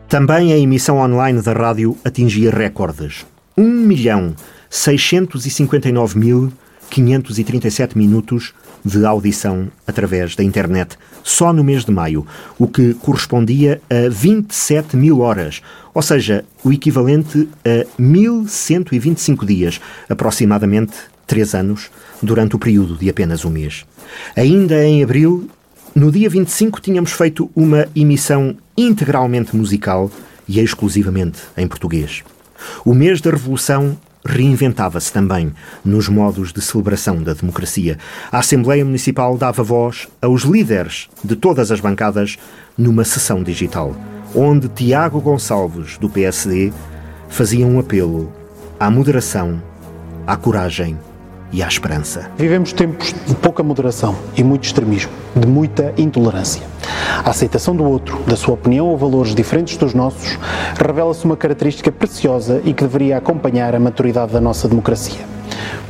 [0.08, 3.26] Também a emissão online da rádio atingia recordes.
[3.60, 4.34] 1 milhão
[4.70, 6.54] 659 mil
[6.90, 8.54] 537 minutos
[8.86, 12.26] de audição através da internet, só no mês de maio,
[12.58, 15.62] o que correspondia a 27 mil horas,
[15.94, 20.94] ou seja, o equivalente a 1125 dias, aproximadamente
[21.28, 21.92] 3 anos,
[22.24, 23.86] durante o período de apenas um mês.
[24.38, 25.50] Ainda em abril,
[25.94, 30.10] no dia 25, tínhamos feito uma emissão integralmente musical
[30.48, 32.24] e exclusivamente em português.
[32.86, 35.52] O mês da Revolução reinventava-se também
[35.84, 37.98] nos modos de celebração da democracia.
[38.32, 42.38] A Assembleia Municipal dava voz aos líderes de todas as bancadas
[42.78, 43.96] numa sessão digital,
[44.36, 46.72] onde Tiago Gonçalves, do PSD,
[47.30, 48.32] fazia um apelo
[48.80, 49.62] à moderação,
[50.28, 50.98] à coragem
[51.52, 52.30] e à esperança.
[52.38, 56.64] Vivemos tempos de pouca moderação e muito extremismo, de muita intolerância.
[57.24, 60.38] A aceitação do outro, da sua opinião ou valores diferentes dos nossos,
[60.76, 65.26] revela-se uma característica preciosa e que deveria acompanhar a maturidade da nossa democracia.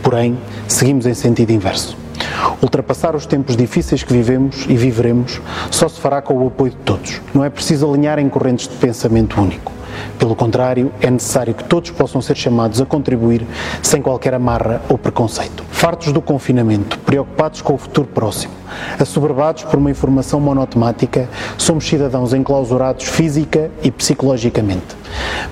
[0.01, 0.37] Porém,
[0.67, 1.97] seguimos em sentido inverso.
[2.61, 5.41] Ultrapassar os tempos difíceis que vivemos e viveremos
[5.71, 7.21] só se fará com o apoio de todos.
[7.33, 9.78] Não é preciso alinhar em correntes de pensamento único.
[10.17, 13.45] Pelo contrário, é necessário que todos possam ser chamados a contribuir
[13.81, 15.63] sem qualquer amarra ou preconceito.
[15.71, 18.53] Fartos do confinamento, preocupados com o futuro próximo,
[18.99, 24.97] assoberbados por uma informação monotemática, somos cidadãos enclausurados física e psicologicamente.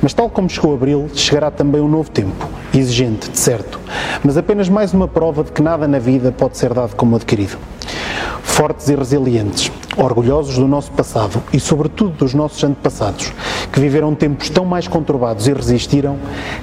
[0.01, 3.79] Mas, tal como chegou abril, chegará também um novo tempo, exigente, de certo,
[4.23, 7.57] mas apenas mais uma prova de que nada na vida pode ser dado como adquirido.
[8.43, 13.31] Fortes e resilientes, orgulhosos do nosso passado e, sobretudo, dos nossos antepassados,
[13.71, 16.17] que viveram tempos tão mais conturbados e resistiram,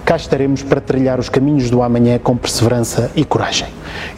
[0.04, 3.68] cá estaremos para trilhar os caminhos do amanhã com perseverança e coragem.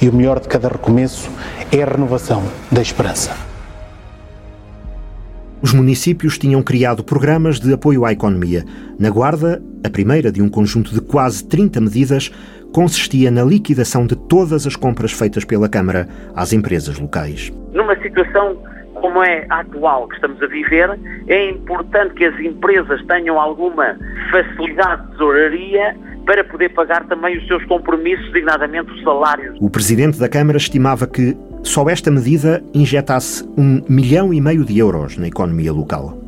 [0.01, 1.29] E o melhor de cada recomeço
[1.71, 3.47] é a renovação da esperança.
[5.63, 8.65] Os municípios tinham criado programas de apoio à economia.
[8.99, 12.31] Na Guarda, a primeira de um conjunto de quase 30 medidas
[12.77, 17.51] consistia na liquidação de todas as compras feitas pela Câmara às empresas locais.
[17.73, 18.55] Numa situação
[18.97, 20.90] como é a atual que estamos a viver,
[21.27, 23.97] é importante que as empresas tenham alguma
[24.31, 25.97] facilidade de tesouraria
[26.27, 29.57] para poder pagar também os seus compromissos, designadamente os salários.
[29.59, 34.78] O presidente da Câmara estimava que só esta medida injetasse um milhão e meio de
[34.78, 36.19] euros na economia local.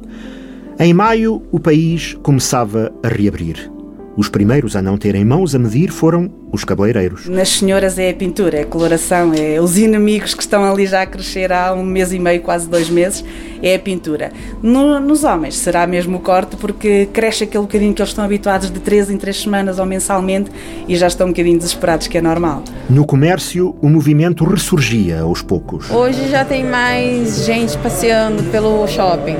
[0.80, 3.70] Em maio, o país começava a reabrir.
[4.18, 7.28] Os primeiros a não terem mãos a medir foram os cabeleireiros.
[7.28, 11.02] Nas senhoras é a pintura, é a coloração, é os inimigos que estão ali já
[11.02, 13.24] a crescer há um mês e meio, quase dois meses,
[13.62, 14.32] é a pintura.
[14.60, 18.72] No, nos homens será mesmo o corte, porque cresce aquele bocadinho que eles estão habituados
[18.72, 20.50] de três em três semanas ou mensalmente
[20.88, 22.64] e já estão um bocadinho desesperados, que é normal.
[22.90, 25.88] No comércio, o movimento ressurgia aos poucos.
[25.92, 29.36] Hoje já tem mais gente passeando pelo shopping.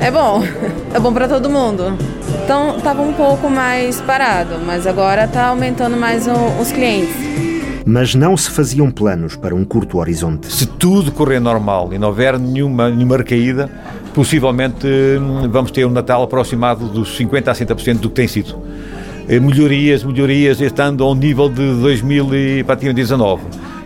[0.00, 0.42] É bom,
[0.94, 1.96] é bom para todo mundo.
[2.42, 7.14] Então estava um pouco mais parado, mas agora está aumentando mais o, os clientes.
[7.84, 10.50] Mas não se faziam planos para um curto horizonte.
[10.50, 13.70] Se tudo correr normal e não houver nenhuma, nenhuma recaída,
[14.14, 18.56] possivelmente hum, vamos ter um Natal aproximado dos 50% a 60% do que tem sido.
[19.28, 23.42] Eh, melhorias, melhorias, estando ao nível de 2019.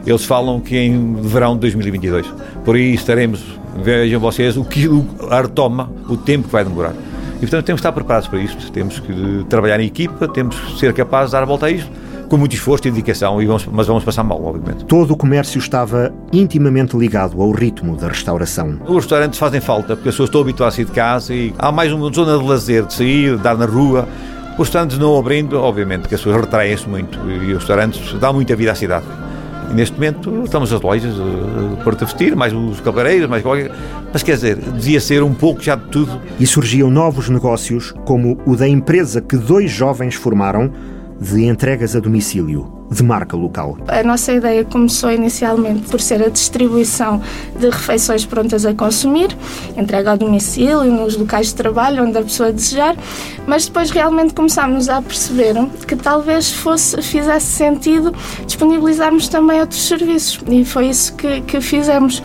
[0.06, 2.26] Eles falam que em verão de 2022.
[2.64, 3.42] Por aí estaremos
[3.82, 4.88] vejam vocês o que
[5.30, 6.94] a retoma, o tempo que vai demorar.
[7.36, 10.78] E portanto temos que estar preparados para isto, temos que trabalhar em equipa, temos que
[10.78, 11.90] ser capazes de dar a volta a isto,
[12.28, 14.84] com muito esforço e dedicação, e vamos, mas vamos passar mal, obviamente.
[14.86, 18.78] Todo o comércio estava intimamente ligado ao ritmo da restauração.
[18.86, 21.70] Os restaurantes fazem falta, porque as pessoas estão habituadas a sair de casa e há
[21.70, 24.08] mais uma zona de lazer, de sair, de dar na rua.
[24.52, 28.54] Os restaurantes não abrindo, obviamente que as pessoas retraem-se muito e os restaurantes dão muita
[28.56, 29.04] vida à cidade.
[29.70, 33.70] E neste momento estamos as lojas uh, Porto a vestir, mais os cabeleireiros, mais qualquer.
[34.12, 36.20] Mas quer dizer, devia ser um pouco já de tudo.
[36.38, 40.70] E surgiam novos negócios, como o da empresa que dois jovens formaram
[41.20, 43.76] de entregas a domicílio de marca local.
[43.88, 47.20] A nossa ideia começou inicialmente por ser a distribuição
[47.58, 49.36] de refeições prontas a consumir,
[49.76, 52.96] entrega ao domicílio, nos locais de trabalho, onde a pessoa desejar,
[53.46, 55.54] mas depois realmente começámos a perceber
[55.86, 58.14] que talvez fosse, fizesse sentido
[58.46, 62.22] disponibilizarmos também outros serviços e foi isso que, que fizemos.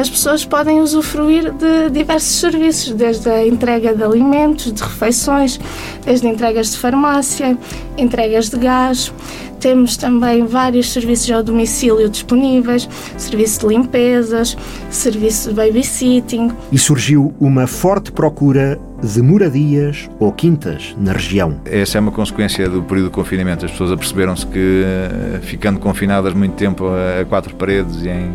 [0.00, 5.60] As pessoas podem usufruir de diversos serviços, desde a entrega de alimentos, de refeições,
[6.02, 7.54] desde entregas de farmácia,
[7.98, 9.12] entregas de gás,
[9.60, 14.56] temos também vários serviços ao domicílio disponíveis, serviço de limpezas,
[14.90, 16.50] serviço de babysitting.
[16.72, 21.60] E surgiu uma forte procura de moradias ou quintas na região.
[21.66, 23.66] Essa é uma consequência do período de confinamento.
[23.66, 28.32] As pessoas aperceberam-se que, eh, ficando confinadas muito tempo a quatro paredes e em,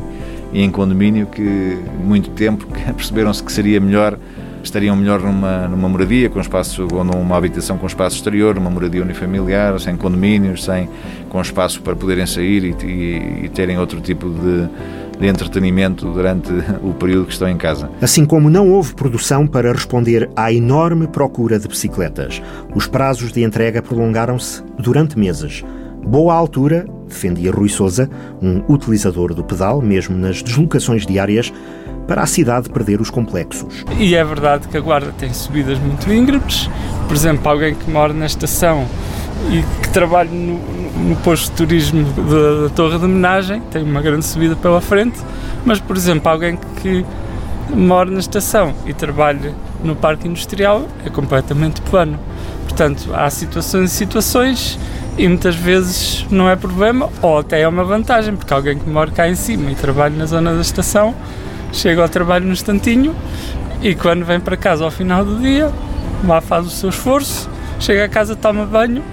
[0.56, 2.66] e em condomínio, que muito tempo
[2.96, 4.18] perceberam-se que seria melhor
[4.64, 9.04] estariam melhor numa, numa moradia com espaço ou numa habitação com espaço exterior, numa moradia
[9.04, 10.90] unifamiliar, sem condomínios, sem
[11.30, 16.52] com espaço para poderem sair e, e, e terem outro tipo de, de entretenimento durante
[16.82, 17.92] o período que estão em casa.
[18.02, 22.42] Assim como não houve produção para responder à enorme procura de bicicletas,
[22.74, 25.64] os prazos de entrega prolongaram-se durante meses.
[26.04, 28.10] Boa altura, defendia Rui Souza,
[28.42, 31.54] um utilizador do pedal, mesmo nas deslocações diárias,
[32.08, 33.86] para a cidade perder os complexos.
[33.98, 36.70] E é verdade que a Guarda tem subidas muito íngremes.
[37.08, 38.86] Por exemplo, alguém que mora na estação
[39.50, 40.60] e que trabalha no,
[41.08, 45.20] no posto de turismo da, da Torre de Homenagem tem uma grande subida pela frente,
[45.66, 47.06] mas, por exemplo, alguém que
[47.74, 49.54] mora na estação e trabalha
[49.84, 52.20] no parque industrial é completamente plano.
[52.64, 54.80] Portanto, há situações e situações
[55.18, 59.12] e muitas vezes não é problema ou até é uma vantagem, porque alguém que mora
[59.12, 61.16] cá em cima e trabalha na zona da estação
[61.72, 63.16] chega ao trabalho no instantinho
[63.82, 65.72] e quando vem para casa ao final do dia,
[66.26, 69.04] lá faz o seu esforço, chega a casa, toma banho,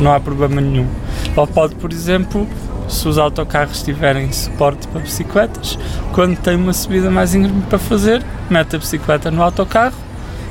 [0.00, 0.86] não há problema nenhum.
[1.34, 2.46] Ou pode, por exemplo,
[2.88, 5.78] se os autocarros tiverem suporte para bicicletas,
[6.12, 9.96] quando tem uma subida mais íngreme para fazer, mete a bicicleta no autocarro,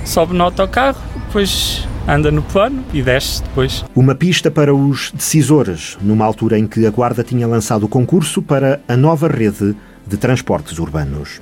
[0.06, 3.86] sobe no autocarro, depois anda no plano e desce depois.
[3.96, 8.42] Uma pista para os decisores, numa altura em que a Guarda tinha lançado o concurso
[8.42, 9.76] para a nova rede
[10.08, 11.42] de transportes urbanos.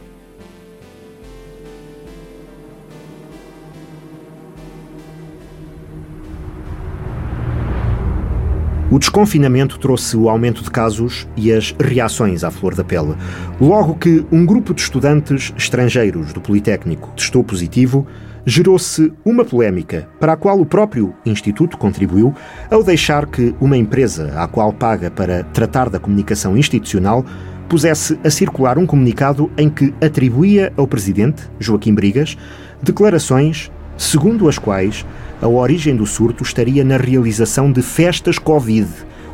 [8.90, 13.16] O desconfinamento trouxe o aumento de casos e as reações à flor da pele.
[13.60, 18.08] Logo que um grupo de estudantes estrangeiros do Politécnico testou positivo,
[18.50, 22.34] gerou-se uma polémica para a qual o próprio Instituto contribuiu
[22.72, 27.26] ao deixar que uma empresa à qual paga para tratar da comunicação institucional
[27.68, 32.38] pusesse a circular um comunicado em que atribuía ao presidente, Joaquim Brigas,
[32.82, 35.06] declarações segundo as quais
[35.42, 38.88] a origem do surto estaria na realização de festas Covid,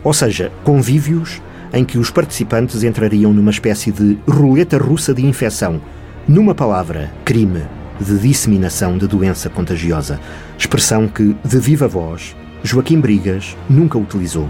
[0.03, 1.39] ou seja, convívios
[1.71, 5.79] em que os participantes entrariam numa espécie de roleta russa de infecção.
[6.27, 7.61] Numa palavra, crime
[8.03, 10.19] de disseminação de doença contagiosa.
[10.57, 14.49] Expressão que, de viva voz, Joaquim Brigas nunca utilizou.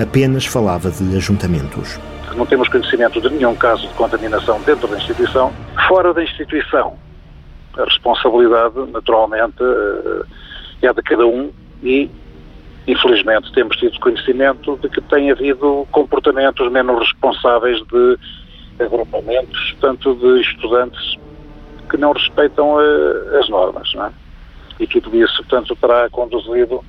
[0.00, 2.00] Apenas falava de ajuntamentos.
[2.36, 5.52] Não temos conhecimento de nenhum caso de contaminação dentro da instituição.
[5.86, 6.96] Fora da instituição,
[7.76, 11.50] a responsabilidade, naturalmente, eh, é de cada um
[11.82, 12.10] e,
[12.86, 18.18] infelizmente, temos tido conhecimento de que tem havido comportamentos menos responsáveis de
[18.80, 21.16] agrupamentos, tanto de estudantes
[21.92, 24.10] que não respeitam eh, as normas, não é?
[24.80, 26.82] E tudo isso, portanto, terá conduzido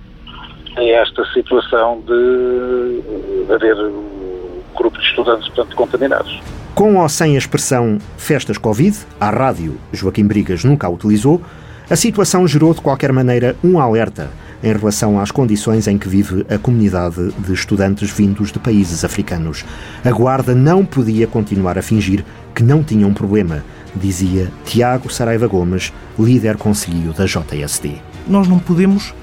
[0.77, 6.41] a esta situação de haver um grupo de estudantes, portanto, contaminados.
[6.73, 11.41] Com ou sem a expressão festas Covid, a rádio Joaquim Brigas nunca a utilizou,
[11.89, 14.31] a situação gerou de qualquer maneira um alerta
[14.63, 19.65] em relação às condições em que vive a comunidade de estudantes vindos de países africanos.
[20.03, 22.23] A Guarda não podia continuar a fingir
[22.55, 23.63] que não tinha um problema,
[23.95, 27.95] dizia Tiago Saraiva Gomes, líder conselho da JSD.
[28.27, 29.13] Nós não podemos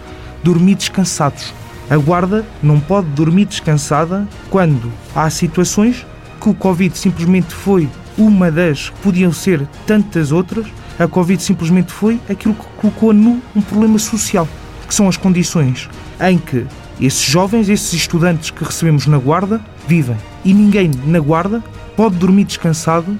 [0.42, 1.52] dormir descansados.
[1.88, 6.06] A Guarda não pode dormir descansada quando há situações
[6.40, 10.66] que o Covid simplesmente foi uma das, podiam ser tantas outras,
[10.98, 14.46] a Covid simplesmente foi aquilo que colocou nu um problema social,
[14.86, 15.88] que são as condições
[16.20, 16.66] em que
[17.00, 20.16] esses jovens, esses estudantes que recebemos na Guarda, vivem.
[20.44, 21.64] E ninguém na Guarda
[21.96, 23.18] pode dormir descansado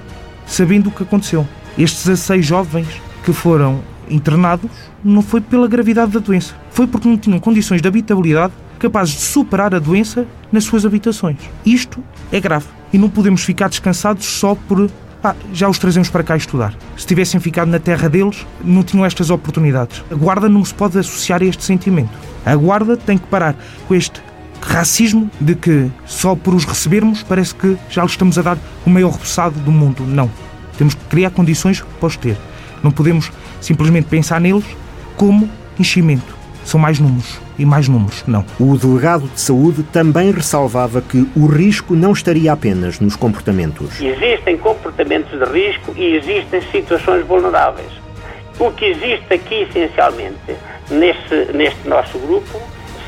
[0.50, 1.46] sabendo o que aconteceu.
[1.78, 2.88] Estes 16 jovens
[3.24, 4.70] que foram internados
[5.02, 9.20] não foi pela gravidade da doença, foi porque não tinham condições de habitabilidade capazes de
[9.20, 11.38] superar a doença nas suas habitações.
[11.64, 12.02] Isto
[12.32, 12.66] é grave.
[12.92, 14.90] e não podemos ficar descansados só por
[15.22, 16.74] ah, já os trazemos para cá estudar.
[16.96, 20.02] Se tivessem ficado na terra deles, não tinham estas oportunidades.
[20.10, 22.10] A guarda não se pode associar a este sentimento.
[22.44, 23.54] A guarda tem que parar
[23.86, 24.20] com este
[24.60, 28.90] racismo de que só por os recebermos parece que já lhes estamos a dar o
[28.90, 30.04] maior repousado do mundo.
[30.04, 30.30] Não.
[30.76, 32.36] Temos que criar condições para os ter.
[32.82, 33.30] Não podemos
[33.60, 34.64] simplesmente pensar neles
[35.16, 36.38] como enchimento.
[36.64, 38.44] São mais números e mais números, não.
[38.58, 44.00] O delegado de saúde também ressalvava que o risco não estaria apenas nos comportamentos.
[44.00, 47.90] Existem comportamentos de risco e existem situações vulneráveis.
[48.58, 50.54] O que existe aqui, essencialmente,
[50.90, 52.60] neste, neste nosso grupo,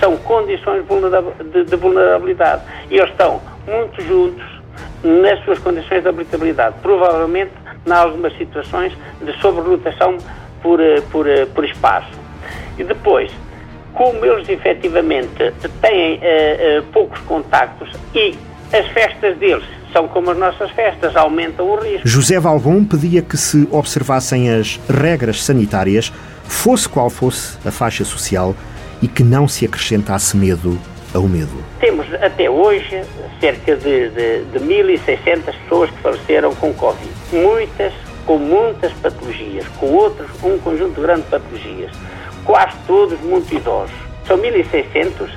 [0.03, 0.85] são condições
[1.53, 2.63] de, de vulnerabilidade.
[2.91, 4.45] E eles estão muito juntos
[5.05, 6.75] nas suas condições de habitabilidade.
[6.83, 7.53] Provavelmente,
[7.87, 8.93] em algumas situações
[9.23, 10.19] de sobrelotação
[10.61, 12.11] por, eh, por, eh, por espaço.
[12.77, 13.31] E depois,
[13.95, 18.35] como eles efetivamente têm uh, uh, poucos contactos e
[18.73, 22.09] as festas deles são como as nossas festas, aumentam o risco.
[22.09, 26.11] José Valbon pedia que se observassem as regras sanitárias,
[26.45, 28.55] fosse qual fosse a faixa social,
[29.03, 30.79] e que não se acrescentasse medo
[31.13, 31.63] ao medo.
[31.81, 33.03] Temos até hoje
[33.41, 37.11] cerca de, de, de 1.600 pessoas que faleceram com Covid.
[37.33, 37.93] Muitas
[38.25, 41.91] com muitas patologias, com outros um conjunto grande de patologias
[42.45, 43.95] quase todos muito idosos.
[44.27, 45.31] São 1.600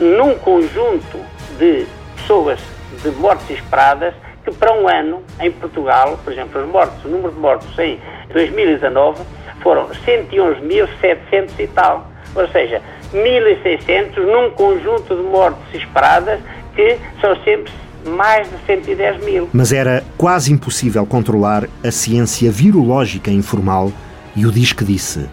[0.00, 1.18] num conjunto
[1.58, 2.60] de pessoas
[3.02, 4.14] de mortes esperadas
[4.44, 8.00] que para um ano em Portugal, por exemplo, os mortos, o número de mortos em
[8.32, 9.22] 2019
[9.60, 12.10] foram 111.700 e tal.
[12.36, 12.82] Ou seja,
[13.12, 16.40] 1.600 num conjunto de mortes esperadas
[16.74, 17.72] que são sempre
[18.06, 19.48] mais de 110 mil.
[19.52, 23.90] Mas era quase impossível controlar a ciência virológica informal
[24.34, 25.26] e o diz que disse.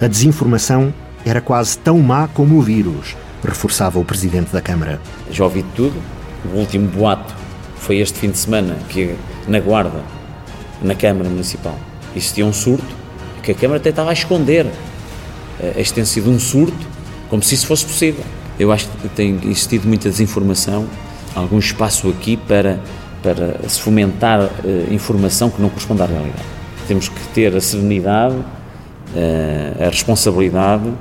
[0.00, 0.92] A desinformação
[1.24, 5.00] era quase tão má como o vírus, reforçava o presidente da Câmara.
[5.30, 6.00] Já ouvi tudo.
[6.52, 7.34] O último boato
[7.76, 9.16] foi este fim de semana que
[9.46, 10.02] na Guarda,
[10.82, 11.76] na Câmara Municipal,
[12.14, 12.96] existia um surto
[13.42, 14.10] que a Câmara até estava
[15.60, 16.86] a tem sido um surto,
[17.28, 18.24] como se isso fosse possível.
[18.58, 20.86] Eu acho que tem existido muita desinformação,
[21.34, 22.80] algum espaço aqui para,
[23.22, 26.44] para se fomentar uh, informação que não corresponde à realidade.
[26.86, 28.36] Temos que ter a serenidade
[29.14, 30.92] eh, a responsabilidade,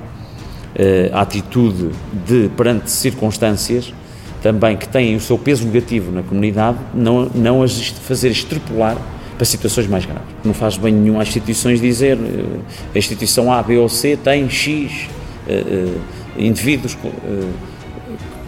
[0.76, 1.90] eh, a atitude
[2.26, 3.94] de, perante circunstâncias
[4.42, 8.96] também que têm o seu peso negativo na comunidade, não, não as fazer extrapolar
[9.38, 10.28] para situações mais graves.
[10.44, 12.60] Não faz bem nenhum às instituições dizer eh,
[12.96, 15.08] a instituição A, B ou C tem X
[16.38, 16.98] indivíduos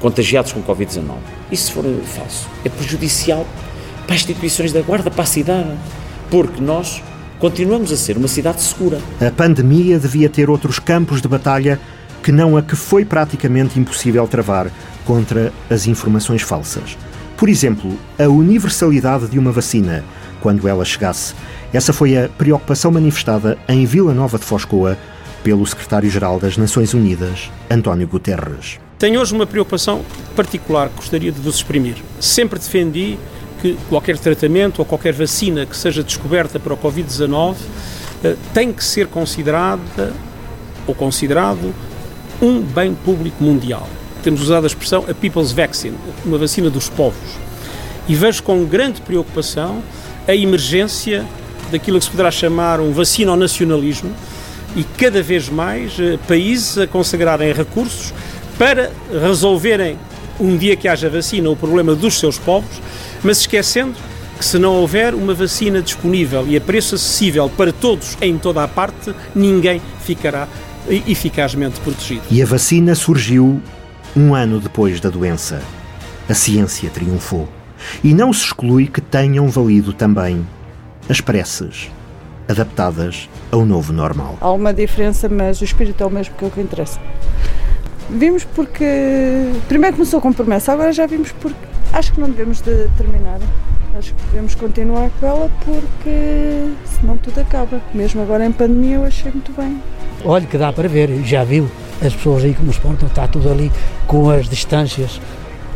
[0.02, 1.14] contagiados com Covid-19.
[1.50, 3.48] Isso se for falso, é prejudicial
[4.06, 5.70] para as instituições da Guarda, para a cidade,
[6.30, 7.02] porque nós
[7.40, 9.00] continuamos a ser uma cidade segura.
[9.22, 11.80] A pandemia devia ter outros campos de batalha
[12.22, 14.72] que não a que foi praticamente impossível travar
[15.06, 16.98] contra as informações falsas.
[17.38, 20.04] Por exemplo, a universalidade de uma vacina,
[20.42, 21.34] quando ela chegasse.
[21.74, 24.98] Essa foi a preocupação manifestada em Vila Nova de Foscoa
[25.44, 28.80] pelo secretário-geral das Nações Unidas, António Guterres.
[28.98, 30.04] Tenho hoje uma preocupação
[30.36, 31.96] particular que gostaria de vos exprimir.
[32.20, 33.18] Sempre defendi
[33.62, 37.56] que qualquer tratamento ou qualquer vacina que seja descoberta para o Covid-19
[38.24, 40.14] eh, tem que ser considerada
[40.86, 41.74] ou considerado
[42.42, 43.88] um bem público mundial.
[44.24, 45.96] Temos usado a expressão a people's vaccine,
[46.26, 47.38] uma vacina dos povos.
[48.08, 49.82] E vejo com grande preocupação
[50.30, 51.26] a emergência
[51.72, 54.12] daquilo que se poderá chamar um vacino-nacionalismo
[54.76, 58.14] e cada vez mais eh, países a consagrarem recursos
[58.58, 59.98] para resolverem
[60.40, 62.80] um dia que haja vacina o problema dos seus povos
[63.24, 63.96] mas esquecendo
[64.38, 68.64] que se não houver uma vacina disponível e a preço acessível para todos em toda
[68.64, 70.48] a parte, ninguém ficará
[70.88, 72.22] eficazmente protegido.
[72.32, 73.62] E a vacina surgiu
[74.16, 75.62] um ano depois da doença.
[76.30, 77.50] A ciência triunfou.
[78.04, 80.46] E não se exclui que tenham valido também
[81.10, 81.90] as preces,
[82.48, 84.38] adaptadas ao novo normal.
[84.42, 87.00] Há uma diferença, mas o espírito é o mesmo que é o que interessa.
[88.10, 88.86] Vimos porque.
[89.68, 93.40] Primeiro começou com promessa, agora já vimos porque Acho que não devemos de terminar.
[93.98, 97.82] Acho que devemos continuar com ela porque senão tudo acaba.
[97.94, 99.82] Mesmo agora em pandemia eu achei muito bem.
[100.24, 101.70] Olha que dá para ver, já viu
[102.02, 103.72] as pessoas aí como se portam, está tudo ali
[104.06, 105.20] com as distâncias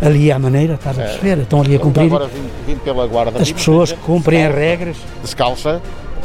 [0.04, 1.40] ali à maneira, estás a perceber?
[1.40, 2.06] Estão ali a cumprir.
[2.06, 2.30] Agora
[2.66, 3.42] vim, pela guarda.
[3.42, 4.98] As pessoas que cumprem as regras.
[5.22, 5.82] Descalça,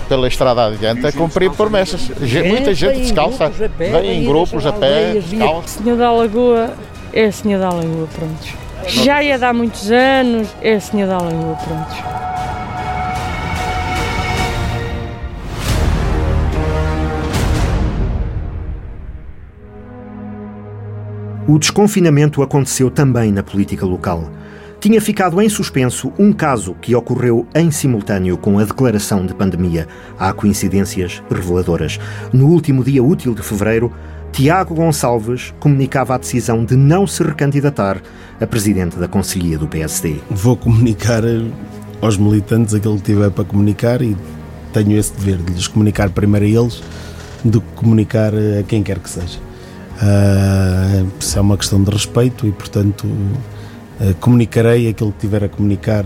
[0.08, 2.10] pela estrada adiante, a cumprir promessas.
[2.46, 5.82] Muita gente descalça, vem em grupos a pé, descalça.
[5.82, 6.70] Senhor da Lagoa
[7.12, 8.68] é Senhor da Lagoa, pronto.
[8.86, 12.27] Já ia dar muitos anos, é a Senhora da Lagoa, pronto.
[21.48, 24.30] O desconfinamento aconteceu também na política local.
[24.78, 29.88] tinha ficado em suspenso um caso que ocorreu em simultâneo com a declaração de pandemia.
[30.18, 31.98] Há coincidências reveladoras.
[32.34, 33.90] No último dia útil de fevereiro,
[34.30, 38.00] Tiago Gonçalves comunicava a decisão de não se recandidatar
[38.38, 40.16] a presidente da Conselhia do PSD.
[40.30, 41.22] Vou comunicar
[42.02, 44.14] aos militantes aquilo que tiver para comunicar e
[44.74, 46.82] tenho esse dever de lhes comunicar primeiro a eles
[47.42, 49.47] do que comunicar a quem quer que seja.
[50.00, 55.48] Uh, isso é uma questão de respeito e, portanto, uh, comunicarei aquilo que tiver a
[55.48, 56.04] comunicar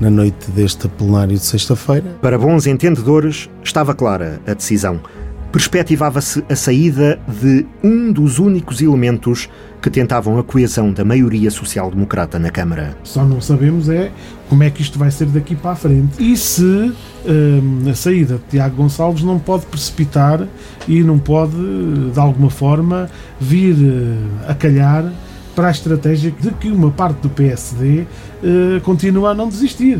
[0.00, 2.16] na noite deste plenário de sexta-feira.
[2.20, 5.00] Para bons entendedores, estava clara a decisão
[5.52, 9.50] perspectivava-se a saída de um dos únicos elementos
[9.82, 12.96] que tentavam a coesão da maioria social-democrata na Câmara.
[13.04, 14.10] Só não sabemos é
[14.48, 18.36] como é que isto vai ser daqui para a frente e se hum, a saída
[18.36, 20.46] de Tiago Gonçalves não pode precipitar
[20.88, 21.56] e não pode,
[22.12, 25.12] de alguma forma, vir uh, a calhar
[25.54, 28.06] para a estratégia de que uma parte do PSD uh,
[28.42, 29.98] eh, continua a não desistir.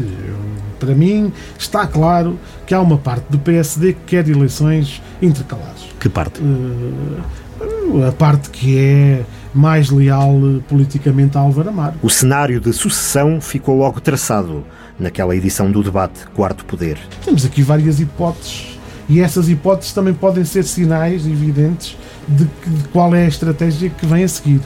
[0.85, 2.37] Para mim, está claro
[2.67, 5.85] que há uma parte do PSD que quer eleições intercalares.
[6.01, 6.43] Que parte?
[6.43, 9.23] Uh, a parte que é
[9.55, 10.35] mais leal
[10.69, 11.95] politicamente a Álvaro Amaro.
[12.03, 14.65] O cenário de sucessão ficou logo traçado
[14.99, 16.99] naquela edição do debate Quarto Poder.
[17.25, 18.77] Temos aqui várias hipóteses
[19.09, 21.97] e essas hipóteses também podem ser sinais evidentes
[22.27, 24.61] de, que, de qual é a estratégia que vem a seguir.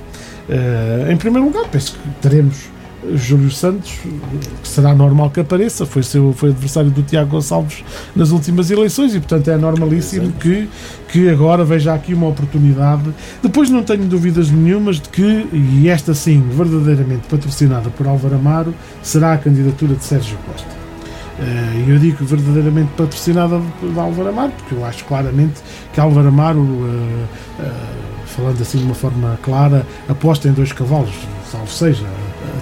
[0.48, 2.70] Uh, em primeiro lugar, penso que teremos
[3.14, 3.98] Júlio Santos,
[4.62, 7.84] que será normal que apareça, foi, seu, foi adversário do Tiago Gonçalves
[8.14, 10.68] nas últimas eleições e, portanto, é normalíssimo que,
[11.08, 13.12] que agora veja aqui uma oportunidade.
[13.42, 18.74] Depois não tenho dúvidas nenhumas de que, e esta sim, verdadeiramente patrocinada por Álvaro Amaro,
[19.02, 20.76] será a candidatura de Sérgio Costa.
[21.38, 25.60] Eh, eu digo verdadeiramente patrocinada por Álvaro Amaro, porque eu acho claramente
[25.92, 27.72] que Álvaro Amaro, eh, eh,
[28.24, 31.14] falando assim de uma forma clara, aposta em dois cavalos,
[31.50, 32.06] salvo seja,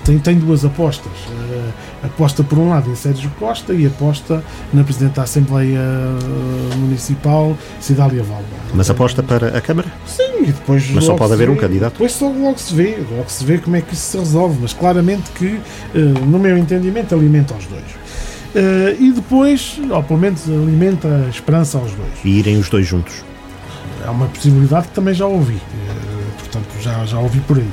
[0.04, 1.12] tem, tem duas apostas.
[1.12, 1.72] Uh,
[2.04, 4.42] aposta por um lado em Sérgio Costa e aposta
[4.72, 8.44] na Presidente da Assembleia eh, Municipal, Cidália Valba.
[8.74, 9.88] Mas aposta para a Câmara?
[10.06, 10.90] Sim, e depois.
[10.90, 11.92] Mas só pode haver vê, um candidato?
[11.94, 14.72] Depois só logo se vê, logo se vê como é que isso se resolve, mas
[14.72, 17.82] claramente que, uh, no meu entendimento, alimenta os dois.
[17.82, 22.12] Uh, e depois, ou pelo menos alimenta a esperança aos dois.
[22.24, 23.24] E irem os dois juntos?
[24.04, 25.58] É uma possibilidade que também já ouvi,
[26.38, 27.70] portanto já, já ouvi por aí.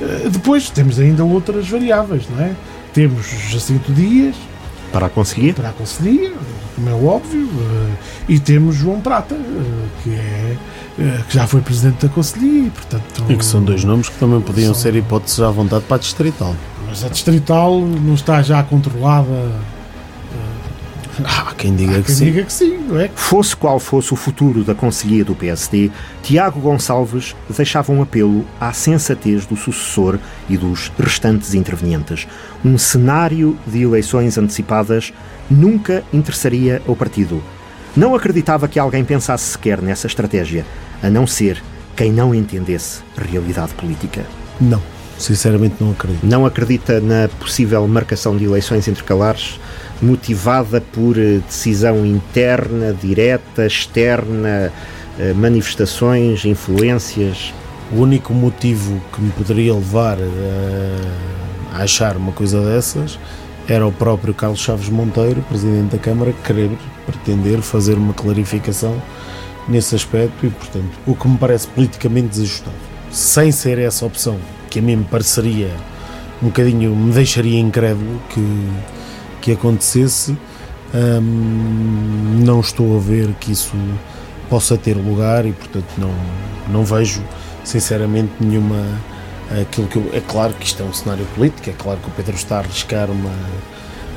[0.00, 2.54] Eh, depois temos ainda outras variáveis, não é?
[2.92, 4.34] Temos Jacinto Dias.
[4.92, 5.52] Para a Conselhia.
[5.52, 6.32] Para a Conselhia,
[6.74, 7.48] como é óbvio.
[7.48, 7.94] Eh,
[8.30, 10.56] e temos João Prata, eh, que é
[11.28, 13.24] que já foi presidente da Conselhia e, portanto...
[13.28, 14.82] E que são dois nomes que também podiam são...
[14.82, 16.56] ser hipóteses à vontade para a Distrital.
[16.88, 19.52] Mas a Distrital não está já controlada
[21.24, 22.24] Há quem diga, Há que, quem sim.
[22.26, 22.78] diga que sim.
[22.88, 23.10] Não é?
[23.14, 25.90] Fosse qual fosse o futuro da Conselhia do PSD,
[26.22, 30.18] Tiago Gonçalves deixava um apelo à sensatez do sucessor
[30.48, 32.26] e dos restantes intervenientes.
[32.64, 35.12] Um cenário de eleições antecipadas
[35.50, 37.42] nunca interessaria ao partido.
[37.96, 40.64] Não acreditava que alguém pensasse sequer nessa estratégia,
[41.02, 41.62] a não ser
[41.96, 44.24] quem não entendesse realidade política.
[44.60, 44.80] Não,
[45.18, 46.24] sinceramente não acredito.
[46.24, 49.58] Não acredita na possível marcação de eleições intercalares
[50.00, 54.72] motivada por eh, decisão interna, direta, externa,
[55.18, 57.52] eh, manifestações, influências?
[57.92, 61.00] O único motivo que me poderia levar eh,
[61.72, 63.18] a achar uma coisa dessas
[63.68, 66.70] era o próprio Carlos Chaves Monteiro, Presidente da Câmara, querer
[67.04, 69.00] pretender fazer uma clarificação
[69.68, 72.78] nesse aspecto e, portanto, o que me parece politicamente desajustável.
[73.10, 74.38] Sem ser essa opção,
[74.70, 75.70] que a mim me pareceria
[76.42, 78.40] um bocadinho, me deixaria incrédulo que
[79.48, 80.36] que acontecesse,
[80.94, 83.74] hum, não estou a ver que isso
[84.50, 86.12] possa ter lugar e, portanto, não,
[86.68, 87.22] não vejo,
[87.64, 88.84] sinceramente, nenhuma.
[89.62, 92.10] Aquilo que eu, é claro que isto é um cenário político, é claro que o
[92.10, 93.32] Pedro está a arriscar uma,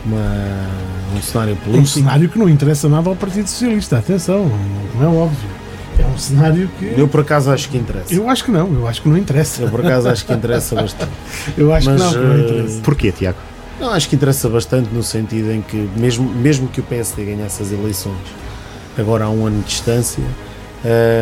[0.06, 0.68] uma,
[1.16, 1.84] um cenário político.
[1.84, 4.52] Um cenário que não interessa nada ao Partido Socialista, atenção,
[4.96, 5.50] não é óbvio.
[5.98, 6.96] É um cenário que.
[6.98, 8.14] Eu por acaso acho que interessa.
[8.14, 9.62] Eu acho que não, eu acho que não interessa.
[9.62, 11.12] Eu por acaso acho que interessa bastante.
[11.58, 12.82] eu acho Mas, que não, que não interessa.
[12.82, 13.38] Porquê, Tiago?
[13.82, 17.62] Não, acho que interessa bastante no sentido em que, mesmo, mesmo que o PSD ganhasse
[17.64, 18.16] as eleições
[18.98, 20.24] agora há um ano de distância,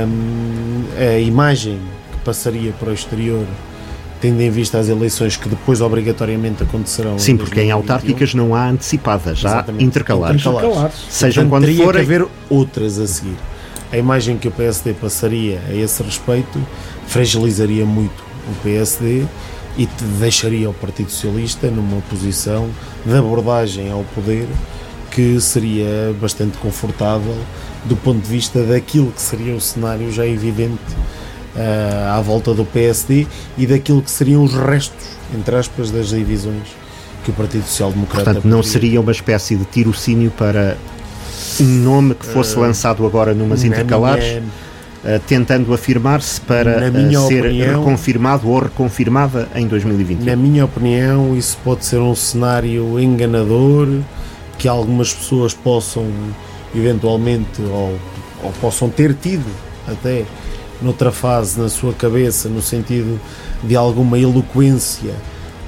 [0.07, 1.79] hum, a imagem
[2.11, 3.45] que passaria para o exterior,
[4.21, 7.17] tendo em vista as eleições que depois obrigatoriamente acontecerão.
[7.17, 10.41] Sim, porque em autárquicas não há antecipadas, há intercalares.
[10.41, 10.93] intercalares.
[11.09, 12.05] Sejam Portanto, quando teria forem.
[12.05, 13.37] que haver outras a seguir.
[13.91, 16.59] A imagem que o PSD passaria a esse respeito
[17.07, 19.25] fragilizaria muito o PSD
[19.77, 22.69] e te deixaria o Partido Socialista numa posição
[23.05, 24.47] de abordagem ao poder
[25.11, 27.37] que seria bastante confortável
[27.85, 30.79] do ponto de vista daquilo que seria o cenário já evidente
[31.55, 33.25] uh, à volta do PSD
[33.57, 36.67] e daquilo que seriam os restos, entre aspas, das divisões
[37.23, 38.25] que o Partido Social Democrata.
[38.25, 40.77] Portanto, não seria uma espécie de tirocínio para
[41.59, 44.25] um nome que fosse uh, lançado agora numas intercalares?
[44.25, 44.68] Minha
[45.27, 50.25] tentando afirmar-se para uh, ser opinião, reconfirmado ou reconfirmada em 2021.
[50.25, 53.87] Na minha opinião, isso pode ser um cenário enganador
[54.57, 56.05] que algumas pessoas possam
[56.75, 57.97] eventualmente ou,
[58.43, 59.45] ou possam ter tido
[59.87, 60.25] até
[60.81, 63.19] noutra fase na sua cabeça, no sentido
[63.63, 65.13] de alguma eloquência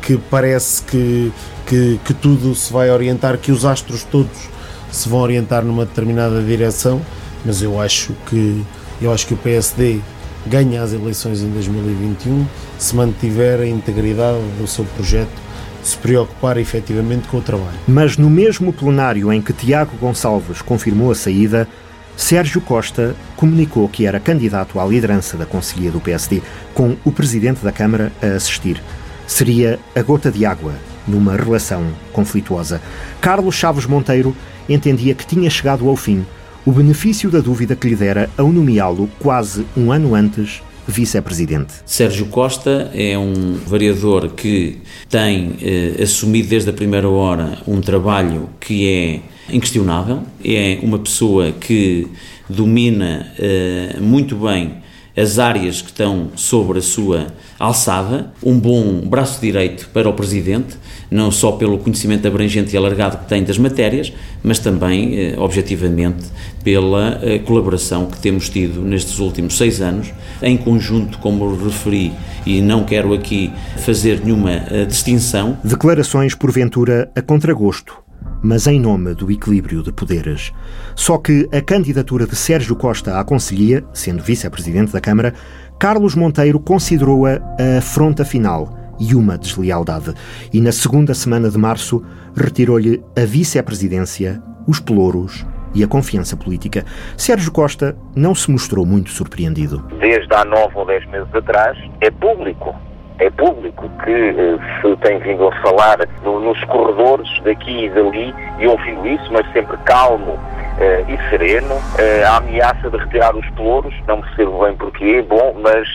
[0.02, 1.32] que parece que,
[1.66, 4.50] que, que tudo se vai orientar, que os astros todos
[4.92, 7.02] se vão orientar numa determinada direção,
[7.46, 8.64] mas eu acho que
[9.02, 10.00] eu acho que o PSD
[10.46, 12.46] ganha as eleições em 2021
[12.78, 15.52] se mantiver a integridade do seu projeto
[15.84, 17.78] se preocupar efetivamente com o trabalho.
[17.88, 21.68] Mas no mesmo plenário em que Tiago Gonçalves confirmou a saída,
[22.16, 26.42] Sérgio Costa comunicou que era candidato à liderança da Conselhia do PSD,
[26.74, 28.82] com o presidente da Câmara a assistir.
[29.26, 30.74] Seria a gota de água
[31.08, 32.80] numa relação conflituosa.
[33.20, 34.36] Carlos Chaves Monteiro
[34.70, 36.26] entendia que tinha chegado ao fim
[36.66, 41.74] o benefício da dúvida que lhe dera ao nomeá-lo quase um ano antes vice-presidente.
[41.86, 44.80] Sérgio Costa é um vereador que
[45.10, 51.52] tem eh, assumido desde a primeira hora um trabalho que é inquestionável, é uma pessoa
[51.52, 52.08] que
[52.50, 54.82] domina eh, muito bem
[55.16, 57.28] as áreas que estão sobre a sua
[57.62, 60.78] alçada, um bom braço direito para o Presidente,
[61.12, 64.12] não só pelo conhecimento abrangente e alargado que tem das matérias,
[64.44, 66.26] mas também, eh, objetivamente,
[66.64, 70.12] pela eh, colaboração que temos tido nestes últimos seis anos,
[70.42, 72.12] em conjunto, como referi,
[72.46, 75.58] e não quero aqui fazer nenhuma eh, distinção.
[75.64, 78.02] Declarações, porventura, a contragosto
[78.44, 80.52] mas em nome do equilíbrio de poderes.
[80.96, 85.36] Só que a candidatura de Sérgio Costa à Conselhia, sendo vice-presidente da Câmara,
[85.82, 90.14] Carlos Monteiro considerou-a a afronta final e uma deslealdade.
[90.54, 92.06] E na segunda semana de março
[92.36, 95.44] retirou-lhe a vice-presidência, os pelouros
[95.74, 96.86] e a confiança política.
[97.18, 99.84] Sérgio Costa não se mostrou muito surpreendido.
[100.00, 102.76] Desde há nove ou dez meses atrás, é público
[103.22, 108.34] é público que eh, se tem vindo a falar no, nos corredores daqui e dali
[108.60, 110.40] e ouvindo isso, mas sempre calmo
[110.80, 111.76] eh, e sereno.
[112.00, 115.88] Eh, a ameaça de retirar os pelouros, não percebo bem porquê, bom, mas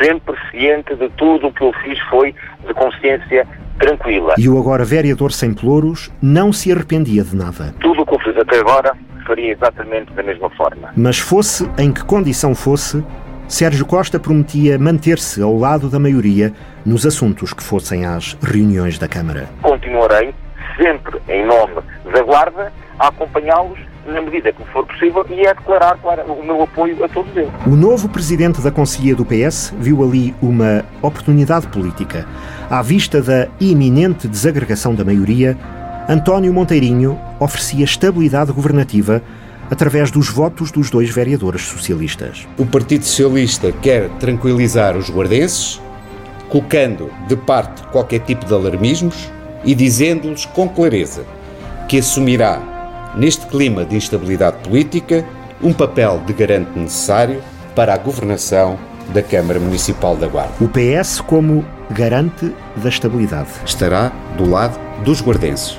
[0.00, 2.32] sempre ciente de tudo o que eu fiz foi
[2.64, 3.46] de consciência
[3.78, 4.34] tranquila.
[4.38, 7.74] E o agora vereador sem pelouros não se arrependia de nada.
[7.80, 10.90] Tudo o que eu fiz até agora faria exatamente da mesma forma.
[10.96, 13.04] Mas fosse em que condição fosse,
[13.52, 16.54] Sérgio Costa prometia manter-se ao lado da maioria
[16.86, 19.46] nos assuntos que fossem às reuniões da Câmara.
[19.60, 20.34] Continuarei,
[20.74, 21.74] sempre em nome
[22.14, 26.62] da Guarda, a acompanhá-los na medida que for possível e a declarar claro, o meu
[26.62, 27.50] apoio a todos eles.
[27.66, 32.26] O novo presidente da Conselhia do PS viu ali uma oportunidade política.
[32.70, 35.58] À vista da iminente desagregação da maioria,
[36.08, 39.20] António Monteirinho oferecia estabilidade governativa
[39.72, 42.46] através dos votos dos dois vereadores socialistas.
[42.58, 45.80] O Partido Socialista quer tranquilizar os guardenses,
[46.50, 49.30] colocando de parte qualquer tipo de alarmismos
[49.64, 51.24] e dizendo-lhes com clareza
[51.88, 55.24] que assumirá, neste clima de instabilidade política,
[55.62, 57.42] um papel de garante necessário
[57.74, 58.78] para a governação
[59.14, 60.52] da Câmara Municipal da Guarda.
[60.60, 63.48] O PS como garante da estabilidade.
[63.64, 65.78] Estará do lado dos guardenses.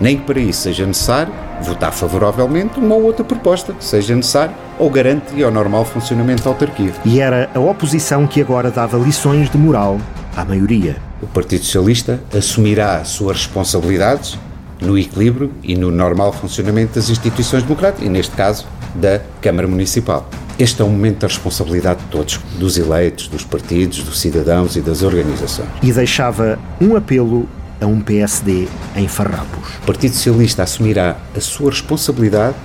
[0.00, 4.90] Nem que para isso seja necessário votar favoravelmente uma ou outra proposta, seja necessário ou
[4.90, 6.92] garante ao normal funcionamento da autarquia.
[7.04, 10.00] E era a oposição que agora dava lições de moral
[10.36, 10.96] à maioria.
[11.22, 14.38] O Partido Socialista assumirá as suas responsabilidades
[14.80, 20.28] no equilíbrio e no normal funcionamento das instituições democráticas, e neste caso da Câmara Municipal.
[20.58, 24.80] Este é um momento da responsabilidade de todos, dos eleitos, dos partidos, dos cidadãos e
[24.80, 25.68] das organizações.
[25.82, 27.48] E deixava um apelo
[27.84, 28.66] a um PSD
[28.96, 29.76] em farrapos.
[29.82, 32.56] O Partido Socialista assumirá a sua responsabilidade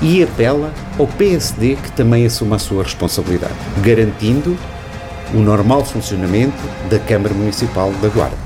[0.00, 4.56] e apela ao PSD que também assuma a sua responsabilidade, garantindo
[5.34, 6.56] o normal funcionamento
[6.88, 8.36] da Câmara Municipal da Guarda.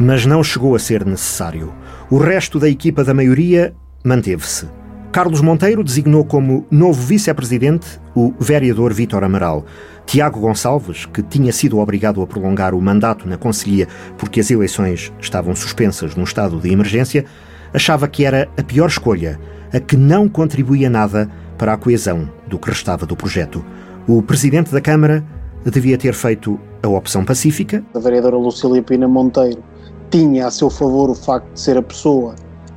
[0.00, 1.72] Mas não chegou a ser necessário.
[2.10, 4.66] O resto da equipa da maioria manteve-se.
[5.12, 9.64] Carlos Monteiro designou como novo vice-presidente o vereador Vítor Amaral.
[10.04, 13.86] Tiago Gonçalves, que tinha sido obrigado a prolongar o mandato na Conselhia
[14.16, 17.24] porque as eleições estavam suspensas num estado de emergência,
[17.72, 19.38] achava que era a pior escolha,
[19.72, 23.64] a que não contribuía nada para a coesão do que restava do projeto.
[24.08, 25.24] O presidente da Câmara
[25.64, 27.84] devia ter feito a opção pacífica.
[27.94, 29.62] A vereadora Lucília Pina Monteiro
[30.10, 32.34] tinha a seu favor o facto de ser a pessoa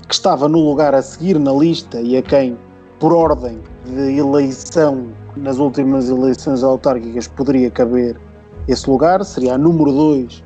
[0.07, 2.57] que estava no lugar a seguir na lista e a quem
[2.99, 8.19] por ordem de eleição nas últimas eleições autárquicas poderia caber
[8.67, 10.43] esse lugar, seria a número 2 uh,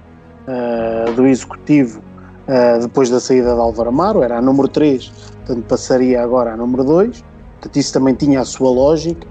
[0.48, 5.66] eh, do Executivo uh, depois da saída de Álvaro Amaro, era a número 3, portanto
[5.66, 9.28] passaria agora a número 2, portanto isso também tinha a sua lógica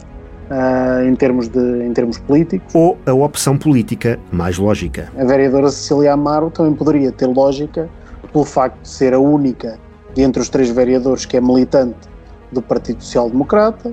[0.51, 2.75] uh, em, termos de, em termos políticos.
[2.75, 5.11] Ou a opção política mais lógica.
[5.19, 7.89] A vereadora Cecília Amaro também poderia ter lógica
[8.33, 9.79] pelo facto de ser a única
[10.17, 12.09] entre os três vereadores que é militante
[12.53, 13.93] do Partido Social Democrata,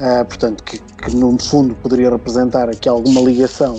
[0.00, 3.78] uh, portanto, que, que no fundo poderia representar aqui alguma ligação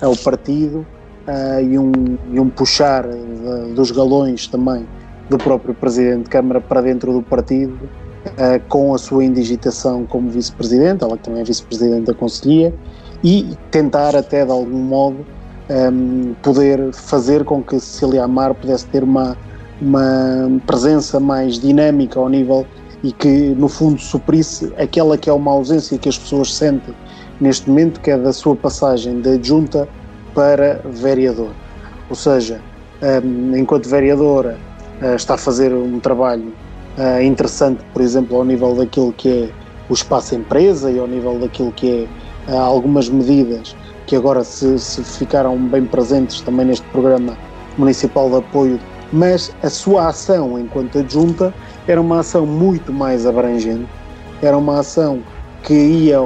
[0.00, 0.86] ao partido
[1.26, 1.92] uh, e, um,
[2.32, 4.86] e um puxar de, dos galões também
[5.30, 7.72] do próprio Presidente de Câmara para dentro do partido,
[8.26, 12.74] uh, com a sua indigitação como Vice-Presidente, ela que também é Vice-Presidente da Conselhia,
[13.24, 15.24] e tentar até de algum modo
[15.70, 19.36] um, poder fazer com que Cecília Amar pudesse ter uma,
[19.80, 22.66] uma presença mais dinâmica ao nível
[23.02, 26.94] e que no fundo suprisse aquela que é uma ausência que as pessoas sentem
[27.40, 29.88] neste momento, que é da sua passagem da junta
[30.34, 31.50] para vereador.
[32.08, 32.60] Ou seja,
[33.24, 34.56] um, enquanto vereadora
[35.02, 36.52] uh, está a fazer um trabalho
[36.96, 39.50] uh, interessante, por exemplo, ao nível daquilo que é
[39.88, 42.08] o espaço empresa e ao nível daquilo que
[42.48, 43.74] é uh, algumas medidas
[44.06, 47.36] que agora se, se ficaram bem presentes também neste programa
[47.76, 48.78] municipal de apoio,
[49.12, 51.52] mas a sua ação enquanto adjunta
[51.86, 53.88] era uma ação muito mais abrangente,
[54.42, 55.22] era uma ação
[55.62, 56.18] que ia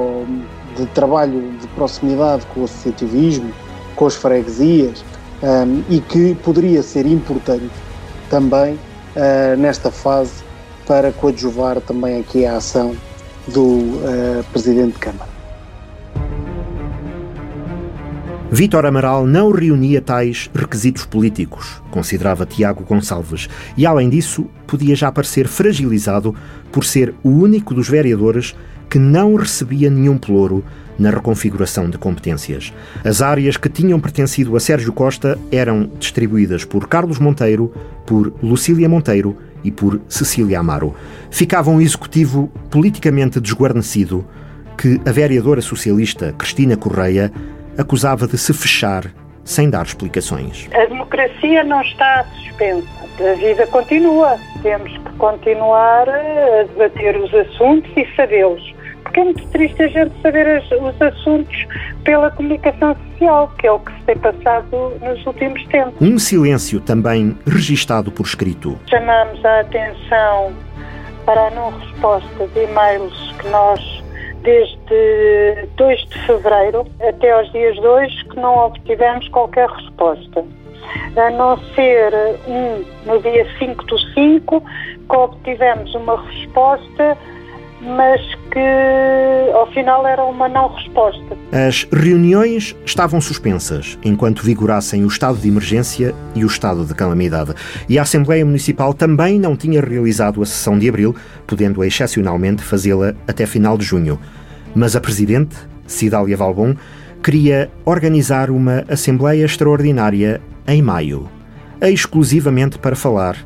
[0.75, 3.51] de trabalho de proximidade com o associativismo,
[3.95, 5.03] com as freguesias
[5.41, 7.69] um, e que poderia ser importante
[8.29, 10.43] também uh, nesta fase
[10.85, 12.95] para coadjuvar também aqui a ação
[13.47, 15.36] do uh, Presidente de Câmara.
[18.49, 25.11] Vítor Amaral não reunia tais requisitos políticos, considerava Tiago Gonçalves, e além disso, podia já
[25.11, 26.33] parecer fragilizado
[26.71, 28.55] por ser o único dos vereadores
[28.89, 30.63] que não recebia nenhum pelouro
[30.97, 32.73] na reconfiguração de competências.
[33.03, 37.73] As áreas que tinham pertencido a Sérgio Costa eram distribuídas por Carlos Monteiro,
[38.05, 40.95] por Lucília Monteiro e por Cecília Amaro.
[41.29, 44.25] Ficava um executivo politicamente desguarnecido
[44.77, 47.31] que a vereadora socialista Cristina Correia
[47.77, 49.05] acusava de se fechar
[49.43, 50.67] sem dar explicaões.
[50.73, 52.87] A democracia não está suspensa,
[53.19, 54.37] a vida continua.
[54.61, 58.75] Temos que continuar a debater os assuntos e sabê-los.
[59.03, 61.65] Porque é muito triste a gente saber os assuntos
[62.03, 65.93] pela comunicação social, que é o que se tem passado nos últimos tempos.
[66.01, 68.77] Um silêncio também registado por escrito.
[68.89, 70.53] Chamamos a atenção
[71.25, 74.03] para a não resposta de e-mails que nós
[74.47, 80.45] desde 2 de fevereiro até aos dias 2 que não obtivemos qualquer resposta.
[81.17, 82.13] A não ser
[82.47, 84.63] um no dia 5 do 5
[85.09, 87.17] que obtivemos uma resposta
[87.81, 88.21] mas
[88.51, 91.37] que ao final era uma não resposta.
[91.51, 97.53] As reuniões estavam suspensas enquanto vigorassem o estado de emergência e o estado de calamidade.
[97.87, 103.13] E a Assembleia Municipal também não tinha realizado a sessão de abril, podendo excepcionalmente fazê-la
[103.27, 104.19] até final de junho.
[104.73, 105.55] Mas a Presidente,
[105.85, 106.75] Cidália Valbon,
[107.23, 111.29] queria organizar uma Assembleia Extraordinária em maio,
[111.81, 113.37] exclusivamente para falar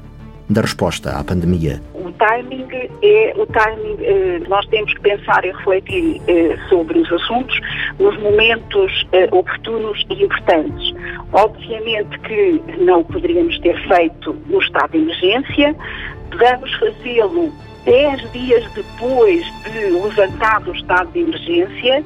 [0.49, 1.81] da resposta à pandemia
[2.21, 2.67] timing
[3.01, 7.59] é o timing, eh, nós temos que pensar e refletir eh, sobre os assuntos
[7.99, 10.93] nos momentos eh, oportunos e importantes.
[11.33, 15.75] Obviamente que não poderíamos ter feito no estado de emergência,
[16.37, 17.51] vamos fazê-lo
[17.85, 22.05] 10 dias depois de levantado o estado de emergência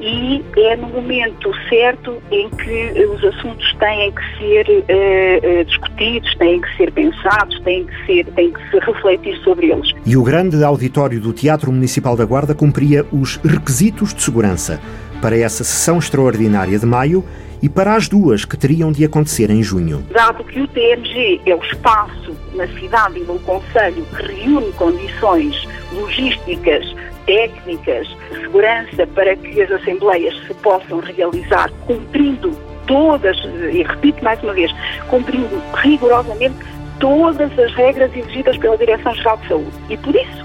[0.00, 6.60] e é no momento certo em que os assuntos têm que ser uh, discutidos, têm
[6.60, 9.92] que ser pensados, têm que, ser, têm que se refletir sobre eles.
[10.04, 14.80] E o grande auditório do Teatro Municipal da Guarda cumpria os requisitos de segurança
[15.20, 17.24] para essa sessão extraordinária de maio
[17.62, 20.04] e para as duas que teriam de acontecer em junho.
[20.12, 25.66] Dado que o TMG é o espaço na cidade e no Conselho que reúne condições
[25.92, 26.94] logísticas,
[27.26, 32.50] técnicas, de segurança para que as assembleias se possam realizar cumprindo
[32.86, 33.36] todas,
[33.72, 34.70] e repito mais uma vez,
[35.08, 36.56] cumprindo rigorosamente
[37.00, 39.72] todas as regras exigidas pela Direção-Geral de Saúde.
[39.88, 40.44] E por isso,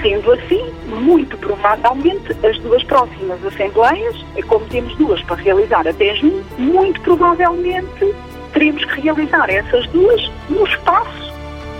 [0.00, 4.16] Sendo assim, muito provavelmente, as duas próximas assembleias,
[4.48, 8.14] como temos duas para realizar até junho, muito provavelmente
[8.52, 11.32] teremos que realizar essas duas no espaço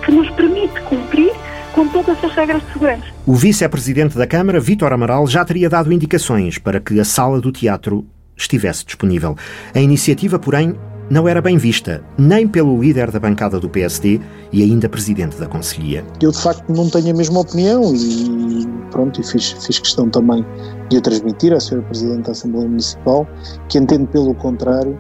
[0.04, 1.32] que nos permite cumprir
[1.72, 3.04] com todas as regras de segurança.
[3.26, 7.50] O vice-presidente da Câmara, Vítor Amaral, já teria dado indicações para que a sala do
[7.50, 8.04] teatro
[8.36, 9.36] estivesse disponível.
[9.74, 10.74] A iniciativa, porém,
[11.10, 14.20] não era bem vista, nem pelo líder da bancada do PSD
[14.50, 16.04] e ainda presidente da Conselhia.
[16.20, 20.44] Eu, de facto, não tenho a mesma opinião e, pronto, e fiz, fiz questão também
[20.88, 21.82] de o transmitir à Sra.
[21.82, 23.26] Presidente da Assembleia Municipal,
[23.68, 24.98] que entende, pelo contrário,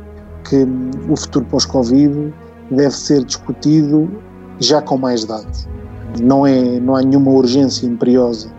[0.48, 0.66] que
[1.08, 2.32] o futuro pós-Covid
[2.70, 4.10] deve ser discutido
[4.60, 5.66] já com mais dados.
[6.20, 8.50] Não, é, não há nenhuma urgência imperiosa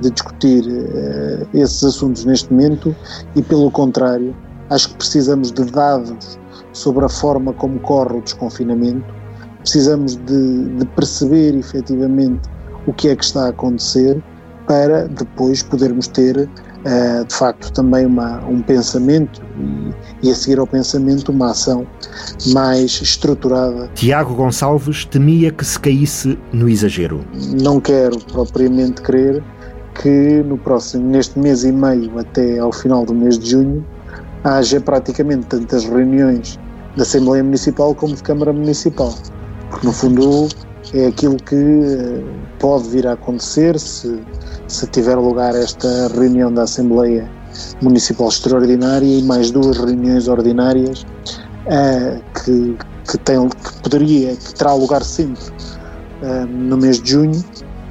[0.00, 2.94] de discutir uh, esses assuntos neste momento
[3.34, 4.34] e, pelo contrário,
[4.70, 6.38] acho que precisamos de dados
[6.72, 9.14] sobre a forma como corre o desconfinamento,
[9.60, 12.48] precisamos de, de perceber efetivamente
[12.86, 14.22] o que é que está a acontecer
[14.66, 16.48] para depois podermos ter
[16.86, 19.42] uh, de facto também uma, um pensamento
[20.22, 21.86] e, e, a seguir ao pensamento uma ação
[22.48, 23.90] mais estruturada.
[23.94, 27.24] Tiago Gonçalves temia que se caísse no exagero.
[27.60, 29.42] Não quero propriamente crer
[30.00, 33.84] que no próximo, neste mês e meio até ao final do mês de junho,
[34.44, 36.58] haja praticamente tantas reuniões
[36.96, 39.14] da Assembleia Municipal como de Câmara Municipal.
[39.70, 40.48] Porque no fundo
[40.94, 42.22] é aquilo que eh,
[42.58, 44.20] pode vir a acontecer se,
[44.68, 47.28] se tiver lugar esta reunião da Assembleia
[47.80, 51.06] Municipal Extraordinária e mais duas reuniões ordinárias
[51.66, 52.76] uh, que,
[53.10, 55.42] que, tem, que poderia, que terá lugar sempre
[56.22, 57.44] uh, no mês de junho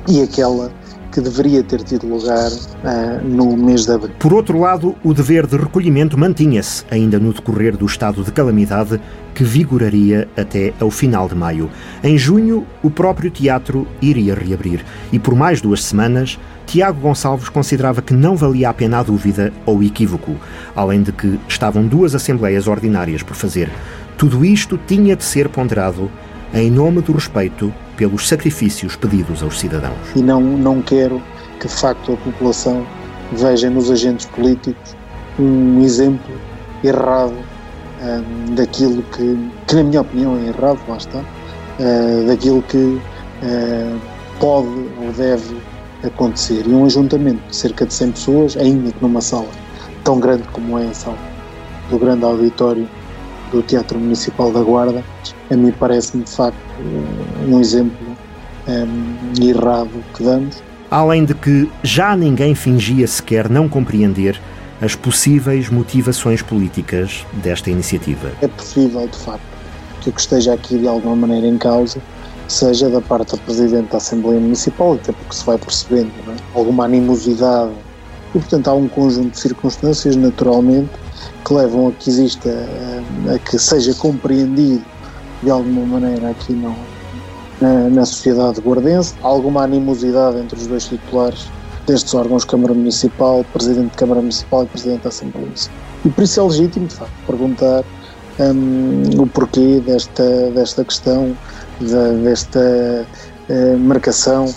[0.07, 0.71] e aquela
[1.15, 4.13] que deveria ter tido lugar uh, no mês de abril.
[4.19, 8.99] Por outro lado, o dever de recolhimento mantinha-se ainda no decorrer do estado de calamidade
[9.33, 11.69] que vigoraria até ao final de maio.
[12.03, 18.01] Em junho, o próprio teatro iria reabrir e por mais duas semanas, Tiago Gonçalves considerava
[18.01, 20.35] que não valia a pena a dúvida ou equívoco,
[20.75, 23.69] além de que estavam duas assembleias ordinárias por fazer.
[24.17, 26.09] Tudo isto tinha de ser ponderado
[26.53, 29.97] em nome do respeito pelos sacrifícios pedidos aos cidadãos.
[30.15, 31.21] E não, não quero
[31.59, 32.85] que, de facto, a população
[33.33, 34.95] veja nos agentes políticos
[35.37, 36.35] um exemplo
[36.83, 37.35] errado
[38.01, 43.99] um, daquilo que, que, na minha opinião, é errado, lá está, uh, daquilo que uh,
[44.39, 44.67] pode
[45.01, 45.55] ou deve
[46.07, 46.65] acontecer.
[46.67, 49.47] E um ajuntamento de cerca de 100 pessoas, ainda que numa sala
[50.03, 51.17] tão grande como é a sala
[51.89, 52.87] do grande auditório
[53.51, 55.03] do Teatro Municipal da Guarda,
[55.49, 56.57] a mim parece-me de facto
[57.47, 57.97] um exemplo
[58.67, 60.63] um, errado que damos.
[60.89, 64.39] Além de que já ninguém fingia sequer não compreender
[64.81, 68.31] as possíveis motivações políticas desta iniciativa.
[68.41, 69.41] É possível, de facto,
[70.01, 71.99] que o que esteja aqui de alguma maneira em causa
[72.47, 76.57] seja da parte da Presidente da Assembleia Municipal, até porque se vai percebendo é?
[76.57, 77.71] alguma animosidade
[78.33, 80.89] e, portanto, há um conjunto de circunstâncias, naturalmente,
[81.45, 82.49] que levam a que exista,
[83.33, 84.83] a que seja compreendido
[85.41, 86.53] de alguma maneira aqui
[87.61, 91.47] na, na sociedade guardense, alguma animosidade entre os dois titulares
[91.87, 95.77] destes órgãos, Câmara Municipal, Presidente de Câmara Municipal e Presidente da Assembleia Municipal.
[96.03, 97.83] E por isso é legítimo, de facto, perguntar
[98.39, 101.35] um, o porquê desta, desta questão,
[101.81, 103.05] da, desta
[103.49, 104.53] uh, marcação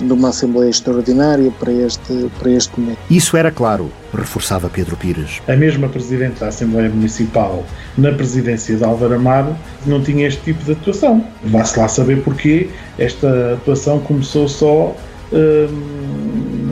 [0.00, 2.98] de uma Assembleia Extraordinária para este, para este momento.
[3.10, 5.42] Isso era claro, reforçava Pedro Pires.
[5.48, 7.64] A mesma Presidente da Assembleia Municipal,
[7.96, 11.24] na presidência de Álvaro Amaro, não tinha este tipo de atuação.
[11.44, 14.96] Vá-se lá saber porquê esta atuação começou só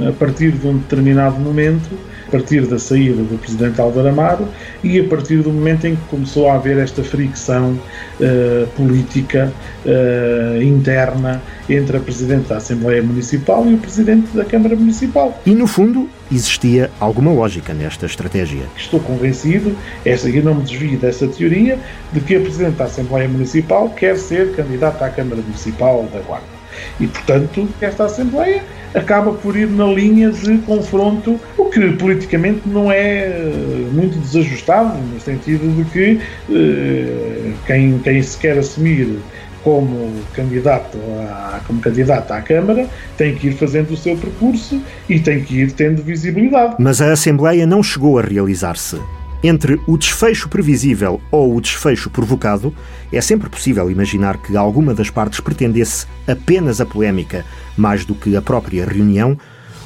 [0.09, 1.91] a partir de um determinado momento
[2.27, 4.49] a partir da saída do presidente Álvaro Amaro
[4.83, 7.79] e a partir do momento em que começou a haver esta fricção
[8.21, 9.53] uh, política
[9.85, 15.41] uh, interna entre a presidente da Assembleia Municipal e o presidente da Câmara Municipal.
[15.45, 18.65] E no fundo existia alguma lógica nesta estratégia.
[18.77, 21.79] Estou convencido, esta aqui não me desvio dessa teoria,
[22.13, 26.56] de que a presidente da Assembleia Municipal quer ser candidata à Câmara Municipal da Guarda.
[27.01, 28.63] E, portanto, esta Assembleia
[28.95, 34.97] acaba por ir na linha de confronto, o que politicamente não é eh, muito desajustado,
[34.99, 36.21] no sentido de que
[36.51, 39.19] eh, quem, quem se quer assumir
[39.63, 40.97] como candidato,
[41.29, 42.89] a, como candidato à Câmara
[43.19, 46.77] tem que ir fazendo o seu percurso e tem que ir tendo visibilidade.
[46.79, 49.01] Mas a Assembleia não chegou a realizar-se.
[49.43, 52.75] Entre o desfecho previsível ou o desfecho provocado,
[53.13, 57.45] é sempre possível imaginar que alguma das partes pretendesse apenas a polémica
[57.77, 59.37] mais do que a própria reunião.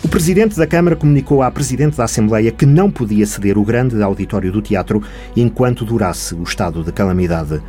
[0.03, 4.01] O presidente da Câmara comunicou à presidente da Assembleia que não podia ceder o grande
[4.03, 5.03] auditório do teatro
[5.37, 7.61] enquanto durasse o estado de calamidade.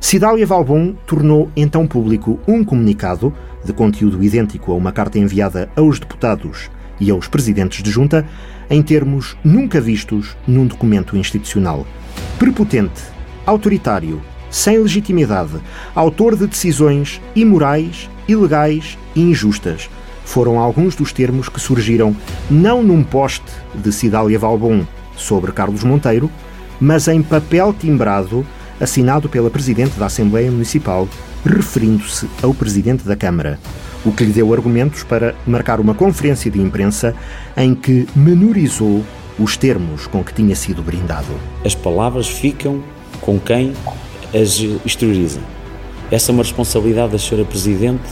[0.00, 3.32] Cidália Valbon tornou então público um comunicado,
[3.64, 6.70] de conteúdo idêntico a uma carta enviada aos deputados
[7.00, 8.24] e aos presidentes de junta,
[8.70, 11.86] em termos nunca vistos num documento institucional.
[12.38, 13.02] Prepotente,
[13.46, 14.20] autoritário,
[14.50, 15.54] sem legitimidade,
[15.94, 19.88] autor de decisões imorais, ilegais e injustas.
[20.24, 22.14] Foram alguns dos termos que surgiram
[22.50, 24.84] não num poste de Cidália Valbon
[25.16, 26.30] sobre Carlos Monteiro,
[26.80, 28.46] mas em papel timbrado
[28.80, 31.08] assinado pela Presidente da Assembleia Municipal,
[31.44, 33.58] referindo-se ao Presidente da Câmara,
[34.04, 37.14] o que lhe deu argumentos para marcar uma conferência de imprensa
[37.56, 39.04] em que menorizou
[39.38, 41.26] os termos com que tinha sido brindado.
[41.64, 42.82] As palavras ficam
[43.20, 43.72] com quem
[44.34, 45.40] as exterioriza.
[46.10, 47.44] Essa é uma responsabilidade da Sra.
[47.44, 48.02] Presidente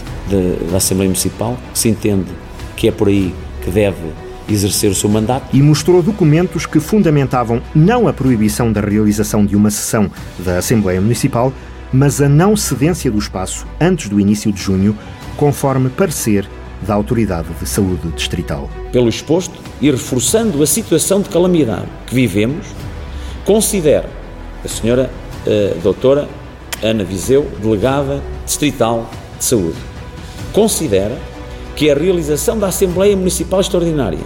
[0.71, 2.31] da Assembleia Municipal, que se entende
[2.77, 4.13] que é por aí que deve
[4.49, 5.49] exercer o seu mandato.
[5.53, 11.01] E mostrou documentos que fundamentavam não a proibição da realização de uma sessão da Assembleia
[11.01, 11.53] Municipal,
[11.93, 14.97] mas a não cedência do espaço antes do início de junho,
[15.37, 16.49] conforme parecer
[16.83, 18.69] da Autoridade de Saúde Distrital.
[18.93, 22.67] Pelo exposto e reforçando a situação de calamidade que vivemos,
[23.45, 24.09] considera
[24.65, 25.11] a senhora
[25.47, 26.29] a doutora
[26.83, 29.09] Ana Viseu, delegada distrital
[29.39, 29.79] de saúde,
[30.53, 31.17] considera
[31.75, 34.19] que a realização da Assembleia Municipal Extraordinária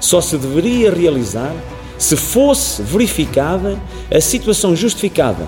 [0.00, 1.54] só se deveria realizar
[1.98, 3.78] se fosse verificada
[4.14, 5.46] a situação justificada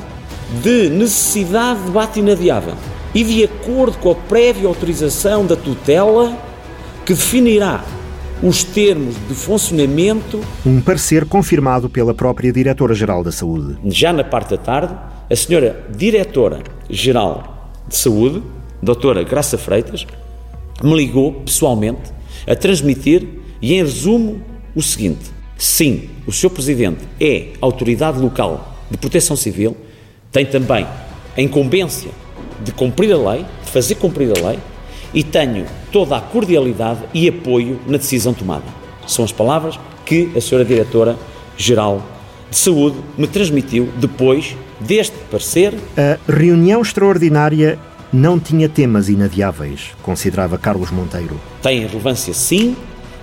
[0.63, 2.75] de necessidade de debate inadiável
[3.19, 6.39] e de acordo com a prévia autorização da tutela
[7.05, 7.85] que definirá
[8.41, 10.41] os termos de funcionamento.
[10.65, 13.77] Um parecer confirmado pela própria Diretora-Geral da Saúde.
[13.87, 14.95] Já na parte da tarde,
[15.29, 18.41] a senhora Diretora-Geral de Saúde,
[18.81, 20.07] doutora Graça Freitas,
[20.81, 22.13] me ligou pessoalmente
[22.47, 23.27] a transmitir
[23.61, 24.41] e, em resumo,
[24.77, 25.25] o seguinte:
[25.57, 26.51] sim, o Sr.
[26.51, 29.77] Presidente é autoridade local de proteção civil,
[30.31, 30.87] tem também
[31.37, 32.13] a incumbência
[32.69, 34.59] de cumprir a lei, de fazer cumprir a lei,
[35.15, 38.65] e tenho toda a cordialidade e apoio na decisão tomada.
[39.07, 40.65] São as palavras que a Sra.
[40.65, 42.03] Diretora-Geral
[42.51, 45.75] de Saúde me transmitiu depois deste parecer.
[45.97, 47.79] A reunião extraordinária
[48.13, 51.41] não tinha temas inadiáveis, considerava Carlos Monteiro.
[51.63, 52.77] Tem relevância, sim,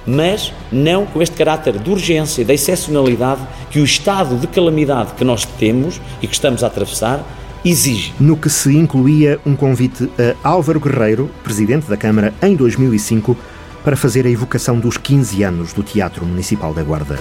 [0.08, 5.14] mas não com este caráter de urgência e de excepcionalidade que o estado de calamidade
[5.14, 7.24] que nós temos e que estamos a atravessar
[7.66, 8.14] exige.
[8.20, 10.10] No que se incluía um convite
[10.44, 13.36] a Álvaro Guerreiro, presidente da Câmara, em 2005,
[13.84, 17.20] para fazer a evocação dos 15 anos do Teatro Municipal da Guarda.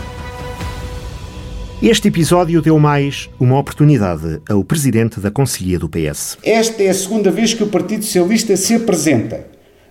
[1.83, 6.39] Este episódio deu mais uma oportunidade ao presidente da Conselhia do PS.
[6.43, 9.47] Esta é a segunda vez que o Partido Socialista se apresenta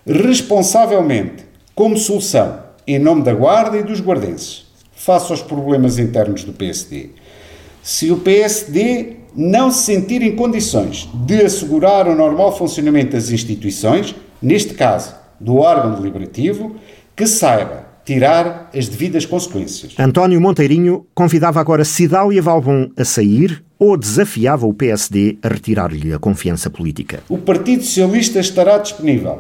[0.05, 4.65] responsavelmente como solução em nome da Guarda e dos guardenses
[4.95, 7.09] face aos problemas internos do PSD.
[7.84, 14.15] Se o PSD não se sentir em condições de assegurar o normal funcionamento das instituições,
[14.41, 16.77] neste caso do órgão deliberativo,
[17.14, 19.93] que saiba tirar as devidas consequências.
[19.99, 26.19] António Monteirinho convidava agora Cidália Valbon a sair ou desafiava o PSD a retirar-lhe a
[26.19, 27.19] confiança política.
[27.27, 29.39] O Partido Socialista estará disponível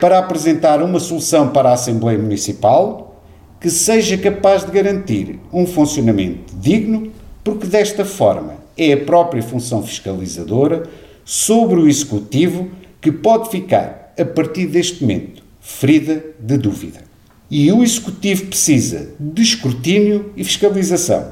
[0.00, 3.22] para apresentar uma solução para a Assembleia Municipal
[3.60, 7.10] que seja capaz de garantir um funcionamento digno,
[7.44, 10.84] porque desta forma é a própria função fiscalizadora
[11.24, 17.02] sobre o Executivo que pode ficar, a partir deste momento, ferida de dúvida.
[17.50, 21.30] E o Executivo precisa de escrutínio e fiscalização.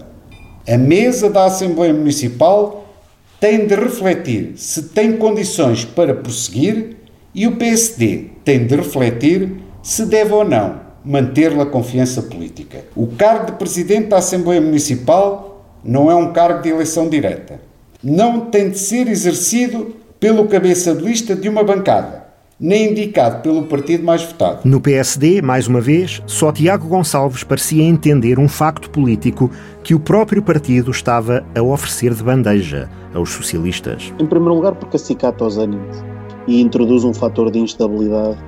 [0.69, 2.95] A mesa da Assembleia Municipal
[3.41, 6.97] tem de refletir se tem condições para prosseguir
[7.35, 9.51] e o PSD tem de refletir
[9.83, 12.85] se deve ou não manter-lhe a confiança política.
[12.95, 15.52] O cargo de Presidente da Assembleia Municipal
[15.85, 17.61] não é um cargo de eleição direta.
[18.03, 22.23] Não tem de ser exercido pelo cabeça de lista de uma bancada
[22.63, 24.61] nem indicado pelo partido mais votado.
[24.65, 29.51] No PSD, mais uma vez, só Tiago Gonçalves parecia entender um facto político
[29.83, 34.15] que o próprio partido estava a oferecer de bandeja aos socialistas.
[34.17, 36.05] Em primeiro lugar, porque acicata os ânimos
[36.47, 38.39] e introduz um fator de instabilidade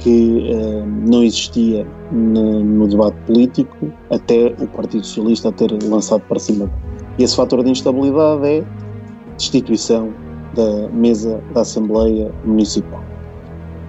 [0.00, 6.38] que eh, não existia no, no, debate político até o Partido Socialista ter lançado para
[6.38, 6.70] cima.
[7.18, 8.64] E esse fator de instabilidade é
[9.36, 10.12] destituição
[10.54, 13.04] da mesa da Assembleia Municipal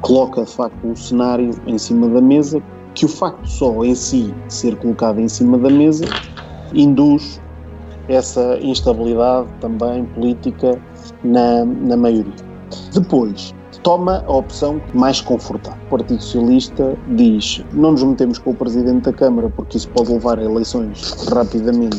[0.02, 2.62] coloca de facto um cenário em cima da mesa
[2.94, 6.06] que o facto só em si ser colocado em cima da mesa
[6.74, 7.42] induz
[8.08, 10.78] essa instabilidade também política
[11.24, 12.34] na, na maioria.
[12.94, 15.80] Depois, toma a opção mais confortável.
[15.88, 20.12] O Partido Socialista diz: não nos metemos com o Presidente da Câmara porque isso pode
[20.12, 21.98] levar a eleições rapidamente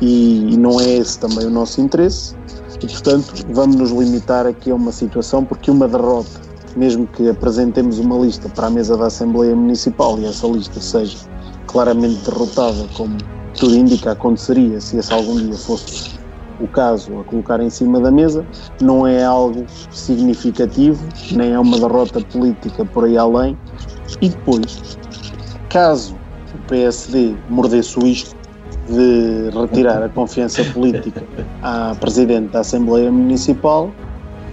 [0.00, 2.36] e, não é esse também o nosso interesse.
[2.82, 7.98] E, portanto, vamos nos limitar aqui a uma situação porque uma derrota mesmo que apresentemos
[7.98, 11.18] uma lista para a mesa da Assembleia Municipal e essa lista seja
[11.66, 13.16] claramente derrotada, como
[13.58, 16.17] tudo indica aconteceria se esse algum dia fosse
[16.60, 18.44] o caso a colocar em cima da mesa,
[18.80, 23.56] não é algo significativo, nem é uma derrota política por aí além.
[24.20, 24.98] E depois,
[25.68, 26.16] caso
[26.54, 28.34] o PSD mordesse o isco
[28.88, 31.22] de retirar a confiança política
[31.62, 33.90] à Presidente da Assembleia Municipal,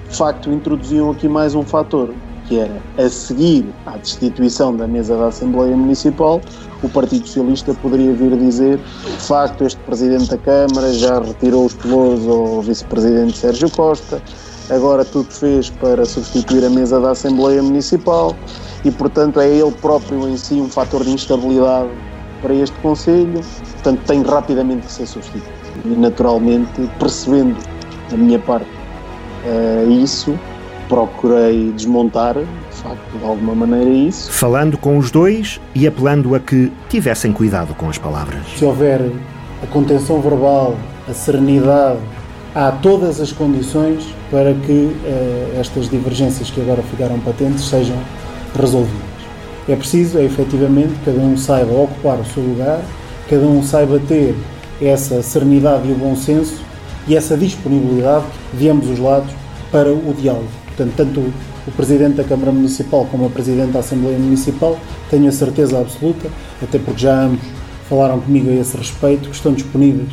[0.10, 2.14] de facto introduziam aqui mais um fator,
[2.48, 6.42] que era a seguir à destituição da mesa da Assembleia Municipal,
[6.86, 11.74] o Partido Socialista poderia vir dizer de facto este Presidente da Câmara já retirou os
[11.74, 14.22] pelouros ao Vice-Presidente Sérgio Costa,
[14.70, 18.36] agora tudo fez para substituir a mesa da Assembleia Municipal
[18.84, 21.90] e portanto é ele próprio em si um fator de instabilidade
[22.42, 23.42] para este Conselho,
[23.74, 25.56] portanto tem rapidamente que ser substituído.
[25.84, 27.58] E naturalmente, percebendo
[28.10, 30.38] da minha parte uh, isso,
[30.88, 34.32] procurei desmontar, de facto, de alguma maneira isso.
[34.32, 38.42] Falando com os dois e apelando a que tivessem cuidado com as palavras.
[38.58, 39.02] Se houver
[39.64, 40.76] a contenção verbal,
[41.10, 42.00] a serenidade,
[42.54, 47.98] há todas as condições para que uh, estas divergências que agora ficaram patentes sejam
[48.58, 49.16] resolvidas.
[49.68, 52.82] É preciso, é efetivamente, cada um saiba ocupar o seu lugar,
[53.30, 54.36] cada um saiba ter
[54.82, 56.62] essa serenidade e o bom senso
[57.08, 59.32] e essa disponibilidade de ambos os lados
[59.72, 60.48] para o diálogo.
[60.68, 61.34] Portanto, tanto
[61.68, 64.80] o Presidente da Câmara Municipal como a Presidente da Assembleia Municipal,
[65.10, 66.30] tenho a certeza absoluta,
[66.62, 67.46] até porque já ambos
[67.90, 70.10] falaram comigo a esse respeito, que estão disponíveis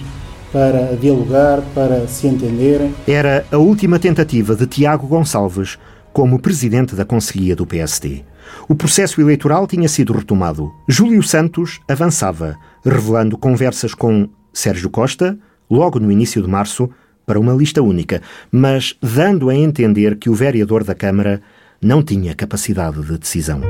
[0.52, 2.94] para dialogar, para se entenderem.
[3.08, 5.78] Era a última tentativa de Tiago Gonçalves
[6.12, 8.22] como Presidente da Conselhia do PSD.
[8.68, 10.70] O processo eleitoral tinha sido retomado.
[10.86, 15.38] Júlio Santos avançava, revelando conversas com Sérgio Costa,
[15.70, 16.90] logo no início de março,
[17.26, 21.40] para uma lista única, mas dando a entender que o vereador da Câmara
[21.80, 23.60] não tinha capacidade de decisão.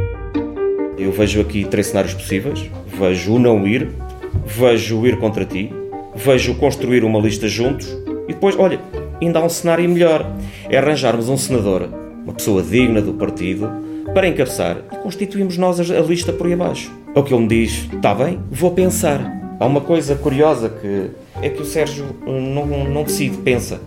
[0.98, 3.88] Eu vejo aqui três cenários possíveis: vejo o não ir,
[4.46, 5.72] vejo o ir contra ti,
[6.14, 7.86] vejo construir uma lista juntos
[8.28, 8.80] e depois, olha,
[9.20, 10.30] ainda há um cenário melhor:
[10.68, 11.88] é arranjarmos um senador,
[12.22, 13.68] uma pessoa digna do partido,
[14.14, 16.92] para encabeçar e constituímos nós a lista por aí abaixo.
[17.14, 19.41] É o que ele me diz: está bem, vou pensar.
[19.58, 21.10] Há uma coisa curiosa que
[21.40, 23.80] é que o Sérgio não, não decide, pensa.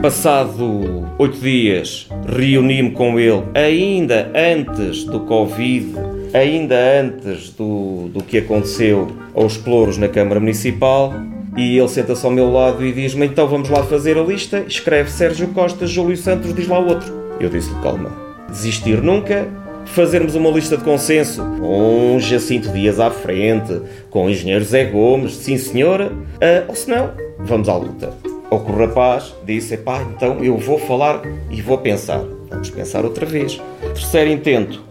[0.00, 5.94] Passado oito dias, reuni-me com ele, ainda antes do Covid,
[6.34, 11.12] ainda antes do, do que aconteceu aos plouros na Câmara Municipal,
[11.56, 14.64] e ele senta-se ao meu lado e diz-me: Então vamos lá fazer a lista.
[14.66, 17.12] Escreve Sérgio Costa, Júlio Santos, diz lá outro.
[17.38, 18.10] Eu disse-lhe: Calma,
[18.48, 19.46] desistir nunca,
[19.86, 23.80] fazermos uma lista de consenso com Jacinto Dias à frente,
[24.10, 28.12] com o engenheiro Zé Gomes, sim senhora, uh, ou se não, vamos à luta.
[28.50, 32.22] Ou que o rapaz disse, pá, então eu vou falar e vou pensar.
[32.50, 33.60] Vamos pensar outra vez.
[33.94, 34.82] Terceiro intento,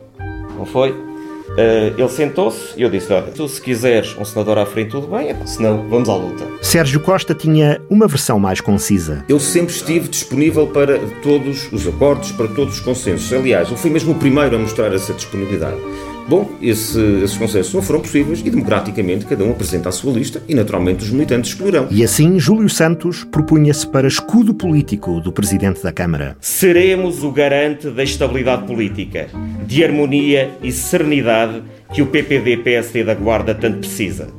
[0.58, 1.11] não foi?
[1.52, 5.08] Uh, ele sentou-se e eu disse: Olha, tu se quiseres um senador à frente, tudo
[5.08, 6.46] bem, se não, vamos à luta.
[6.62, 9.26] Sérgio Costa tinha uma versão mais concisa.
[9.28, 13.32] Eu sempre estive disponível para todos os acordos, para todos os consensos.
[13.34, 15.78] Aliás, eu fui mesmo o primeiro a mostrar essa disponibilidade.
[16.28, 20.42] Bom, esse, esses consensos não foram possíveis e democraticamente cada um apresenta a sua lista
[20.48, 21.88] e naturalmente os militantes escolherão.
[21.92, 26.38] E assim Júlio Santos propunha-se para escudo político do Presidente da Câmara.
[26.40, 29.28] Seremos o garante da estabilidade política,
[29.66, 31.62] de harmonia e serenidade
[31.94, 34.30] que o PPD-PSD da Guarda tanto precisa.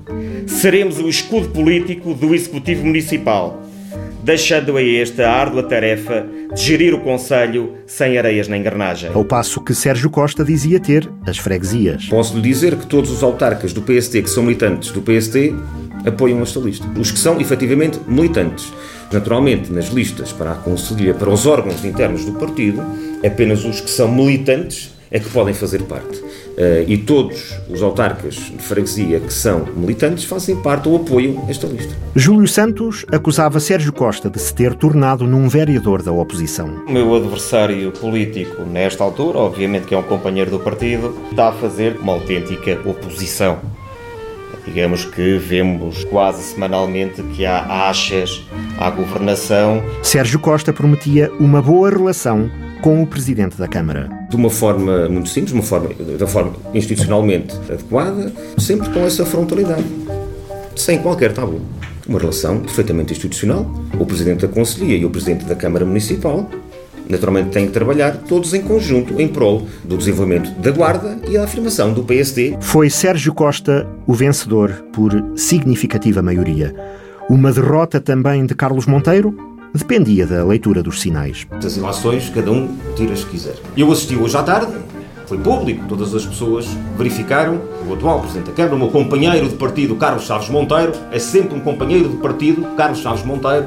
[0.46, 3.62] Seremos o escudo político do Executivo Municipal
[4.22, 6.24] deixando a esta árdua tarefa
[6.54, 9.10] de gerir o Conselho sem areias na engrenagem.
[9.12, 12.06] Ao passo que Sérgio Costa dizia ter as freguesias.
[12.06, 15.54] Posso lhe dizer que todos os autarcas do PST que são militantes do PST
[16.06, 16.86] apoiam esta lista.
[16.98, 18.72] Os que são efetivamente militantes.
[19.12, 22.82] Naturalmente, nas listas para a Conselhia, para os órgãos internos do partido,
[23.24, 26.22] apenas os que são militantes é que podem fazer parte.
[26.52, 31.66] Uh, e todos os autarcas de freguesia que são militantes fazem parte ou apoiam esta
[31.66, 31.94] lista.
[32.14, 36.82] Júlio Santos acusava Sérgio Costa de se ter tornado num vereador da oposição.
[36.86, 41.52] O meu adversário político, nesta altura, obviamente que é um companheiro do partido, está a
[41.52, 43.58] fazer uma autêntica oposição.
[44.66, 48.46] Digamos que vemos quase semanalmente que há achas
[48.78, 49.82] à governação.
[50.02, 52.48] Sérgio Costa prometia uma boa relação
[52.82, 54.10] com o Presidente da Câmara.
[54.28, 59.84] De uma forma muito simples, uma forma, da forma institucionalmente adequada, sempre com essa frontalidade,
[60.74, 61.60] sem qualquer tabu.
[62.08, 63.72] Uma relação perfeitamente institucional.
[63.98, 66.50] O Presidente da Conselhia e o Presidente da Câmara Municipal
[67.08, 71.44] naturalmente têm que trabalhar todos em conjunto em prol do desenvolvimento da Guarda e da
[71.44, 72.56] afirmação do PSD.
[72.60, 76.74] Foi Sérgio Costa o vencedor por significativa maioria.
[77.30, 81.46] Uma derrota também de Carlos Monteiro, dependia da leitura dos sinais.
[81.50, 83.54] As ilações, cada um tira se quiser.
[83.76, 84.72] Eu assisti hoje à tarde,
[85.26, 86.66] foi público, todas as pessoas
[86.96, 87.60] verificaram.
[87.88, 91.56] O atual Presidente da Câmara, o meu companheiro de partido, Carlos Chaves Monteiro, é sempre
[91.56, 93.66] um companheiro de partido, Carlos Chaves Monteiro,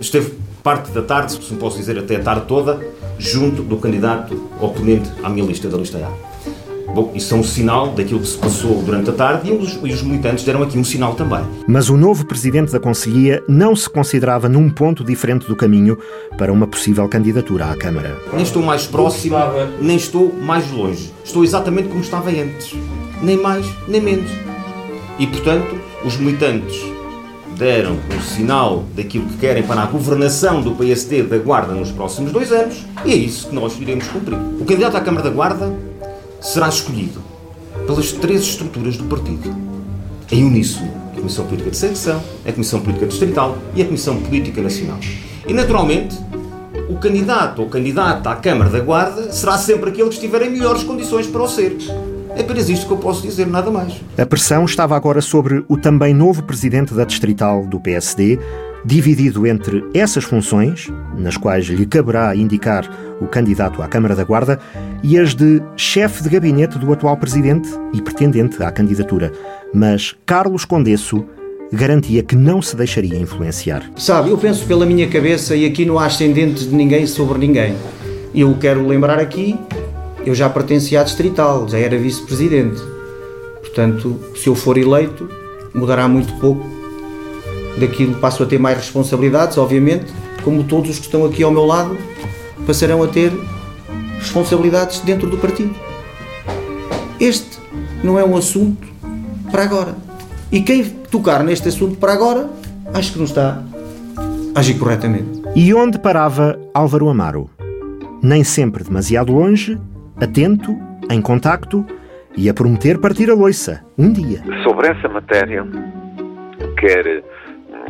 [0.00, 2.80] esteve parte da tarde, se me posso dizer até a tarde toda,
[3.18, 6.27] junto do candidato oponente à minha lista, da lista A.
[6.94, 9.92] Bom, isso é um sinal daquilo que se passou durante a tarde e os, e
[9.92, 11.40] os militantes deram aqui um sinal também.
[11.66, 15.98] Mas o novo presidente da Conselhia não se considerava num ponto diferente do caminho
[16.36, 18.18] para uma possível candidatura à Câmara.
[18.32, 19.36] Nem estou mais próximo,
[19.80, 21.12] nem estou mais longe.
[21.24, 22.74] Estou exatamente como estava antes.
[23.22, 24.30] Nem mais, nem menos.
[25.18, 26.80] E, portanto, os militantes
[27.58, 32.30] deram um sinal daquilo que querem para a governação do PSD da Guarda nos próximos
[32.30, 34.38] dois anos e é isso que nós iremos cumprir.
[34.60, 35.74] O candidato à Câmara da Guarda
[36.40, 37.22] será escolhido
[37.86, 39.54] pelas três estruturas do partido,
[40.30, 44.60] em uníssono: a Comissão Política de Secção, a Comissão Política Distrital e a Comissão Política
[44.60, 44.98] Nacional.
[45.46, 46.16] E, naturalmente,
[46.88, 50.82] o candidato ou candidata à Câmara da Guarda será sempre aquele que estiver em melhores
[50.82, 51.76] condições para o ser.
[52.36, 53.94] É apenas isto que eu posso dizer, nada mais.
[54.16, 58.38] A pressão estava agora sobre o também novo presidente da Distrital do PSD,
[58.84, 62.88] dividido entre essas funções, nas quais lhe caberá indicar
[63.20, 64.58] o candidato à Câmara da Guarda,
[65.02, 69.32] e as de chefe de gabinete do atual presidente e pretendente à candidatura.
[69.74, 71.24] Mas Carlos Condesso
[71.72, 73.82] garantia que não se deixaria influenciar.
[73.96, 77.74] Sabe, eu penso pela minha cabeça e aqui não há ascendentes de ninguém sobre ninguém.
[78.34, 79.58] Eu quero lembrar aqui
[80.28, 82.82] eu já pertencia à Distrital, já era vice-presidente.
[83.60, 85.26] Portanto, se eu for eleito,
[85.72, 86.77] mudará muito pouco
[87.78, 88.14] daquilo.
[88.16, 91.96] Passo a ter mais responsabilidades, obviamente, como todos os que estão aqui ao meu lado
[92.66, 93.32] passarão a ter
[94.18, 95.74] responsabilidades dentro do partido.
[97.18, 97.58] Este
[98.02, 98.86] não é um assunto
[99.50, 99.94] para agora.
[100.52, 102.48] E quem tocar neste assunto para agora,
[102.94, 103.62] acho que não está
[104.54, 105.42] a agir corretamente.
[105.54, 107.50] E onde parava Álvaro Amaro?
[108.22, 109.78] Nem sempre demasiado longe,
[110.20, 110.76] atento,
[111.10, 111.84] em contacto
[112.36, 114.42] e a prometer partir a loiça, um dia.
[114.62, 115.66] Sobre essa matéria,
[116.78, 117.24] quer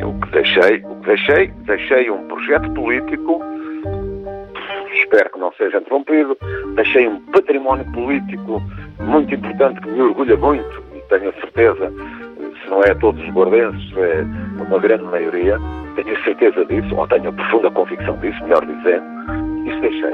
[0.03, 3.41] o que deixei, o que deixei, deixei um projeto político,
[4.93, 6.37] espero que não seja interrompido,
[6.75, 8.61] deixei um património político
[8.99, 11.91] muito importante que me orgulha muito e tenho a certeza,
[12.63, 14.25] se não é todos os guardenses, é
[14.61, 15.57] uma grande maioria,
[15.95, 19.05] tenho a certeza disso, ou tenho a profunda convicção disso, melhor dizendo,
[19.67, 20.13] isso deixei.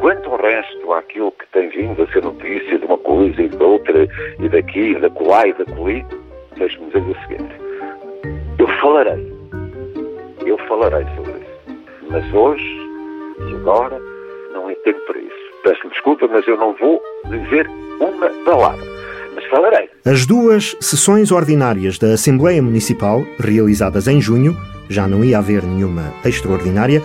[0.00, 3.62] Quanto ao resto, àquilo que tem vindo a ser notícia de uma coisa e de
[3.62, 4.08] outra,
[4.38, 6.04] e daqui, e da colá e da coli,
[6.56, 7.69] deixe-me dizer o seguinte.
[8.80, 9.32] Falarei.
[10.46, 12.10] Eu falarei sobre isso.
[12.10, 12.80] Mas hoje
[13.48, 14.00] e agora
[14.52, 15.34] não é tempo para isso.
[15.62, 17.68] Peço-lhe desculpa, mas eu não vou dizer
[18.00, 18.84] uma palavra.
[19.34, 19.88] Mas falarei.
[20.04, 24.56] As duas sessões ordinárias da Assembleia Municipal, realizadas em junho,
[24.88, 27.02] já não ia haver nenhuma extraordinária,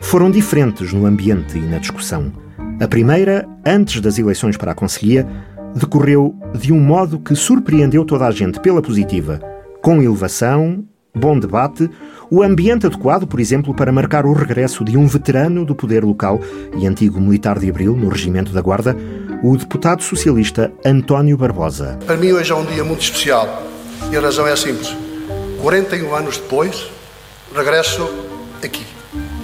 [0.00, 2.32] foram diferentes no ambiente e na discussão.
[2.80, 5.26] A primeira, antes das eleições para a Conselhia,
[5.74, 9.40] decorreu de um modo que surpreendeu toda a gente pela positiva,
[9.82, 10.84] com elevação,
[11.14, 11.90] bom debate,
[12.30, 16.40] o ambiente adequado, por exemplo, para marcar o regresso de um veterano do poder local
[16.76, 18.96] e antigo militar de Abril no Regimento da Guarda,
[19.42, 21.98] o deputado socialista António Barbosa.
[22.04, 23.62] Para mim hoje é um dia muito especial
[24.10, 24.94] e a razão é simples.
[25.62, 26.90] 41 anos depois,
[27.54, 28.08] regresso
[28.62, 28.86] aqui.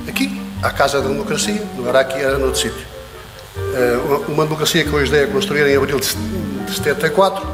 [0.08, 2.86] Aqui, à Casa da Democracia, não era aqui, era noutro sítio.
[3.56, 6.06] Eh, uma democracia que hoje é construída em abril de
[6.72, 7.46] 74,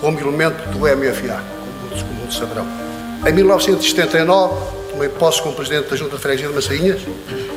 [0.00, 1.42] como elemento do MFA,
[1.90, 2.87] como muitos saberão.
[3.26, 7.00] Em 1979, tomei posse como Presidente da Junta de Freguesia de Massainhas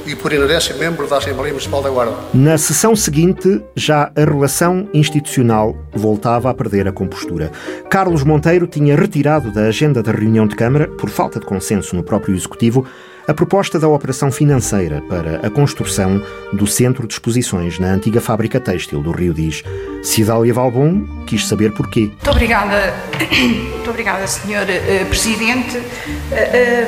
[0.06, 2.16] e, por inerência, membro da Assembleia Municipal da Guarda.
[2.34, 7.52] Na sessão seguinte, já a relação institucional voltava a perder a compostura.
[7.90, 12.04] Carlos Monteiro tinha retirado da agenda da reunião de Câmara, por falta de consenso no
[12.04, 12.86] próprio Executivo,
[13.28, 18.60] a proposta da operação financeira para a construção do centro de exposições na antiga fábrica
[18.60, 19.64] têxtil do Rio Diz.
[20.04, 22.02] Cidália Valbon quis saber porquê.
[22.02, 22.94] Muito obrigada,
[23.32, 24.70] muito obrigada Sr.
[24.70, 25.78] Eh, Presidente.
[26.32, 26.88] Eh,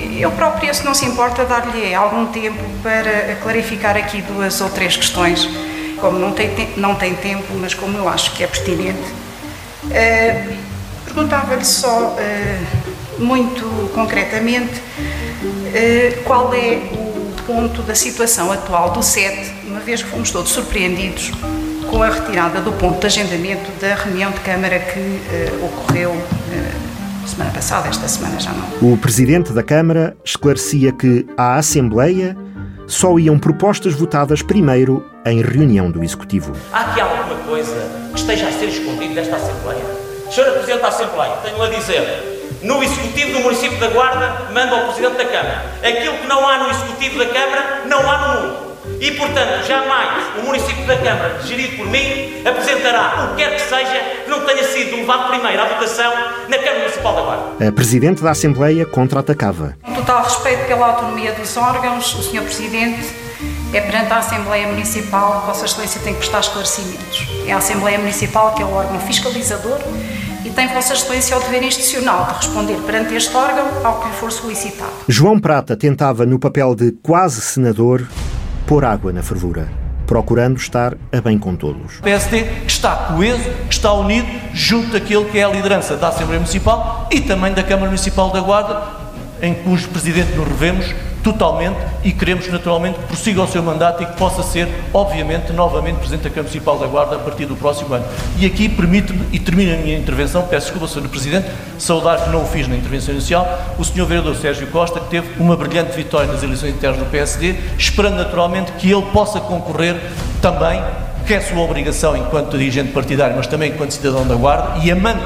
[0.00, 4.70] eh, eu própria, se não se importa, dar-lhe algum tempo para clarificar aqui duas ou
[4.70, 5.48] três questões,
[6.00, 9.24] como não tem, não tem tempo, mas como eu acho que é pertinente.
[11.04, 12.16] Perguntava-lhe só,
[13.18, 14.80] muito concretamente,
[16.24, 21.30] qual é o ponto da situação atual do SET, uma vez que fomos todos surpreendidos
[21.90, 27.28] com a retirada do ponto de agendamento da reunião de Câmara que uh, ocorreu uh,
[27.28, 28.92] semana passada, esta semana já não.
[28.92, 32.36] O Presidente da Câmara esclarecia que à Assembleia
[32.86, 36.52] só iam propostas votadas primeiro em reunião do Executivo.
[36.72, 37.74] Há aqui alguma coisa
[38.12, 39.84] que esteja a ser escondido desta Assembleia?
[40.30, 42.33] Senhora Presidente da Assembleia, tenho a dizer
[42.64, 45.64] no Executivo do município da Guarda manda ao Presidente da Câmara.
[45.82, 48.64] Aquilo que não há no Executivo da Câmara, não há no mundo.
[49.00, 53.60] E, portanto, jamais o município da Câmara, gerido por mim, apresentará o que quer que
[53.60, 56.12] seja que não tenha sido levado primeiro à votação
[56.48, 57.68] na Câmara Municipal da Guarda.
[57.68, 59.76] A Presidente da Assembleia contra-atacava.
[59.82, 62.42] Com total respeito pela autonomia dos órgãos, o Sr.
[62.42, 63.08] Presidente
[63.74, 67.26] é perante a Assembleia Municipal que Vossa Excelência tem que prestar esclarecimentos.
[67.46, 69.80] É a Assembleia Municipal que é o órgão fiscalizador
[70.44, 74.14] e tem Vossa Excelência o dever institucional de responder perante este órgão ao que lhe
[74.14, 74.90] for solicitado.
[75.08, 78.06] João Prata tentava, no papel de quase senador,
[78.66, 79.68] pôr água na fervura,
[80.06, 81.98] procurando estar a bem com todos.
[81.98, 87.08] O PSD está coeso, está unido junto daquele que é a liderança da Assembleia Municipal
[87.10, 88.82] e também da Câmara Municipal da Guarda,
[89.40, 90.86] em cujo presidente nos revemos
[91.24, 95.96] totalmente e queremos naturalmente que prossiga o seu mandato e que possa ser, obviamente, novamente
[95.96, 98.04] Presidente da Câmara Municipal da Guarda a partir do próximo ano.
[98.38, 101.08] E aqui permite-me, e termino a minha intervenção, peço desculpa, Sr.
[101.08, 104.04] Presidente, saudar que não o fiz na intervenção inicial, o Sr.
[104.04, 108.72] Vereador Sérgio Costa, que teve uma brilhante vitória nas eleições internas do PSD, esperando naturalmente
[108.72, 109.96] que ele possa concorrer
[110.42, 110.82] também,
[111.26, 115.24] que é sua obrigação enquanto dirigente partidário, mas também enquanto cidadão da Guarda e amante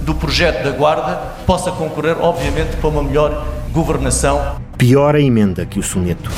[0.00, 3.44] do projeto da Guarda, possa concorrer, obviamente, para uma melhor
[3.76, 6.30] governação Pior a emenda que o soneto.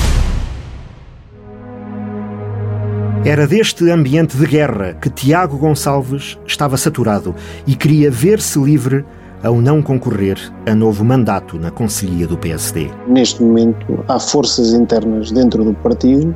[3.23, 7.33] Era deste ambiente de guerra que Tiago Gonçalves estava saturado
[7.65, 9.05] e queria ver-se livre
[9.41, 12.89] ao não concorrer a novo mandato na Conselhia do PSD.
[13.07, 16.35] Neste momento, há forças internas dentro do partido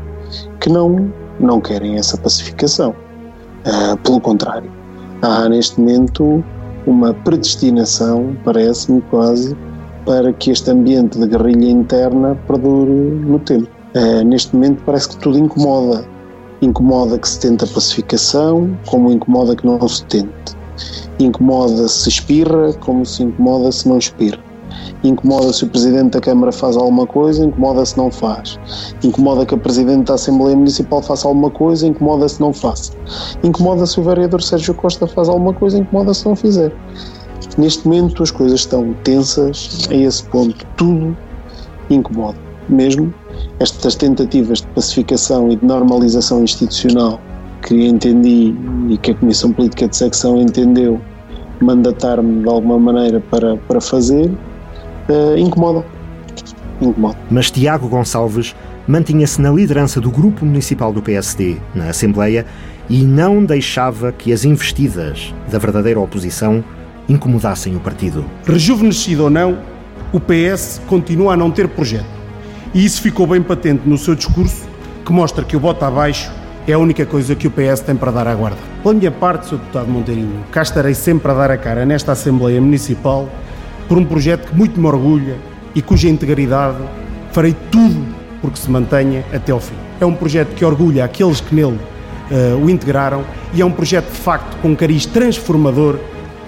[0.62, 2.96] que não, não querem essa pacificação.
[3.66, 4.72] Uh, pelo contrário,
[5.22, 6.42] há neste momento
[6.88, 9.54] uma predestinação, parece-me quase,
[10.06, 13.70] para que este ambiente de guerrilha interna perdure no tempo.
[13.96, 16.06] Uh, neste momento parece que tudo incomoda.
[16.62, 20.58] Incomoda que se tente a pacificação, como incomoda que não se tente.
[21.20, 24.40] Incomoda se espirra, como se incomoda se não espirra.
[25.04, 28.58] Incomoda se o Presidente da Câmara faz alguma coisa, incomoda se não faz.
[29.04, 32.94] Incomoda que a Presidente da Assembleia Municipal faça alguma coisa, incomoda se não faça.
[33.44, 36.74] Incomoda se o Vereador Sérgio Costa faz alguma coisa, incomoda se não fizer.
[37.58, 41.16] Neste momento as coisas estão tensas a esse ponto, tudo
[41.90, 42.38] incomoda.
[42.70, 43.14] Mesmo
[43.60, 47.20] estas tentativas de pacificação e de normalização institucional
[47.64, 48.56] que entendi
[48.90, 51.00] e que a Comissão Política de Secção entendeu
[51.62, 55.86] mandatar-me de alguma maneira para, para fazer, uh, incomoda.
[56.82, 57.18] incomoda.
[57.30, 58.56] Mas Tiago Gonçalves
[58.88, 62.46] mantinha-se na liderança do Grupo Municipal do PSD na Assembleia
[62.90, 66.64] e não deixava que as investidas da verdadeira oposição
[67.08, 68.26] incomodassem o partido.
[68.46, 69.60] Rejuvenescido ou não,
[70.12, 72.06] o PS continua a não ter projeto.
[72.74, 74.68] E isso ficou bem patente no seu discurso,
[75.06, 76.32] que mostra que o bota abaixo
[76.68, 78.58] é a única coisa que o PS tem para dar à guarda.
[78.82, 79.58] Pela minha parte, Sr.
[79.58, 83.30] Deputado Monteirinho, cá estarei sempre a dar a cara nesta Assembleia Municipal
[83.88, 85.38] por um projeto que muito me orgulha
[85.76, 86.78] e cuja integridade
[87.32, 88.06] farei tudo
[88.42, 89.76] porque se mantenha até ao fim.
[90.00, 91.80] É um projeto que orgulha aqueles que nele
[92.32, 93.24] uh, o integraram
[93.54, 95.98] e é um projeto de facto com um cariz transformador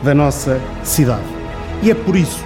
[0.06, 1.26] da nossa cidade.
[1.82, 2.44] E é por isso,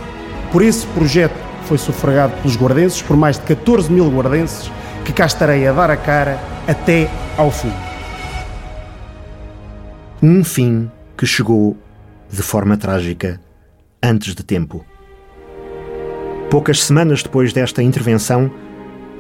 [0.52, 4.72] por esse projeto que foi sufragado pelos guardenses, por mais de 14 mil guardenses,
[5.06, 7.72] que cá estarei a dar a cara até ao fim.
[10.24, 11.78] Um fim que chegou
[12.32, 13.40] de forma trágica
[14.02, 14.86] antes de tempo.
[16.50, 18.52] Poucas semanas depois desta intervenção,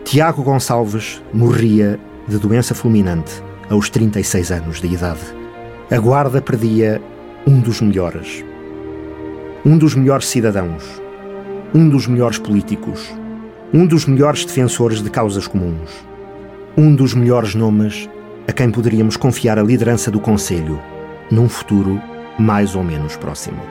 [0.03, 5.21] Tiago Gonçalves morria de doença fulminante aos 36 anos de idade.
[5.91, 7.01] A guarda perdia
[7.47, 8.43] um dos melhores.
[9.65, 11.01] Um dos melhores cidadãos.
[11.73, 13.13] Um dos melhores políticos.
[13.73, 15.89] Um dos melhores defensores de causas comuns.
[16.77, 18.09] Um dos melhores nomes
[18.47, 20.79] a quem poderíamos confiar a liderança do Conselho
[21.31, 22.01] num futuro
[22.37, 23.61] mais ou menos próximo.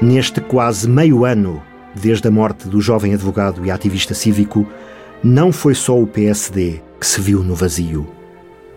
[0.00, 1.62] Neste quase meio ano
[1.94, 4.66] desde a morte do jovem advogado e ativista cívico,
[5.22, 8.06] não foi só o PSD que se viu no vazio.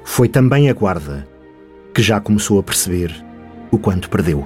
[0.03, 1.27] Foi também a Guarda,
[1.93, 3.11] que já começou a perceber
[3.71, 4.45] o quanto perdeu.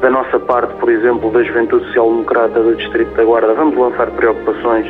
[0.00, 4.10] Da nossa parte, por exemplo, da Juventude Social Democrata do Distrito da Guarda, vamos lançar
[4.10, 4.86] preocupações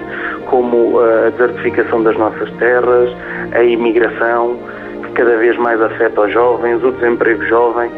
[0.46, 3.10] como a desertificação das nossas terras,
[3.52, 4.58] a imigração,
[5.04, 7.90] que cada vez mais afeta os jovens, o desemprego jovem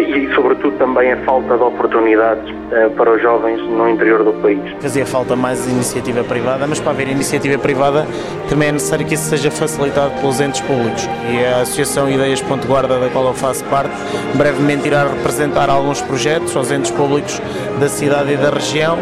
[0.00, 4.60] e, sobretudo, também a falta de oportunidades uh, para os jovens no interior do país.
[4.80, 8.06] Fazia falta mais iniciativa privada, mas para haver iniciativa privada
[8.48, 11.08] também é necessário que isso seja facilitado pelos entes públicos.
[11.30, 13.90] E a Associação Ideias Guarda, da qual eu faço parte,
[14.34, 17.40] brevemente irá representar alguns projetos aos entes públicos
[17.80, 18.98] da cidade e da região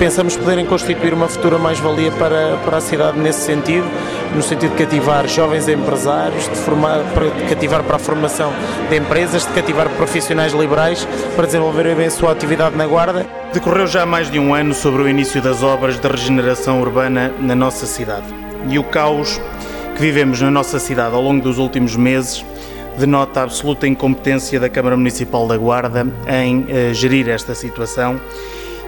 [0.00, 3.86] pensamos poderem constituir uma futura mais-valia para, para a cidade nesse sentido,
[4.34, 7.00] no sentido de cativar jovens empresários, de, formar,
[7.36, 8.50] de cativar para a formação
[8.88, 13.26] de empresas, de cativar profissionais liberais para desenvolverem bem a sua atividade na Guarda.
[13.52, 17.54] Decorreu já mais de um ano sobre o início das obras de regeneração urbana na
[17.54, 18.26] nossa cidade.
[18.68, 19.40] E o caos
[19.94, 22.44] que vivemos na nossa cidade ao longo dos últimos meses
[22.98, 28.20] denota a absoluta incompetência da Câmara Municipal da Guarda em uh, gerir esta situação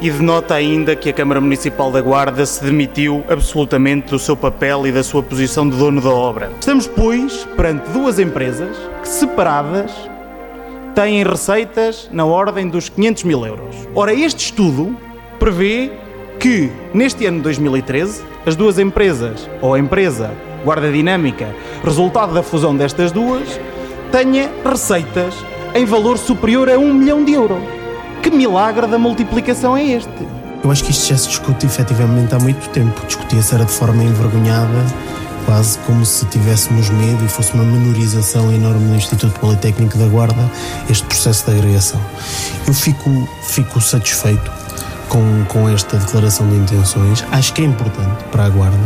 [0.02, 4.84] e denota ainda que a Câmara Municipal da Guarda se demitiu absolutamente do seu papel
[4.86, 6.50] e da sua posição de dono da obra.
[6.58, 9.92] Estamos, pois, perante duas empresas que, separadas,
[10.94, 13.88] têm receitas na ordem dos 500 mil euros.
[13.94, 14.96] Ora, este estudo
[15.38, 15.92] prevê
[16.38, 20.30] que, neste ano de 2013, as duas empresas, ou a empresa
[20.64, 21.54] Guarda Dinâmica,
[21.84, 23.60] resultado da fusão destas duas,
[24.10, 25.34] tenha receitas
[25.74, 27.62] em valor superior a um milhão de euros.
[28.22, 30.26] Que milagre da multiplicação é este?
[30.62, 33.04] Eu acho que isto já se discute efetivamente há muito tempo.
[33.06, 34.68] Discutia-se era de forma envergonhada,
[35.44, 40.50] quase como se tivéssemos medo e fosse uma menorização enorme no Instituto Politécnico da Guarda
[40.90, 42.00] este processo de agregação.
[42.66, 44.50] Eu fico, fico satisfeito
[45.12, 47.22] com, com esta declaração de intenções.
[47.30, 48.78] Acho que é importante para a Guarda,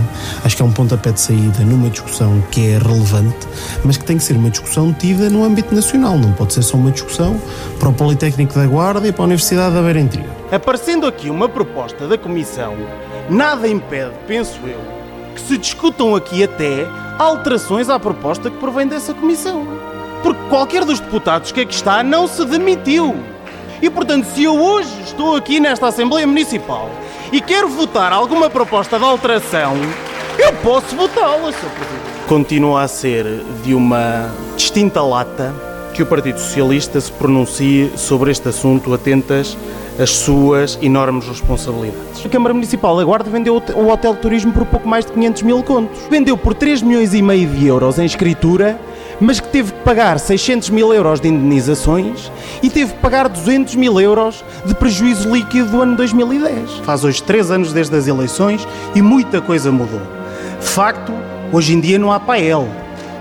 [0.45, 3.47] acho que é um pontapé de saída numa discussão que é relevante,
[3.85, 6.77] mas que tem que ser uma discussão tida no âmbito nacional, não pode ser só
[6.77, 7.41] uma discussão
[7.79, 10.31] para o Politécnico da Guarda e para a Universidade da Beira Interior.
[10.51, 12.75] Aparecendo aqui uma proposta da Comissão,
[13.31, 14.81] nada impede, penso eu,
[15.37, 19.69] que se discutam aqui até alterações à proposta que provém dessa Comissão.
[20.23, 23.15] Porque qualquer dos deputados que aqui está não se demitiu.
[23.83, 26.91] E portanto, se eu hoje estou aqui nesta Assembleia Municipal
[27.31, 29.75] e quero votar alguma proposta de alteração,
[30.39, 31.71] eu posso votá-la, Sr.
[31.71, 32.27] Presidente.
[32.27, 33.25] Continua a ser
[33.63, 35.55] de uma distinta lata
[35.93, 39.57] que o Partido Socialista se pronuncie sobre este assunto, atentas
[39.99, 42.25] às suas enormes responsabilidades.
[42.25, 45.43] A Câmara Municipal da Guarda vendeu o Hotel de Turismo por pouco mais de 500
[45.43, 46.01] mil contos.
[46.11, 48.79] Vendeu por 3 milhões e meio de euros em escritura
[49.21, 52.31] mas que teve que pagar 600 mil euros de indenizações
[52.63, 56.79] e teve que pagar 200 mil euros de prejuízo líquido do ano 2010.
[56.85, 60.03] Faz hoje três anos desde as eleições e muita coisa mudou.
[60.61, 61.13] De facto,
[61.53, 62.69] hoje em dia não há pael,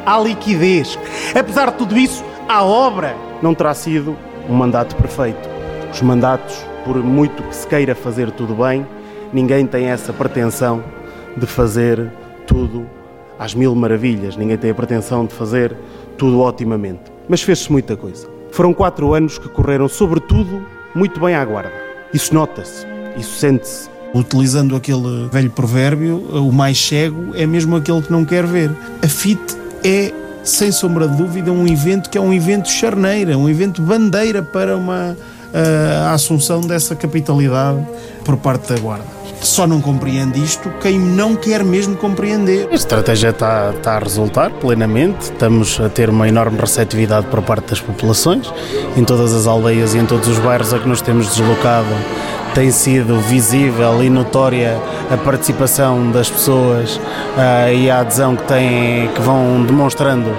[0.05, 0.97] há liquidez.
[1.33, 4.17] Apesar de tudo isso, a obra não terá sido
[4.49, 5.54] um mandato perfeito.
[5.95, 8.85] Os mandatos, por muito que se queira fazer tudo bem,
[9.31, 10.83] ninguém tem essa pretensão
[11.37, 12.11] de fazer
[12.45, 12.85] tudo
[13.39, 15.73] às mil maravilhas, ninguém tem a pretensão de fazer
[16.17, 17.03] tudo otimamente.
[17.29, 18.27] Mas fez-se muita coisa.
[18.51, 21.71] Foram quatro anos que correram, sobretudo, muito bem à guarda.
[22.13, 23.89] Isso nota-se, isso sente-se.
[24.13, 28.69] Utilizando aquele velho provérbio, o mais cego é mesmo aquele que não quer ver.
[29.01, 29.39] A FIT
[29.81, 30.11] é,
[30.43, 34.75] sem sombra de dúvida, um evento que é um evento charneira, um evento bandeira para
[34.75, 35.15] uma
[36.07, 37.85] a assunção dessa capitalidade
[38.23, 39.15] por parte da Guarda.
[39.41, 42.67] Só não compreende isto quem não quer mesmo compreender.
[42.71, 45.25] A estratégia está, está a resultar plenamente.
[45.25, 48.51] Estamos a ter uma enorme receptividade por parte das populações.
[48.97, 51.87] Em todas as aldeias e em todos os bairros a que nos temos deslocado
[52.55, 59.09] tem sido visível e notória a participação das pessoas uh, e a adesão que, têm,
[59.09, 60.29] que vão demonstrando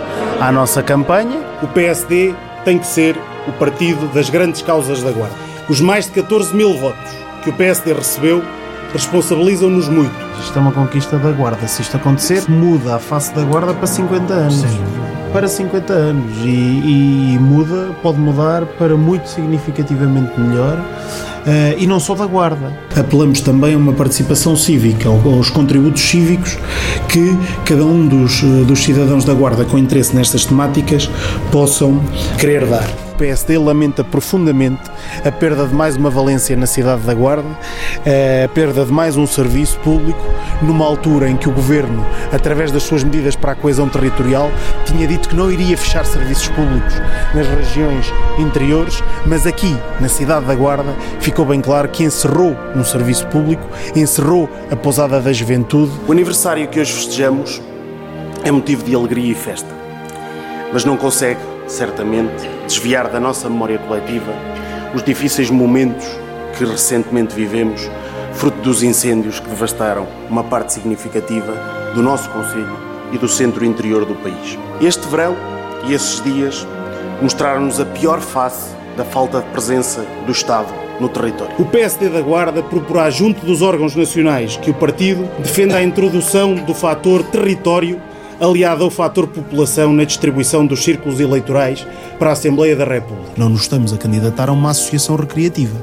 [0.41, 1.39] à nossa campanha.
[1.63, 3.17] O PSD tem que ser
[3.49, 5.35] o partido das grandes causas da Guarda.
[5.69, 8.43] Os mais de 14 mil votos que o PSD recebeu
[8.93, 10.15] responsabilizam-nos muito.
[10.41, 11.67] Isto é uma conquista da Guarda.
[11.67, 14.55] Se isto acontecer, muda a face da Guarda para 50 anos.
[14.55, 14.85] Sim.
[15.33, 16.33] Para 50 anos.
[16.45, 20.79] E, e muda, pode mudar para muito significativamente melhor.
[20.79, 22.73] Uh, e não só da Guarda.
[22.97, 26.59] Apelamos também a uma participação cívica, aos contributos cívicos
[27.09, 31.09] que cada um dos, eh, dos cidadãos da Guarda com interesse nestas temáticas
[31.53, 32.03] possam
[32.37, 33.06] querer dar.
[33.17, 34.83] PSD lamenta profundamente
[35.25, 37.49] a perda de mais uma valência na cidade da Guarda,
[38.05, 40.21] eh, a perda de mais um serviço público,
[40.63, 44.51] numa altura em que o Governo, através das suas medidas para a coesão territorial,
[44.85, 46.95] tinha dito que não iria fechar serviços públicos
[47.35, 52.85] nas regiões interiores, mas aqui, na cidade da Guarda, ficou bem claro que encerrou um
[52.85, 55.93] serviço público, encerrou a Pousada da Juventude.
[56.07, 57.63] O aniversário que hoje festejamos
[58.45, 59.75] é motivo de alegria e festa,
[60.73, 64.33] mas não consegue certamente, desviar da nossa memória coletiva
[64.95, 66.07] os difíceis momentos
[66.57, 67.91] que recentemente vivemos,
[68.33, 71.53] fruto dos incêndios que devastaram uma parte significativa
[71.95, 72.77] do nosso Conselho
[73.13, 74.59] e do centro interior do país.
[74.81, 75.37] Este verão
[75.87, 76.67] e esses dias
[77.21, 80.69] mostraram-nos a pior face da falta de presença do Estado
[81.01, 81.55] no território.
[81.59, 86.55] O PSD da Guarda proporá junto dos órgãos nacionais que o partido defenda a introdução
[86.55, 88.01] do fator território
[88.41, 91.87] aliado ao fator população na distribuição dos círculos eleitorais
[92.19, 93.33] para a Assembleia da República.
[93.37, 95.77] Não nos estamos a candidatar a uma associação recreativa.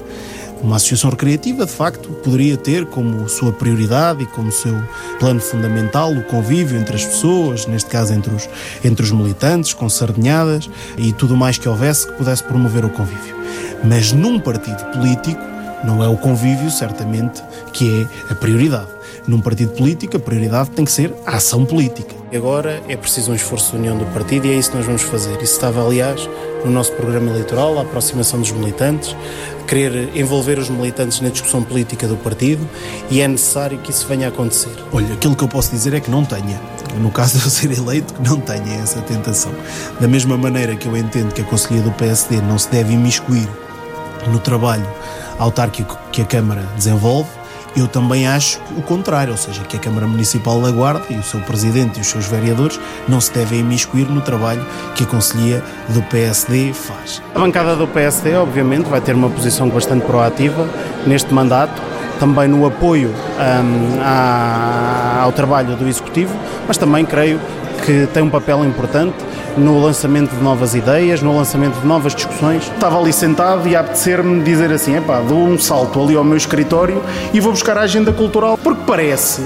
[0.61, 4.81] Uma associação recreativa, de facto, poderia ter como sua prioridade e como seu
[5.19, 8.47] plano fundamental o convívio entre as pessoas, neste caso entre os,
[8.83, 13.35] entre os militantes, com sardinhadas e tudo mais que houvesse que pudesse promover o convívio.
[13.83, 15.41] Mas num partido político,
[15.83, 18.87] não é o convívio, certamente, que é a prioridade.
[19.27, 22.13] Num partido político, a prioridade tem que ser a ação política.
[22.35, 25.03] Agora é preciso um esforço de união do partido e é isso que nós vamos
[25.03, 25.33] fazer.
[25.41, 26.27] Isso estava, aliás,
[26.65, 29.15] no nosso programa eleitoral, a aproximação dos militantes,
[29.67, 32.67] querer envolver os militantes na discussão política do partido
[33.09, 34.71] e é necessário que isso venha a acontecer.
[34.91, 36.59] Olha, aquilo que eu posso dizer é que não tenha.
[36.99, 39.51] No caso de eu ser eleito, que não tenha essa tentação.
[39.99, 43.47] Da mesma maneira que eu entendo que a Conselhia do PSD não se deve imiscuir
[44.27, 44.87] no trabalho
[45.39, 47.29] autárquico que a Câmara desenvolve,
[47.75, 51.23] eu também acho o contrário, ou seja, que a Câmara Municipal da Guarda e o
[51.23, 54.63] seu Presidente e os seus vereadores não se devem imiscuir no trabalho
[54.95, 57.21] que a Conselhia do PSD faz.
[57.33, 60.67] A bancada do PSD, obviamente, vai ter uma posição bastante proativa
[61.07, 61.81] neste mandato,
[62.19, 66.33] também no apoio um, à, ao trabalho do Executivo,
[66.67, 67.39] mas também creio
[67.85, 69.15] que tem um papel importante
[69.57, 72.63] no lançamento de novas ideias, no lançamento de novas discussões.
[72.63, 76.37] Estava ali sentado e a apetecer-me dizer assim: epá, dou um salto ali ao meu
[76.37, 77.01] escritório
[77.33, 79.41] e vou buscar a agenda cultural, porque parece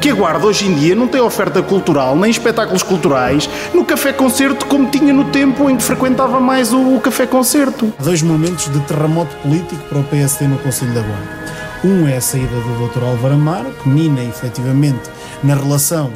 [0.00, 4.66] que a Guarda hoje em dia não tem oferta cultural nem espetáculos culturais no café-concerto
[4.66, 7.92] como tinha no tempo em que frequentava mais o, o café-concerto.
[8.00, 11.42] Dois momentos de terremoto político para o PSD no Conselho da Guarda.
[11.84, 13.04] Um é a saída do Dr.
[13.04, 15.02] Álvaro Amaro, que mina efetivamente
[15.42, 16.10] na relação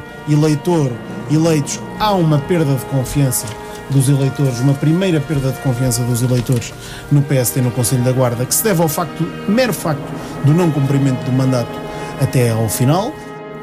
[1.30, 1.80] eleitor-eleitos.
[1.98, 3.46] Há uma perda de confiança
[3.90, 6.72] dos eleitores, uma primeira perda de confiança dos eleitores
[7.10, 10.02] no PSD no Conselho da Guarda, que se deve ao facto, mero facto
[10.44, 11.70] do não cumprimento do mandato
[12.20, 13.12] até ao final.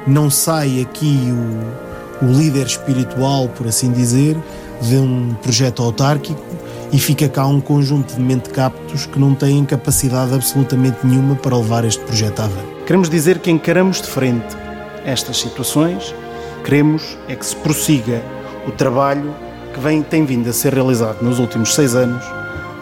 [0.07, 1.33] Não sai aqui
[2.21, 4.37] o, o líder espiritual, por assim dizer,
[4.81, 6.41] de um projeto autárquico
[6.91, 11.83] e fica cá um conjunto de mentecaptos que não têm capacidade absolutamente nenhuma para levar
[11.85, 12.73] este projeto frente.
[12.85, 14.55] Queremos dizer que encaramos de frente
[15.05, 16.13] estas situações,
[16.63, 18.23] queremos é que se prossiga
[18.65, 19.35] o trabalho
[19.73, 22.23] que vem, tem vindo a ser realizado nos últimos seis anos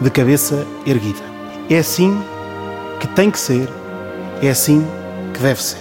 [0.00, 1.22] de cabeça erguida.
[1.68, 2.16] É assim
[3.00, 3.68] que tem que ser,
[4.40, 4.86] é assim
[5.34, 5.78] que deve ser.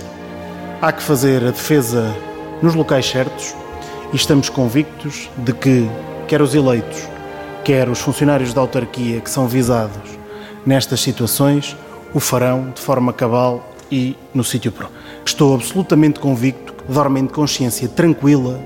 [0.81, 2.15] Há que fazer a defesa
[2.61, 3.53] nos locais certos
[4.11, 5.89] e estamos convictos de que,
[6.27, 7.07] quer os eleitos,
[7.63, 10.17] quer os funcionários da autarquia que são visados
[10.65, 11.75] nestas situações,
[12.13, 14.97] o farão de forma cabal e no sítio próprio.
[15.25, 18.59] Estou absolutamente convicto dormem de consciência tranquila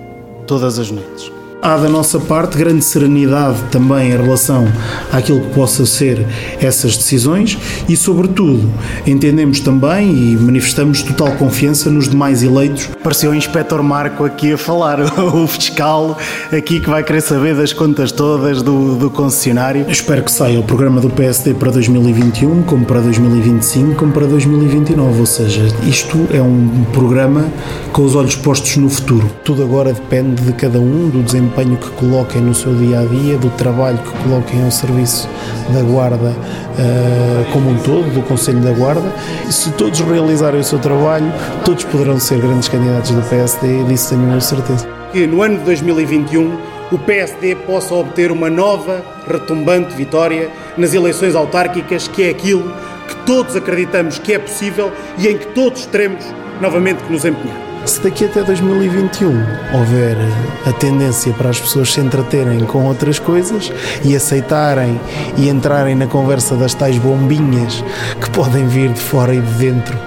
[0.48, 1.35] todas as noites.
[1.66, 4.68] Há da nossa parte grande serenidade também em relação
[5.12, 6.24] àquilo que possa ser
[6.62, 7.58] essas decisões
[7.90, 8.72] e, sobretudo,
[9.08, 12.88] entendemos também e manifestamos total confiança nos demais eleitos.
[13.02, 15.00] Pareceu o Inspector Marco aqui a falar,
[15.34, 16.16] o fiscal
[16.56, 19.88] aqui que vai querer saber das contas todas do, do concessionário.
[19.90, 25.20] espero que saia o programa do PSD para 2021, como para 2025, como para 2029,
[25.20, 27.48] ou seja, isto é um programa
[27.92, 29.28] com os olhos postos no futuro.
[29.44, 33.06] Tudo agora depende de cada um, do desempenho desempenho que coloquem no seu dia a
[33.06, 35.30] dia, do trabalho que coloquem ao serviço
[35.70, 39.12] da Guarda uh, como um todo, do Conselho da Guarda.
[39.48, 41.32] E se todos realizarem o seu trabalho,
[41.64, 44.88] todos poderão ser grandes candidatos do PSD, disso tenho certeza.
[45.12, 46.58] Que no ano de 2021
[46.92, 52.72] o PSD possa obter uma nova, retumbante vitória nas eleições autárquicas, que é aquilo
[53.08, 56.26] que todos acreditamos que é possível e em que todos teremos
[56.62, 59.30] novamente que nos empenhar se daqui até 2021
[59.74, 60.18] houver
[60.66, 63.72] a tendência para as pessoas se entreterem com outras coisas
[64.04, 65.00] e aceitarem
[65.38, 67.84] e entrarem na conversa das tais bombinhas
[68.20, 69.98] que podem vir de fora e de dentro,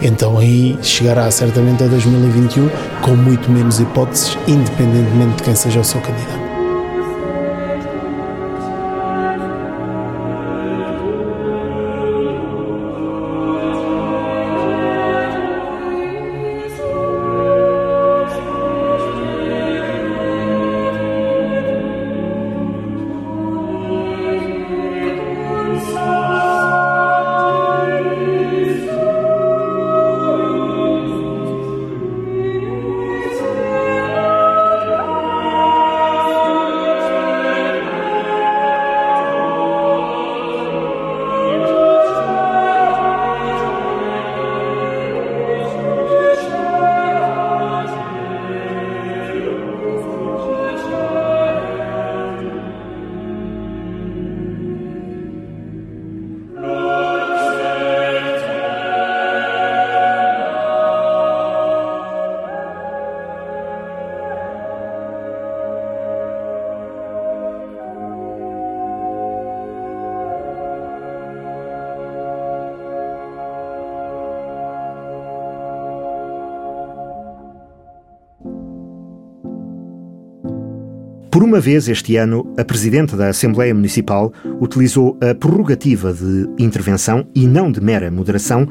[0.00, 2.68] então aí chegará certamente a 2021
[3.00, 6.41] com muito menos hipóteses, independentemente de quem seja o seu candidato.
[81.52, 87.46] Uma vez este ano, a Presidente da Assembleia Municipal utilizou a prerrogativa de intervenção e
[87.46, 88.66] não de mera moderação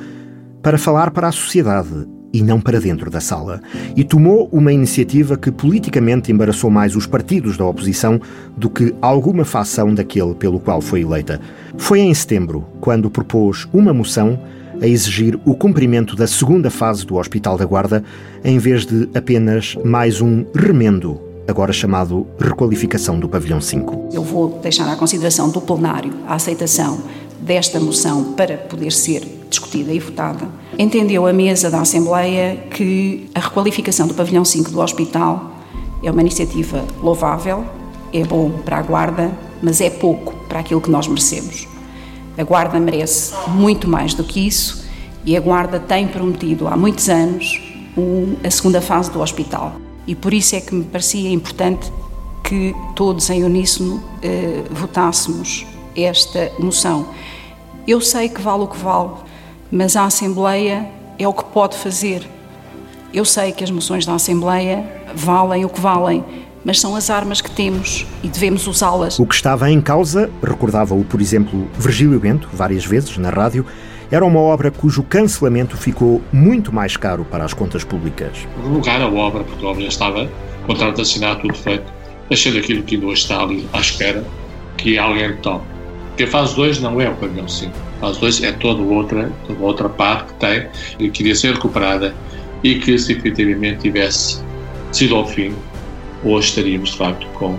[0.64, 3.62] para falar para a sociedade e não para dentro da sala,
[3.96, 8.20] e tomou uma iniciativa que politicamente embaraçou mais os partidos da oposição
[8.58, 11.40] do que alguma facção daquele pelo qual foi eleita.
[11.78, 14.40] Foi em setembro quando propôs uma moção
[14.82, 18.04] a exigir o cumprimento da segunda fase do Hospital da Guarda,
[18.44, 24.10] em vez de apenas mais um remendo, agora chamado requalificação do Pavilhão 5.
[24.14, 27.00] Eu vou deixar à consideração do plenário a aceitação
[27.40, 30.48] desta moção para poder ser discutida e votada.
[30.78, 35.52] Entendeu a mesa da Assembleia que a requalificação do pavilhão 5 do hospital
[36.04, 37.66] é uma iniciativa louvável,
[38.14, 41.68] é bom para a Guarda, mas é pouco para aquilo que nós merecemos.
[42.38, 44.86] A Guarda merece muito mais do que isso
[45.26, 47.62] e a Guarda tem prometido há muitos anos
[48.44, 49.76] a segunda fase do hospital.
[50.08, 51.92] E por isso é que me parecia importante
[52.44, 55.66] que todos em uníssono eh, votássemos
[55.96, 57.08] esta moção.
[57.88, 59.12] Eu sei que vale o que vale,
[59.72, 62.28] mas a Assembleia é o que pode fazer.
[63.14, 66.24] Eu sei que as moções da Assembleia valem o que valem,
[66.64, 69.20] mas são as armas que temos e devemos usá-las.
[69.20, 73.66] O que estava em causa, recordava-o, por exemplo, Virgílio Bento, várias vezes na rádio,
[74.12, 78.46] era uma obra cujo cancelamento ficou muito mais caro para as contas públicas.
[78.62, 80.30] Revogar a obra, porque a obra já estava,
[80.68, 81.92] contrato assinado, tudo feito,
[82.30, 84.26] achei daquilo que ainda hoje está ali à espera,
[84.78, 85.62] que alguém tome.
[86.10, 87.72] Porque a fase 2 não é o pavilhão 5.
[87.98, 90.68] A fase 2 é toda outra, toda outra parte que tem
[91.00, 92.14] e que iria ser recuperada
[92.64, 94.44] e que, se efetivamente tivesse
[94.92, 95.56] sido ao fim,
[96.24, 97.58] hoje estaríamos, de facto, com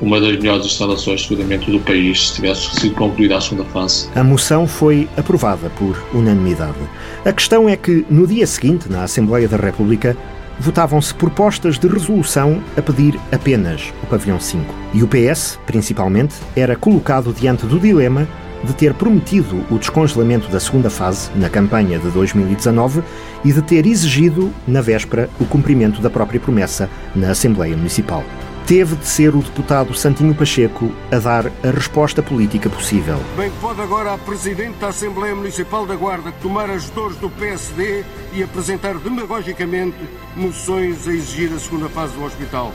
[0.00, 4.08] uma das melhores instalações, seguramente, do país, se tivesse sido concluída a segunda fase.
[4.14, 6.78] A moção foi aprovada por unanimidade.
[7.24, 10.16] A questão é que, no dia seguinte, na Assembleia da República,
[10.60, 14.74] votavam-se propostas de resolução a pedir apenas o pavilhão 5.
[14.94, 18.26] E o PS, principalmente, era colocado diante do dilema
[18.64, 23.02] de ter prometido o descongelamento da segunda fase na campanha de 2019
[23.44, 28.24] e de ter exigido, na véspera, o cumprimento da própria promessa na Assembleia Municipal
[28.68, 33.18] teve de ser o deputado Santinho Pacheco a dar a resposta política possível.
[33.34, 38.04] Bem, pode agora a Presidente da Assembleia Municipal da Guarda tomar as dores do PSD
[38.30, 39.96] e apresentar demagogicamente
[40.36, 42.74] moções a exigir a segunda fase do hospital.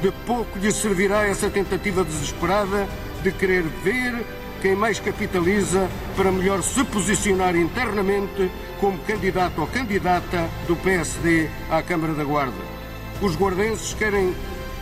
[0.00, 2.86] De pouco lhe servirá essa tentativa desesperada
[3.24, 4.24] de querer ver
[4.60, 8.48] quem mais capitaliza para melhor se posicionar internamente
[8.78, 12.62] como candidato ou candidata do PSD à Câmara da Guarda.
[13.20, 14.32] Os guardenses querem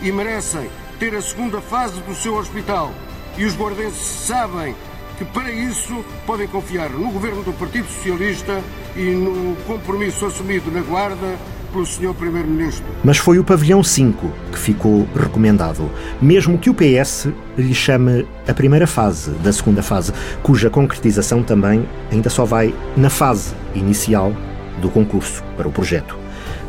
[0.01, 2.91] e merecem ter a segunda fase do seu hospital.
[3.37, 4.75] E os guardenses sabem
[5.17, 8.61] que para isso podem confiar no governo do Partido Socialista
[8.95, 11.37] e no compromisso assumido na Guarda
[11.71, 12.13] pelo Sr.
[12.13, 12.85] Primeiro-Ministro.
[13.03, 15.89] Mas foi o pavilhão 5 que ficou recomendado,
[16.21, 20.11] mesmo que o PS lhe chame a primeira fase da segunda fase,
[20.43, 24.33] cuja concretização também ainda só vai na fase inicial
[24.81, 26.20] do concurso para o projeto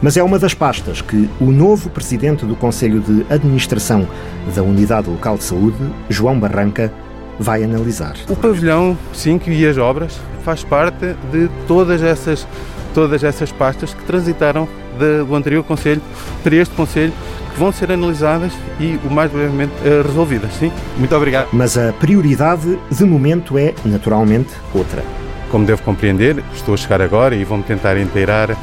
[0.02, 4.06] mas é uma das pastas que o novo presidente do Conselho de Administração
[4.54, 5.78] da Unidade Local de Saúde,
[6.10, 6.92] João Barranca,
[7.38, 8.16] vai analisar.
[8.28, 12.46] O pavilhão 5 e as obras faz parte de todas essas,
[12.92, 16.02] todas essas pastas que transitaram de, do anterior Conselho
[16.42, 17.12] para este Conselho
[17.52, 20.52] que vão ser analisadas e o mais brevemente eh, resolvidas.
[20.54, 21.48] Sim, muito obrigado.
[21.52, 25.04] Mas a prioridade de momento é, naturalmente, outra.
[25.50, 28.56] Como devo compreender, estou a chegar agora e vou-me tentar inteirar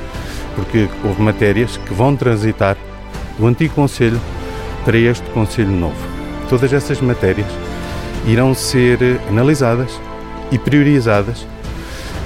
[0.59, 2.75] porque houve matérias que vão transitar
[3.37, 4.19] do antigo Conselho
[4.83, 5.95] para este Conselho novo.
[6.49, 7.47] Todas essas matérias
[8.27, 9.99] irão ser analisadas
[10.51, 11.47] e priorizadas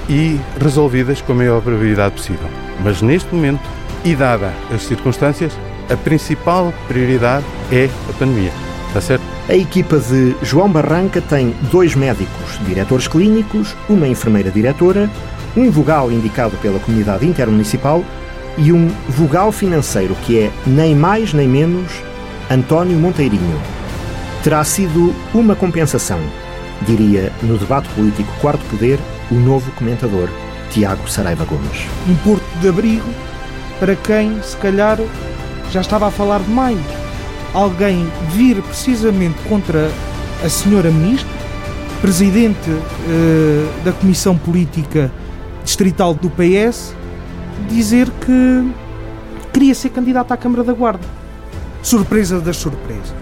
[0.08, 2.48] e resolvidas com a maior probabilidade possível.
[2.82, 3.60] Mas neste momento,
[4.04, 5.52] e dada as circunstâncias,
[5.88, 8.52] a principal prioridade é a pandemia.
[8.88, 9.24] Está certo?
[9.48, 15.08] A equipa de João Barranca tem dois médicos, diretores clínicos, uma enfermeira diretora,
[15.56, 18.02] um vogal indicado pela comunidade intermunicipal
[18.56, 21.90] e um vogal financeiro que é nem mais nem menos
[22.50, 23.60] António Monteirinho.
[24.42, 26.20] Terá sido uma compensação,
[26.82, 28.98] diria no debate político Quarto Poder
[29.30, 30.28] o novo comentador
[30.70, 31.86] Tiago Saraiva Gomes.
[32.08, 33.08] Um porto de abrigo
[33.80, 34.98] para quem, se calhar,
[35.72, 36.78] já estava a falar demais.
[37.52, 39.90] Alguém vir precisamente contra
[40.44, 41.30] a senhora ministra,
[42.00, 45.10] presidente uh, da Comissão Política
[45.64, 46.94] Distrital do PS,
[47.64, 48.72] dizer que
[49.52, 51.04] queria ser candidato à Câmara da Guarda.
[51.82, 53.14] Surpresa das surpresas.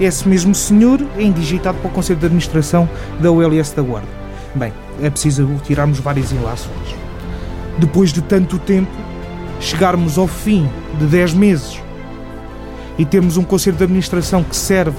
[0.00, 2.88] Esse mesmo senhor é indigitado para o Conselho de Administração
[3.20, 4.08] da ULS da Guarda.
[4.54, 4.72] Bem,
[5.02, 6.96] é preciso tirarmos várias ilações.
[7.78, 8.90] Depois de tanto tempo,
[9.60, 11.80] chegarmos ao fim de 10 meses
[12.98, 14.98] e termos um Conselho de Administração que serve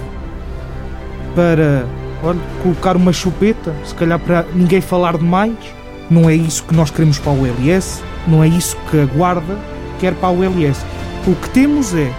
[1.34, 1.86] para
[2.24, 5.56] olha, colocar uma chupeta, se calhar para ninguém falar demais,
[6.10, 9.58] não é isso que nós queremos para o ULS Não é isso que a Guarda
[10.00, 10.86] quer para a ULS.
[11.28, 12.12] O que temos é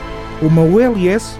[0.43, 1.39] uma ULS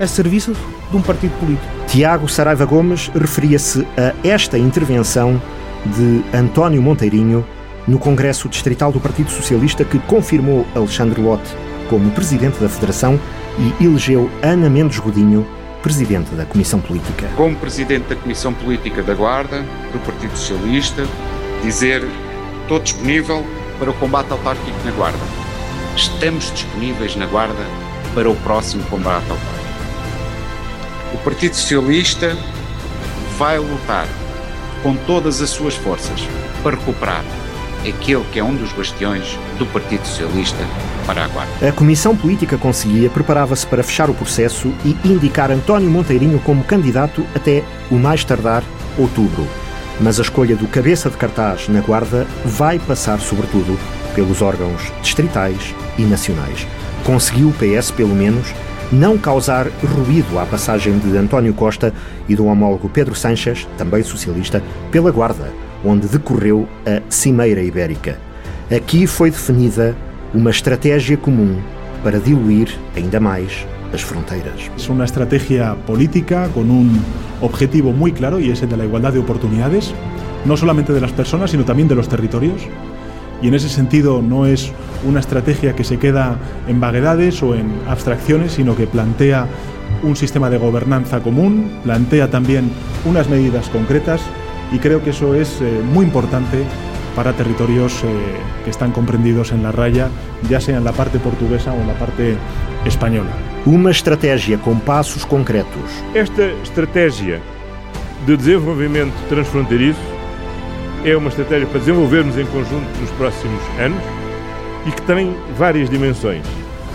[0.00, 0.54] a serviço
[0.90, 1.66] de um partido político.
[1.86, 5.40] Tiago Saraiva Gomes referia-se a esta intervenção
[5.86, 7.44] de António Monteirinho
[7.86, 11.56] no Congresso Distrital do Partido Socialista que confirmou Alexandre Lote
[11.88, 13.18] como presidente da Federação
[13.58, 15.46] e elegeu Ana Mendes Godinho
[15.82, 17.28] presidente da Comissão Política.
[17.36, 21.06] Como presidente da Comissão Política da Guarda, do Partido Socialista,
[21.62, 22.04] dizer
[22.62, 23.44] estou disponível
[23.78, 25.18] para o combate autárquico na Guarda.
[25.96, 27.64] Estamos disponíveis na Guarda
[28.14, 29.56] para o próximo combate autárquico.
[31.14, 32.36] O Partido Socialista
[33.38, 34.06] vai lutar
[34.82, 36.20] com todas as suas forças
[36.62, 37.24] para recuperar
[37.80, 40.64] aquele que é um dos bastiões do Partido Socialista
[41.06, 41.68] para a Guarda.
[41.68, 47.24] A Comissão Política Conselhia preparava-se para fechar o processo e indicar António Monteirinho como candidato
[47.34, 48.64] até o mais tardar
[48.98, 49.46] outubro.
[50.00, 53.78] Mas a escolha do cabeça de cartaz na Guarda vai passar, sobretudo,
[54.14, 56.66] pelos órgãos distritais e nacionais.
[57.04, 58.52] Conseguiu o PS, pelo menos,
[58.92, 61.92] não causar ruído à passagem de António Costa
[62.28, 65.52] e do homólogo Pedro Sanches, também socialista, pela Guarda,
[65.84, 68.18] onde decorreu a Cimeira Ibérica.
[68.74, 69.96] Aqui foi definida
[70.34, 71.60] uma estratégia comum
[72.02, 74.70] para diluir ainda mais as fronteras.
[74.76, 77.00] Es una estrategia política con un
[77.40, 79.94] objetivo muy claro y es el de la igualdad de oportunidades,
[80.44, 82.62] no solamente de las personas, sino también de los territorios.
[83.42, 84.72] Y en ese sentido no es
[85.06, 89.46] una estrategia que se queda en vaguedades o en abstracciones, sino que plantea
[90.02, 92.70] un sistema de gobernanza común, plantea también
[93.04, 94.20] unas medidas concretas
[94.72, 96.64] y creo que eso es eh, muy importante
[97.16, 98.06] para territorios eh,
[98.62, 100.10] que están comprendidos en la raya,
[100.48, 102.36] ya sea en la parte portuguesa o en la parte
[102.84, 103.30] española.
[103.64, 105.90] Uma estratégia com passos concretos.
[106.14, 107.40] Esta estratégia
[108.26, 109.98] de desenvolvimento transfronteiriço
[111.04, 114.02] é uma estratégia para desenvolvermos em conjunto nos próximos anos
[114.86, 116.44] e que tem várias dimensões.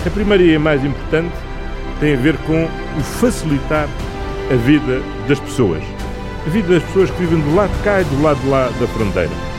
[0.05, 1.33] A primeira e a mais importante
[1.99, 3.87] tem a ver com o facilitar
[4.51, 5.83] a vida das pessoas.
[6.45, 8.69] A vida das pessoas que vivem do lado de cá e do lado de lá
[8.79, 9.50] da fronteira.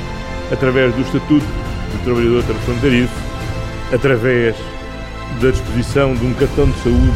[0.53, 3.13] Através do Estatuto do Trabalhador Transfronteiriço,
[3.93, 4.55] através
[5.41, 7.13] da disposição de um cartão de saúde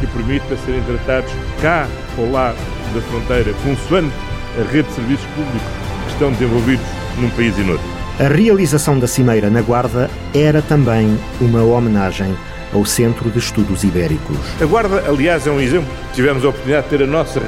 [0.00, 2.54] que permita serem tratados cá ou lá
[2.94, 4.14] da fronteira, consoante
[4.58, 5.68] a rede de serviços públicos
[6.06, 6.86] que estão desenvolvidos
[7.18, 7.86] num país e noutro.
[8.18, 12.36] A realização da Cimeira na Guarda era também uma homenagem
[12.72, 14.36] ao Centro de Estudos Ibéricos.
[14.60, 15.88] A Guarda, aliás, é um exemplo.
[16.14, 17.40] Tivemos a oportunidade de ter a nossa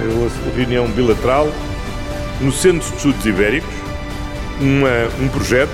[0.56, 1.48] reunião bilateral
[2.40, 3.81] no Centro de Estudos Ibéricos,
[4.62, 5.72] uma, um projeto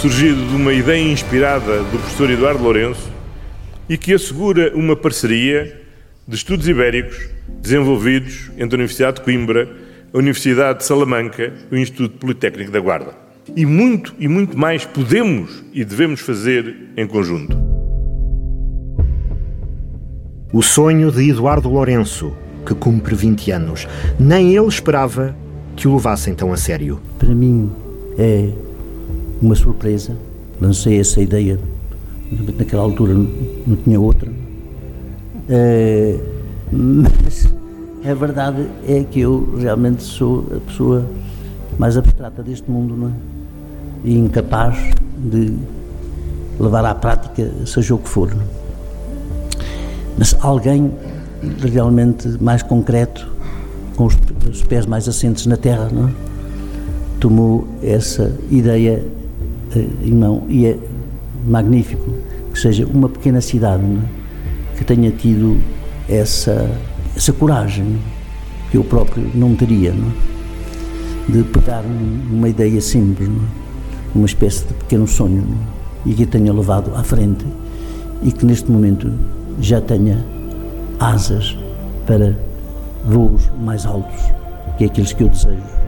[0.00, 3.10] surgido de uma ideia inspirada do professor Eduardo Lourenço
[3.88, 5.80] e que assegura uma parceria
[6.26, 7.28] de estudos ibéricos
[7.60, 9.68] desenvolvidos entre a Universidade de Coimbra,
[10.12, 13.14] a Universidade de Salamanca e o Instituto Politécnico da Guarda.
[13.54, 17.56] E muito e muito mais podemos e devemos fazer em conjunto.
[20.52, 22.32] O sonho de Eduardo Lourenço,
[22.64, 23.86] que cumpre 20 anos,
[24.18, 25.36] nem ele esperava
[25.76, 27.00] que o levassem tão a sério.
[27.18, 27.70] Para mim
[28.18, 28.50] é
[29.40, 30.16] uma surpresa.
[30.60, 31.58] Lancei essa ideia,
[32.58, 34.30] naquela altura não tinha outra.
[35.48, 36.18] É,
[36.70, 37.52] mas
[38.04, 41.04] a verdade é que eu realmente sou a pessoa
[41.78, 43.12] mais abstrata deste mundo, não é?
[44.04, 44.76] E incapaz
[45.18, 45.54] de
[46.58, 48.30] levar à prática, seja o que for.
[48.30, 48.60] É?
[50.18, 50.92] Mas alguém
[51.62, 53.26] realmente mais concreto,
[53.96, 54.16] com os,
[54.48, 56.12] os pés mais assentes na terra, não é?
[57.20, 59.04] Tomou essa ideia
[59.76, 60.78] uh, em mão e é
[61.46, 62.10] magnífico
[62.52, 64.76] que seja uma pequena cidade é?
[64.78, 65.60] que tenha tido
[66.08, 66.68] essa,
[67.14, 67.98] essa coragem
[68.70, 71.32] que eu próprio não teria não é?
[71.32, 71.84] de pegar
[72.30, 73.32] uma ideia simples, é?
[74.14, 75.46] uma espécie de pequeno sonho
[76.04, 77.44] e que tenha levado à frente
[78.22, 79.12] e que neste momento
[79.60, 80.24] já tenha
[80.98, 81.56] asas
[82.06, 82.36] para
[83.04, 84.20] voos mais altos
[84.78, 85.79] que aqueles que eu desejo.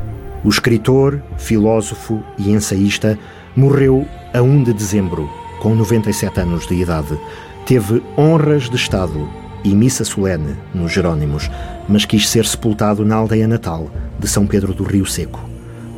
[0.45, 3.19] O escritor, filósofo e ensaísta
[3.55, 5.31] morreu a 1 de dezembro,
[5.61, 7.19] com 97 anos de idade.
[7.65, 9.29] Teve honras de Estado
[9.63, 11.49] e missa solene nos Jerónimos,
[11.89, 13.89] mas quis ser sepultado na aldeia natal
[14.19, 15.41] de São Pedro do Rio Seco,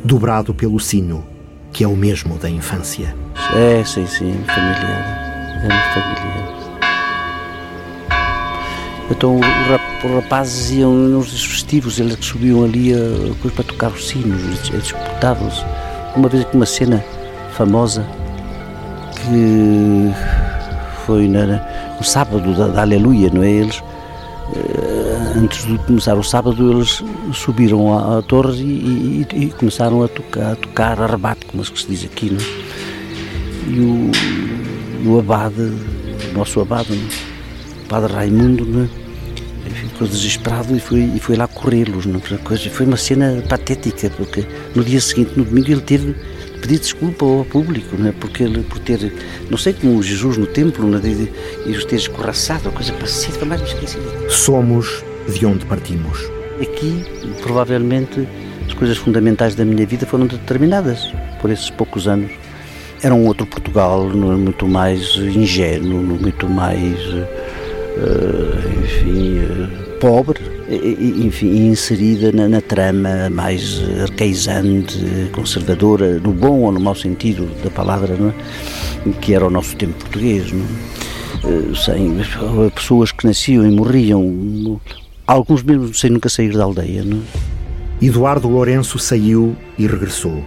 [0.03, 1.25] dobrado pelo sino,
[1.73, 3.15] que é o mesmo da infância.
[3.55, 5.25] É, sim, sim, familiar.
[5.57, 6.44] É muito familiar.
[9.09, 12.97] Então os rapazes iam nos festivos, eles que subiam ali a,
[13.51, 15.63] para tocar os sinos, disputavam-se.
[16.15, 17.03] Uma vez aqui uma cena
[17.51, 18.05] famosa
[19.15, 20.11] que
[21.05, 21.45] foi na,
[21.97, 23.51] no sábado da, da Aleluia, não é?
[23.51, 23.83] Eles,
[25.35, 27.03] antes de começar o sábado, eles
[27.33, 31.63] subiram à, à torre e, e, e, começaram a tocar, a tocar a rebate, como
[31.63, 32.65] se diz aqui, não é?
[33.67, 37.07] e o, o abade, o nosso abade, né?
[37.31, 37.34] o
[37.95, 38.89] padre Raimundo, né?
[39.69, 42.05] ficou desesperado e foi, e foi lá corrê-los.
[42.05, 42.19] Né?
[42.71, 46.13] Foi uma cena patética, porque no dia seguinte, no domingo, ele teve
[46.61, 48.13] pedir desculpa ao público, né?
[48.19, 49.13] porque ele, por ter,
[49.49, 50.99] não sei como Jesus no templo, né?
[51.65, 53.97] e os ter escorraçado, a coisa pacífica, mais me esqueci.
[54.29, 55.01] Somos
[55.33, 56.19] de onde partimos.
[56.61, 57.05] Aqui,
[57.41, 58.27] provavelmente,
[58.67, 62.31] as coisas fundamentais da minha vida foram determinadas por esses poucos anos.
[63.01, 67.54] Era um outro Portugal, muito mais ingênuo, muito mais, uh,
[68.83, 74.97] enfim, uh, pobre, enfim, inserida na, na, trama mais arcaizante,
[75.31, 79.13] conservadora, no bom ou no mau sentido da palavra, não é?
[79.21, 80.51] que era o nosso tempo português.
[80.51, 80.95] Não é?
[81.45, 82.17] uh, sem
[82.73, 84.79] pessoas que nasciam e morriam,
[85.25, 87.03] alguns mesmo sem nunca sair da aldeia.
[87.03, 87.55] Não é?
[88.05, 90.43] Eduardo Lourenço saiu e regressou.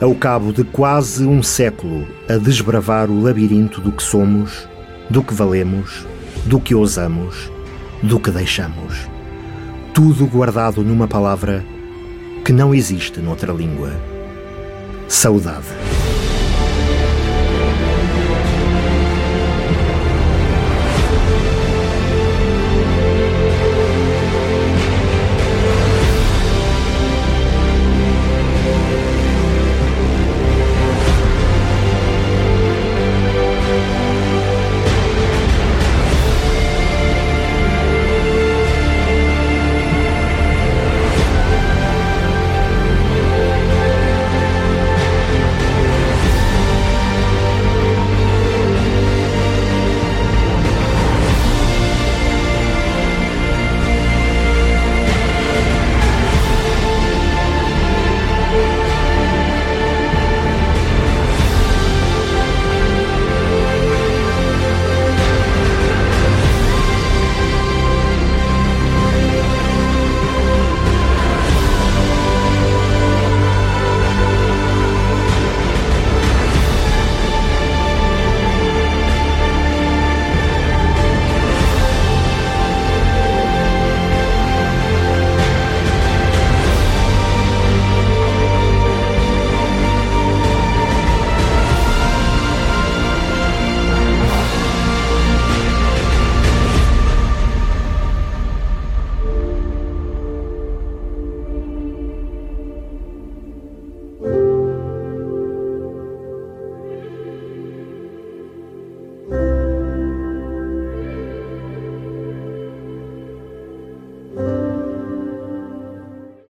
[0.00, 4.68] Ao cabo de quase um século a desbravar o labirinto do que somos,
[5.10, 6.06] do que valemos,
[6.46, 7.50] do que ousamos,
[8.02, 8.94] do que deixamos.
[9.92, 11.64] Tudo guardado numa palavra
[12.44, 13.90] que não existe noutra língua.
[15.08, 15.66] Saudade.